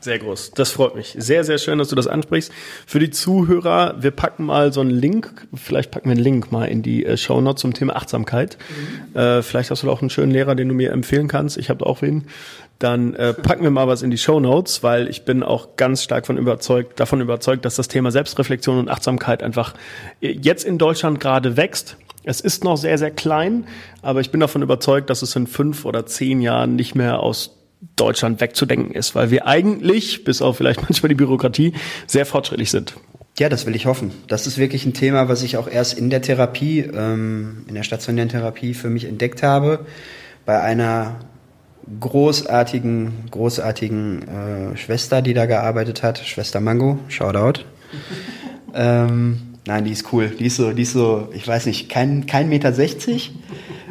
Sehr 0.00 0.18
groß. 0.20 0.52
Das 0.52 0.70
freut 0.70 0.94
mich. 0.94 1.16
Sehr, 1.18 1.42
sehr 1.42 1.58
schön, 1.58 1.78
dass 1.78 1.88
du 1.88 1.96
das 1.96 2.06
ansprichst. 2.06 2.52
Für 2.86 3.00
die 3.00 3.10
Zuhörer, 3.10 3.96
wir 4.00 4.12
packen 4.12 4.46
mal 4.46 4.72
so 4.72 4.80
einen 4.80 4.90
Link, 4.90 5.48
vielleicht 5.54 5.90
packen 5.90 6.06
wir 6.06 6.12
einen 6.12 6.22
Link 6.22 6.52
mal 6.52 6.66
in 6.66 6.82
die 6.82 7.04
äh, 7.04 7.16
Show 7.16 7.40
Notes 7.40 7.62
zum 7.62 7.74
Thema 7.74 7.96
Achtsamkeit. 7.96 8.58
Mhm. 9.12 9.18
Äh, 9.18 9.42
vielleicht 9.42 9.70
hast 9.70 9.82
du 9.82 9.90
auch 9.90 10.00
einen 10.00 10.10
schönen 10.10 10.30
Lehrer, 10.30 10.54
den 10.54 10.68
du 10.68 10.74
mir 10.74 10.92
empfehlen 10.92 11.26
kannst. 11.26 11.58
Ich 11.58 11.68
habe 11.68 11.84
auch 11.84 12.00
wen. 12.00 12.26
Dann 12.78 13.14
äh, 13.14 13.34
packen 13.34 13.64
wir 13.64 13.70
mal 13.70 13.88
was 13.88 14.02
in 14.02 14.12
die 14.12 14.18
Show 14.18 14.38
Notes, 14.38 14.84
weil 14.84 15.08
ich 15.08 15.24
bin 15.24 15.42
auch 15.42 15.74
ganz 15.76 16.04
stark 16.04 16.26
von 16.26 16.38
überzeugt, 16.38 17.00
davon 17.00 17.20
überzeugt, 17.20 17.64
dass 17.64 17.74
das 17.74 17.88
Thema 17.88 18.12
Selbstreflexion 18.12 18.78
und 18.78 18.88
Achtsamkeit 18.88 19.42
einfach 19.42 19.74
äh, 20.20 20.30
jetzt 20.30 20.64
in 20.64 20.78
Deutschland 20.78 21.18
gerade 21.18 21.56
wächst. 21.56 21.96
Es 22.22 22.40
ist 22.40 22.62
noch 22.62 22.76
sehr, 22.76 22.98
sehr 22.98 23.10
klein, 23.10 23.66
aber 24.02 24.20
ich 24.20 24.30
bin 24.30 24.38
davon 24.38 24.62
überzeugt, 24.62 25.10
dass 25.10 25.22
es 25.22 25.34
in 25.34 25.46
fünf 25.46 25.84
oder 25.84 26.06
zehn 26.06 26.40
Jahren 26.40 26.76
nicht 26.76 26.94
mehr 26.94 27.20
aus 27.20 27.57
Deutschland 27.96 28.40
wegzudenken 28.40 28.92
ist, 28.94 29.14
weil 29.14 29.30
wir 29.30 29.46
eigentlich, 29.46 30.24
bis 30.24 30.42
auf 30.42 30.56
vielleicht 30.56 30.82
manchmal 30.88 31.08
die 31.08 31.14
Bürokratie, 31.14 31.72
sehr 32.06 32.26
fortschrittlich 32.26 32.70
sind. 32.70 32.94
Ja, 33.38 33.48
das 33.48 33.66
will 33.66 33.76
ich 33.76 33.86
hoffen. 33.86 34.10
Das 34.26 34.48
ist 34.48 34.58
wirklich 34.58 34.84
ein 34.84 34.94
Thema, 34.94 35.28
was 35.28 35.42
ich 35.42 35.56
auch 35.56 35.68
erst 35.68 35.96
in 35.96 36.10
der 36.10 36.22
Therapie, 36.22 36.80
ähm, 36.80 37.64
in 37.68 37.74
der 37.74 37.84
stationären 37.84 38.28
Therapie 38.28 38.74
für 38.74 38.90
mich 38.90 39.04
entdeckt 39.04 39.44
habe. 39.44 39.86
Bei 40.44 40.60
einer 40.60 41.20
großartigen, 42.00 43.12
großartigen 43.30 44.28
äh, 44.28 44.76
Schwester, 44.76 45.22
die 45.22 45.34
da 45.34 45.46
gearbeitet 45.46 46.02
hat, 46.02 46.18
Schwester 46.18 46.60
Mango, 46.60 46.98
Shoutout. 47.08 47.62
ähm, 48.74 49.40
nein, 49.66 49.84
die 49.84 49.92
ist 49.92 50.12
cool. 50.12 50.30
Die 50.36 50.46
ist 50.46 50.56
so, 50.56 50.72
die 50.72 50.82
ist 50.82 50.92
so, 50.92 51.28
ich 51.32 51.46
weiß 51.46 51.66
nicht, 51.66 51.88
kein, 51.88 52.26
kein 52.26 52.48
Meter 52.48 52.72
sechzig 52.72 53.32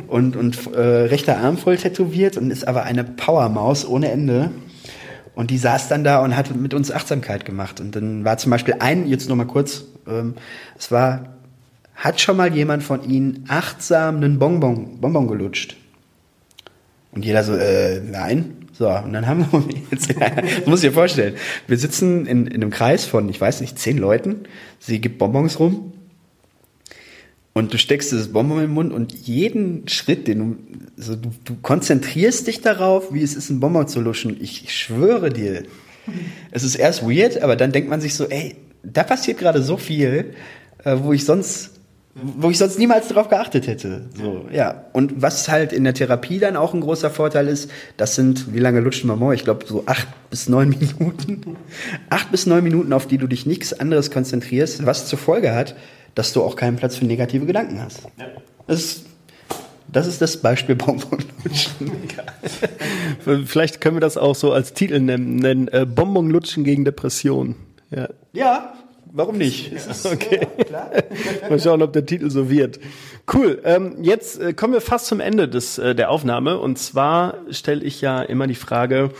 und, 0.08 0.36
und 0.36 0.74
äh, 0.74 0.80
rechter 0.80 1.38
Arm 1.38 1.58
voll 1.58 1.78
tätowiert 1.78 2.38
und 2.38 2.52
ist 2.52 2.68
aber 2.68 2.84
eine 2.84 3.04
Powermaus 3.04 3.88
ohne 3.88 4.12
Ende. 4.12 4.52
Und 5.36 5.52
die 5.52 5.58
saß 5.58 5.88
dann 5.88 6.04
da 6.04 6.24
und 6.24 6.36
hat 6.36 6.56
mit 6.56 6.74
uns 6.74 6.92
Achtsamkeit 6.92 7.46
gemacht. 7.46 7.80
Und 7.80 7.96
dann 7.96 8.26
war 8.26 8.38
zum 8.38 8.50
Beispiel 8.50 8.76
ein, 8.80 9.08
jetzt 9.08 9.30
noch 9.30 9.36
mal 9.36 9.46
kurz, 9.46 9.84
ähm, 10.08 10.34
es 10.78 10.92
war, 10.92 11.38
hat 11.96 12.20
schon 12.20 12.38
mal 12.38 12.54
jemand 12.56 12.84
von 12.84 13.08
Ihnen 13.08 13.46
achtsam 13.48 14.18
einen 14.18 14.40
Bonbon, 14.40 15.00
Bonbon 15.00 15.28
gelutscht? 15.28 15.78
Und 17.12 17.24
jeder 17.24 17.44
so, 17.44 17.54
äh, 17.54 18.02
nein. 18.02 18.54
So, 18.74 18.90
und 18.90 19.14
dann 19.14 19.28
haben 19.28 19.46
wir 19.52 19.64
jetzt, 19.92 20.10
das 20.10 20.66
muss 20.66 20.84
ich 20.84 20.90
dir 20.90 20.94
vorstellen, 20.94 21.36
wir 21.68 21.78
sitzen 21.78 22.26
in, 22.26 22.48
in 22.48 22.56
einem 22.56 22.72
Kreis 22.72 23.06
von, 23.06 23.28
ich 23.30 23.40
weiß 23.40 23.62
nicht, 23.62 23.78
zehn 23.78 23.98
Leuten. 23.98 24.42
Sie 24.80 25.02
gibt 25.02 25.18
Bonbons 25.18 25.60
rum 25.60 25.94
und 27.58 27.74
du 27.74 27.80
steckst 27.80 28.14
das 28.14 28.28
Bonbon 28.28 28.64
im 28.64 28.72
Mund 28.72 28.94
und 28.94 29.12
jeden 29.14 29.88
Schritt, 29.88 30.28
den 30.28 30.40
du, 30.40 30.58
also 30.96 31.16
du, 31.16 31.32
du 31.44 31.56
konzentrierst 31.56 32.46
dich 32.46 32.62
darauf, 32.62 33.12
wie 33.12 33.24
es 33.24 33.36
ist, 33.36 33.50
ein 33.50 33.60
Bonbon 33.60 33.88
zu 33.88 34.00
luschen. 34.00 34.38
Ich, 34.40 34.64
ich 34.64 34.76
schwöre 34.76 35.32
dir, 35.32 35.64
es 36.52 36.64
ist 36.64 36.76
erst 36.76 37.02
weird, 37.04 37.42
aber 37.42 37.56
dann 37.56 37.72
denkt 37.72 37.90
man 37.90 38.00
sich 38.00 38.14
so, 38.14 38.26
ey, 38.26 38.56
da 38.84 39.04
passiert 39.04 39.40
gerade 39.40 39.64
so 39.64 39.76
viel, 39.78 40.36
äh, 40.84 40.98
wo 41.02 41.14
ich 41.14 41.26
sonst 41.26 41.72
wo 42.20 42.50
ich 42.50 42.58
sonst 42.58 42.80
niemals 42.80 43.10
darauf 43.10 43.30
geachtet 43.30 43.68
hätte. 43.68 44.10
So, 44.16 44.48
ja. 44.52 44.86
Und 44.92 45.22
was 45.22 45.50
halt 45.50 45.72
in 45.72 45.84
der 45.84 45.94
Therapie 45.94 46.40
dann 46.40 46.56
auch 46.56 46.74
ein 46.74 46.82
großer 46.82 47.12
Vorteil 47.12 47.48
ist, 47.48 47.70
das 47.96 48.16
sind, 48.16 48.56
wie 48.56 48.60
lange 48.60 48.80
lutscht 48.80 49.06
man 49.06 49.20
mal? 49.20 49.36
Ich 49.36 49.44
glaube, 49.44 49.68
so 49.68 49.84
acht 49.86 50.08
bis 50.32 50.50
neun 50.50 50.70
Minuten. 50.98 51.58
acht 52.10 52.32
bis 52.32 52.48
neun 52.48 52.64
Minuten, 52.64 52.92
auf 52.92 53.06
die 53.06 53.20
du 53.20 53.28
dich 53.28 53.46
nichts 53.46 53.72
anderes 53.72 54.10
konzentrierst, 54.10 54.84
was 54.86 55.06
zur 55.06 55.20
Folge 55.20 55.54
hat, 55.54 55.76
dass 56.18 56.34
du 56.34 56.42
auch 56.42 56.56
keinen 56.56 56.78
Platz 56.78 56.96
für 56.96 57.06
negative 57.06 57.46
Gedanken 57.46 57.80
hast. 57.80 58.04
Ja. 58.18 58.26
Das, 58.66 58.80
ist, 58.80 59.06
das 59.88 60.08
ist 60.08 60.20
das 60.20 60.38
Beispiel 60.38 60.76
Bonbonlutschen. 60.76 61.92
Vielleicht 63.46 63.82
können 63.82 63.98
wir 63.98 64.02
das 64.02 64.18
auch 64.18 64.34
so 64.34 64.52
als 64.52 64.74
Titel 64.74 65.00
nennen, 65.00 65.36
nennen 65.36 65.68
äh, 65.68 65.86
Bonbonlutschen 65.86 66.64
gegen 66.64 66.86
Depression. 66.86 67.56
Ja, 67.92 68.10
ja 68.34 68.74
warum 69.12 69.38
nicht? 69.38 69.72
Ja, 69.72 69.80
okay. 70.12 70.48
klar. 70.66 70.92
Mal 71.50 71.60
schauen, 71.60 71.84
ob 71.84 71.94
der 71.94 72.06
Titel 72.06 72.32
so 72.32 72.50
wird. 72.50 72.80
Cool. 73.32 73.62
Ähm, 73.64 73.98
jetzt 74.02 74.42
äh, 74.42 74.54
kommen 74.54 74.74
wir 74.74 74.82
fast 74.82 75.06
zum 75.06 75.20
Ende 75.20 75.48
des, 75.48 75.78
äh, 75.78 75.94
der 75.94 76.10
Aufnahme. 76.10 76.58
Und 76.58 76.80
zwar 76.80 77.36
stelle 77.52 77.84
ich 77.84 78.02
ja 78.02 78.24
immer 78.24 78.48
die 78.48 78.56
Frage, 78.56 79.12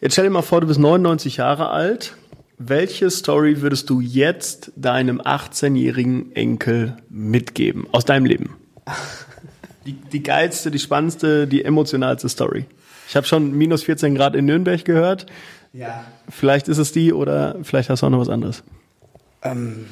jetzt 0.00 0.14
stell 0.14 0.24
dir 0.24 0.30
mal 0.30 0.42
vor, 0.42 0.60
du 0.60 0.66
bist 0.66 0.80
99 0.80 1.36
Jahre 1.36 1.70
alt 1.70 2.16
welche 2.58 3.10
Story 3.10 3.60
würdest 3.60 3.90
du 3.90 4.00
jetzt 4.00 4.72
deinem 4.76 5.20
18-jährigen 5.20 6.34
Enkel 6.34 6.96
mitgeben 7.10 7.86
aus 7.92 8.04
deinem 8.04 8.24
Leben? 8.24 8.56
Die, 9.84 9.92
die 9.92 10.22
geilste, 10.22 10.70
die 10.70 10.78
spannendste, 10.78 11.46
die 11.46 11.64
emotionalste 11.64 12.28
Story. 12.28 12.64
Ich 13.08 13.14
habe 13.14 13.26
schon 13.26 13.52
minus 13.52 13.84
14 13.84 14.14
Grad 14.14 14.34
in 14.34 14.46
Nürnberg 14.46 14.84
gehört. 14.84 15.26
Ja. 15.72 16.04
Vielleicht 16.28 16.68
ist 16.68 16.78
es 16.78 16.92
die 16.92 17.12
oder 17.12 17.56
vielleicht 17.62 17.90
hast 17.90 18.02
du 18.02 18.06
auch 18.06 18.10
noch 18.10 18.20
was 18.20 18.28
anderes. 18.28 18.64
Ähm, 19.42 19.86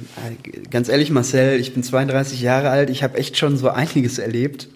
ganz 0.71 0.89
ehrlich, 0.89 1.11
Marcel, 1.11 1.61
ich 1.61 1.75
bin 1.75 1.83
32 1.83 2.41
Jahre 2.41 2.71
alt. 2.71 2.91
Ich 2.91 3.03
habe 3.03 3.19
echt 3.19 3.37
schon 3.37 3.57
so 3.57 3.69
einiges 3.69 4.19
erlebt. 4.19 4.69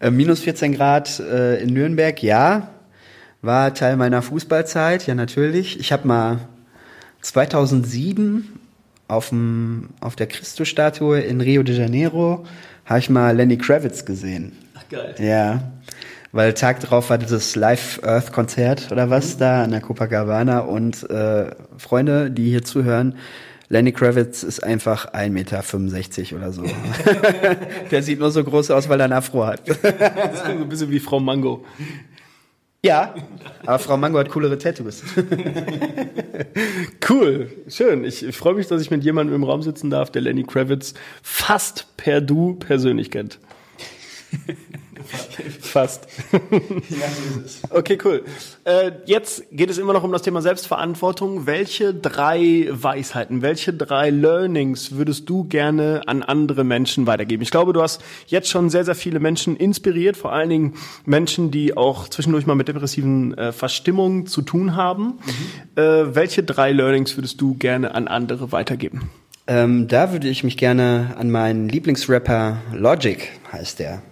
Äh, 0.00 0.10
minus 0.10 0.40
14 0.40 0.74
Grad 0.74 1.18
äh, 1.20 1.60
in 1.62 1.72
Nürnberg, 1.72 2.22
ja. 2.22 2.68
War 3.42 3.74
Teil 3.74 3.96
meiner 3.96 4.22
Fußballzeit, 4.22 5.06
ja 5.06 5.14
natürlich. 5.14 5.80
Ich 5.80 5.92
habe 5.92 6.06
mal 6.06 6.48
2007 7.24 8.60
auf, 9.08 9.30
dem, 9.30 9.90
auf 10.00 10.14
der 10.14 10.26
Christus-Statue 10.26 11.20
in 11.20 11.40
Rio 11.40 11.62
de 11.62 11.76
Janeiro 11.76 12.44
habe 12.84 12.98
ich 12.98 13.10
mal 13.10 13.34
Lenny 13.34 13.56
Kravitz 13.56 14.04
gesehen. 14.04 14.52
Ach, 14.74 14.88
geil. 14.90 15.14
Ja, 15.18 15.72
weil 16.32 16.52
Tag 16.52 16.80
drauf 16.80 17.10
war 17.10 17.18
dieses 17.18 17.56
Live 17.56 18.00
Earth 18.02 18.32
Konzert 18.32 18.92
oder 18.92 19.08
was 19.08 19.36
mhm. 19.36 19.38
da 19.38 19.64
an 19.64 19.70
der 19.70 19.80
Copacabana 19.80 20.60
und 20.60 21.08
äh, 21.08 21.50
Freunde, 21.78 22.30
die 22.30 22.50
hier 22.50 22.62
zuhören, 22.62 23.16
Lenny 23.68 23.92
Kravitz 23.92 24.42
ist 24.42 24.62
einfach 24.62 25.14
1,65 25.14 25.30
Meter 25.30 26.36
oder 26.36 26.52
so. 26.52 26.64
der 27.90 28.02
sieht 28.02 28.18
nur 28.18 28.30
so 28.30 28.44
groß 28.44 28.70
aus, 28.70 28.88
weil 28.88 29.00
er 29.00 29.06
ein 29.06 29.12
Afro 29.12 29.46
hat. 29.46 29.62
so 29.66 29.72
ein 30.50 30.68
bisschen 30.68 30.90
wie 30.90 31.00
Frau 31.00 31.20
Mango. 31.20 31.64
Ja, 32.84 33.14
aber 33.64 33.78
Frau 33.78 33.96
Mango 33.96 34.18
hat 34.18 34.28
coolere 34.28 34.58
Tattoos. 34.58 35.02
cool, 37.08 37.50
schön. 37.66 38.04
Ich 38.04 38.26
freue 38.36 38.52
mich, 38.52 38.66
dass 38.66 38.82
ich 38.82 38.90
mit 38.90 39.02
jemandem 39.02 39.34
im 39.34 39.42
Raum 39.42 39.62
sitzen 39.62 39.88
darf, 39.88 40.10
der 40.10 40.20
Lenny 40.20 40.42
Kravitz 40.42 40.92
fast 41.22 41.86
per 41.96 42.20
Du 42.20 42.56
persönlich 42.56 43.10
kennt. 43.10 43.38
Fast. 45.60 46.06
ja, 46.32 46.38
so 46.40 47.40
ist 47.40 47.46
es. 47.46 47.70
Okay, 47.70 47.98
cool. 48.04 48.24
Äh, 48.64 48.92
jetzt 49.06 49.44
geht 49.50 49.70
es 49.70 49.78
immer 49.78 49.92
noch 49.92 50.04
um 50.04 50.12
das 50.12 50.22
Thema 50.22 50.42
Selbstverantwortung. 50.42 51.46
Welche 51.46 51.94
drei 51.94 52.68
Weisheiten, 52.70 53.42
welche 53.42 53.72
drei 53.72 54.10
Learnings 54.10 54.92
würdest 54.92 55.28
du 55.28 55.44
gerne 55.44 56.02
an 56.06 56.22
andere 56.22 56.64
Menschen 56.64 57.06
weitergeben? 57.06 57.42
Ich 57.42 57.50
glaube, 57.50 57.72
du 57.72 57.82
hast 57.82 58.02
jetzt 58.26 58.48
schon 58.48 58.70
sehr, 58.70 58.84
sehr 58.84 58.94
viele 58.94 59.20
Menschen 59.20 59.56
inspiriert, 59.56 60.16
vor 60.16 60.32
allen 60.32 60.50
Dingen 60.50 60.74
Menschen, 61.04 61.50
die 61.50 61.76
auch 61.76 62.08
zwischendurch 62.08 62.46
mal 62.46 62.54
mit 62.54 62.68
depressiven 62.68 63.36
äh, 63.36 63.52
Verstimmungen 63.52 64.26
zu 64.26 64.42
tun 64.42 64.76
haben. 64.76 65.18
Mhm. 65.76 65.82
Äh, 65.82 66.14
welche 66.14 66.42
drei 66.42 66.72
Learnings 66.72 67.16
würdest 67.16 67.40
du 67.40 67.54
gerne 67.54 67.94
an 67.94 68.08
andere 68.08 68.52
weitergeben? 68.52 69.10
Ähm, 69.46 69.88
da 69.88 70.12
würde 70.12 70.28
ich 70.28 70.42
mich 70.42 70.56
gerne 70.56 71.14
an 71.18 71.30
meinen 71.30 71.68
Lieblingsrapper 71.68 72.62
Logic, 72.72 73.30
heißt 73.52 73.78
der, 73.78 74.02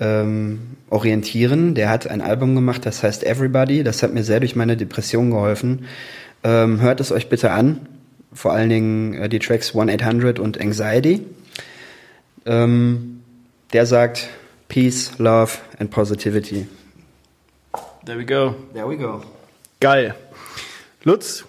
ähm, 0.00 0.76
orientieren. 0.88 1.74
Der 1.74 1.88
hat 1.88 2.08
ein 2.08 2.20
Album 2.20 2.54
gemacht, 2.54 2.84
das 2.86 3.02
heißt 3.02 3.24
Everybody. 3.24 3.84
Das 3.84 4.02
hat 4.02 4.12
mir 4.12 4.24
sehr 4.24 4.40
durch 4.40 4.56
meine 4.56 4.76
Depression 4.76 5.30
geholfen. 5.30 5.86
Ähm, 6.42 6.80
hört 6.80 7.00
es 7.00 7.12
euch 7.12 7.28
bitte 7.28 7.52
an. 7.52 7.86
Vor 8.32 8.52
allen 8.52 8.70
Dingen 8.70 9.14
äh, 9.14 9.28
die 9.28 9.38
Tracks 9.38 9.74
1-800 9.74 10.40
und 10.40 10.60
Anxiety. 10.60 11.26
Ähm, 12.46 13.22
der 13.72 13.86
sagt 13.86 14.28
Peace, 14.68 15.12
Love 15.18 15.52
and 15.78 15.90
Positivity. 15.90 16.66
There 18.04 18.18
we 18.18 18.24
go. 18.24 18.54
There 18.72 18.88
we 18.88 18.96
go. 18.96 19.22
Geil. 19.80 20.14
Lutz, 21.04 21.44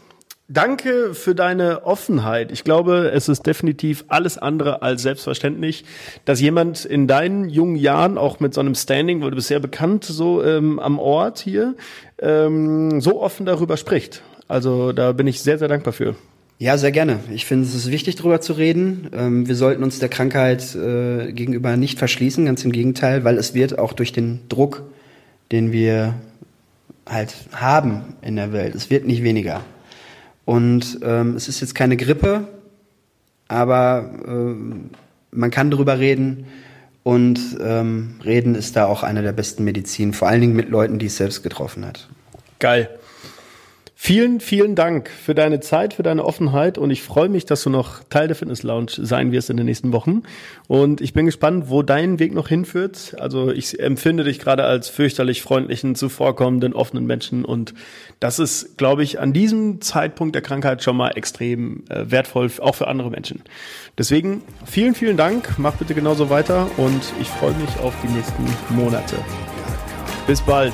Danke 0.53 1.13
für 1.13 1.33
deine 1.33 1.85
Offenheit. 1.85 2.51
Ich 2.51 2.65
glaube, 2.65 3.09
es 3.13 3.29
ist 3.29 3.45
definitiv 3.45 4.03
alles 4.09 4.37
andere 4.37 4.81
als 4.81 5.01
selbstverständlich, 5.01 5.85
dass 6.25 6.41
jemand 6.41 6.83
in 6.83 7.07
deinen 7.07 7.47
jungen 7.47 7.77
Jahren 7.77 8.17
auch 8.17 8.41
mit 8.41 8.53
so 8.53 8.59
einem 8.59 8.75
Standing, 8.75 9.21
weil 9.21 9.29
du 9.29 9.37
bist 9.37 9.47
sehr 9.47 9.61
bekannt 9.61 10.03
so 10.03 10.43
ähm, 10.43 10.77
am 10.79 10.99
Ort 10.99 11.39
hier, 11.39 11.75
ähm, 12.19 12.99
so 12.99 13.21
offen 13.21 13.45
darüber 13.45 13.77
spricht. 13.77 14.23
Also 14.49 14.91
da 14.91 15.13
bin 15.13 15.25
ich 15.25 15.39
sehr, 15.39 15.57
sehr 15.57 15.69
dankbar 15.69 15.93
für. 15.93 16.15
Ja, 16.57 16.77
sehr 16.77 16.91
gerne. 16.91 17.21
Ich 17.33 17.45
finde, 17.45 17.65
es 17.65 17.73
ist 17.73 17.89
wichtig, 17.89 18.17
darüber 18.17 18.41
zu 18.41 18.51
reden. 18.51 19.09
Ähm, 19.13 19.47
wir 19.47 19.55
sollten 19.55 19.83
uns 19.83 19.99
der 19.99 20.09
Krankheit 20.09 20.75
äh, 20.75 21.31
gegenüber 21.31 21.77
nicht 21.77 21.97
verschließen, 21.97 22.43
ganz 22.45 22.65
im 22.65 22.73
Gegenteil, 22.73 23.23
weil 23.23 23.37
es 23.37 23.53
wird 23.53 23.79
auch 23.79 23.93
durch 23.93 24.11
den 24.11 24.41
Druck, 24.49 24.83
den 25.53 25.71
wir 25.71 26.15
halt 27.07 27.33
haben 27.53 28.15
in 28.21 28.35
der 28.35 28.51
Welt, 28.51 28.75
es 28.75 28.89
wird 28.89 29.07
nicht 29.07 29.23
weniger. 29.23 29.61
Und 30.45 30.99
ähm, 31.03 31.35
es 31.35 31.47
ist 31.47 31.61
jetzt 31.61 31.75
keine 31.75 31.97
Grippe, 31.97 32.47
aber 33.47 34.09
äh, 34.27 35.35
man 35.35 35.51
kann 35.51 35.71
darüber 35.71 35.99
reden. 35.99 36.45
Und 37.03 37.57
ähm, 37.59 38.15
reden 38.23 38.53
ist 38.53 38.75
da 38.75 38.85
auch 38.85 39.01
eine 39.01 39.23
der 39.23 39.31
besten 39.31 39.63
Medizin, 39.63 40.13
vor 40.13 40.27
allen 40.27 40.41
Dingen 40.41 40.55
mit 40.55 40.69
Leuten, 40.69 40.99
die 40.99 41.07
es 41.07 41.17
selbst 41.17 41.41
getroffen 41.41 41.85
hat. 41.85 42.07
Geil. 42.59 42.89
Vielen, 44.03 44.39
vielen 44.39 44.73
Dank 44.73 45.11
für 45.11 45.35
deine 45.35 45.59
Zeit, 45.59 45.93
für 45.93 46.01
deine 46.01 46.25
Offenheit 46.25 46.79
und 46.79 46.89
ich 46.89 47.03
freue 47.03 47.29
mich, 47.29 47.45
dass 47.45 47.61
du 47.61 47.69
noch 47.69 48.03
Teil 48.05 48.25
der 48.25 48.35
Fitness 48.35 48.63
Lounge 48.63 48.93
sein 48.97 49.31
wirst 49.31 49.51
in 49.51 49.57
den 49.57 49.67
nächsten 49.67 49.93
Wochen. 49.93 50.23
Und 50.67 51.01
ich 51.01 51.13
bin 51.13 51.27
gespannt, 51.27 51.65
wo 51.67 51.83
dein 51.83 52.17
Weg 52.17 52.33
noch 52.33 52.47
hinführt. 52.47 53.15
Also 53.19 53.51
ich 53.51 53.79
empfinde 53.79 54.23
dich 54.23 54.39
gerade 54.39 54.63
als 54.63 54.89
fürchterlich 54.89 55.43
freundlichen, 55.43 55.93
zuvorkommenden, 55.93 56.73
offenen 56.73 57.05
Menschen 57.05 57.45
und 57.45 57.75
das 58.19 58.39
ist, 58.39 58.75
glaube 58.75 59.03
ich, 59.03 59.19
an 59.19 59.33
diesem 59.33 59.81
Zeitpunkt 59.81 60.33
der 60.33 60.41
Krankheit 60.41 60.81
schon 60.81 60.97
mal 60.97 61.09
extrem 61.09 61.83
äh, 61.89 62.09
wertvoll, 62.09 62.49
auch 62.59 62.73
für 62.73 62.87
andere 62.87 63.11
Menschen. 63.11 63.43
Deswegen 63.99 64.41
vielen, 64.65 64.95
vielen 64.95 65.15
Dank. 65.15 65.59
Mach 65.59 65.75
bitte 65.75 65.93
genauso 65.93 66.31
weiter 66.31 66.71
und 66.77 67.13
ich 67.21 67.27
freue 67.27 67.53
mich 67.53 67.77
auf 67.83 67.93
die 68.01 68.07
nächsten 68.07 68.47
Monate. 68.75 69.17
Bis 70.25 70.41
bald. 70.41 70.73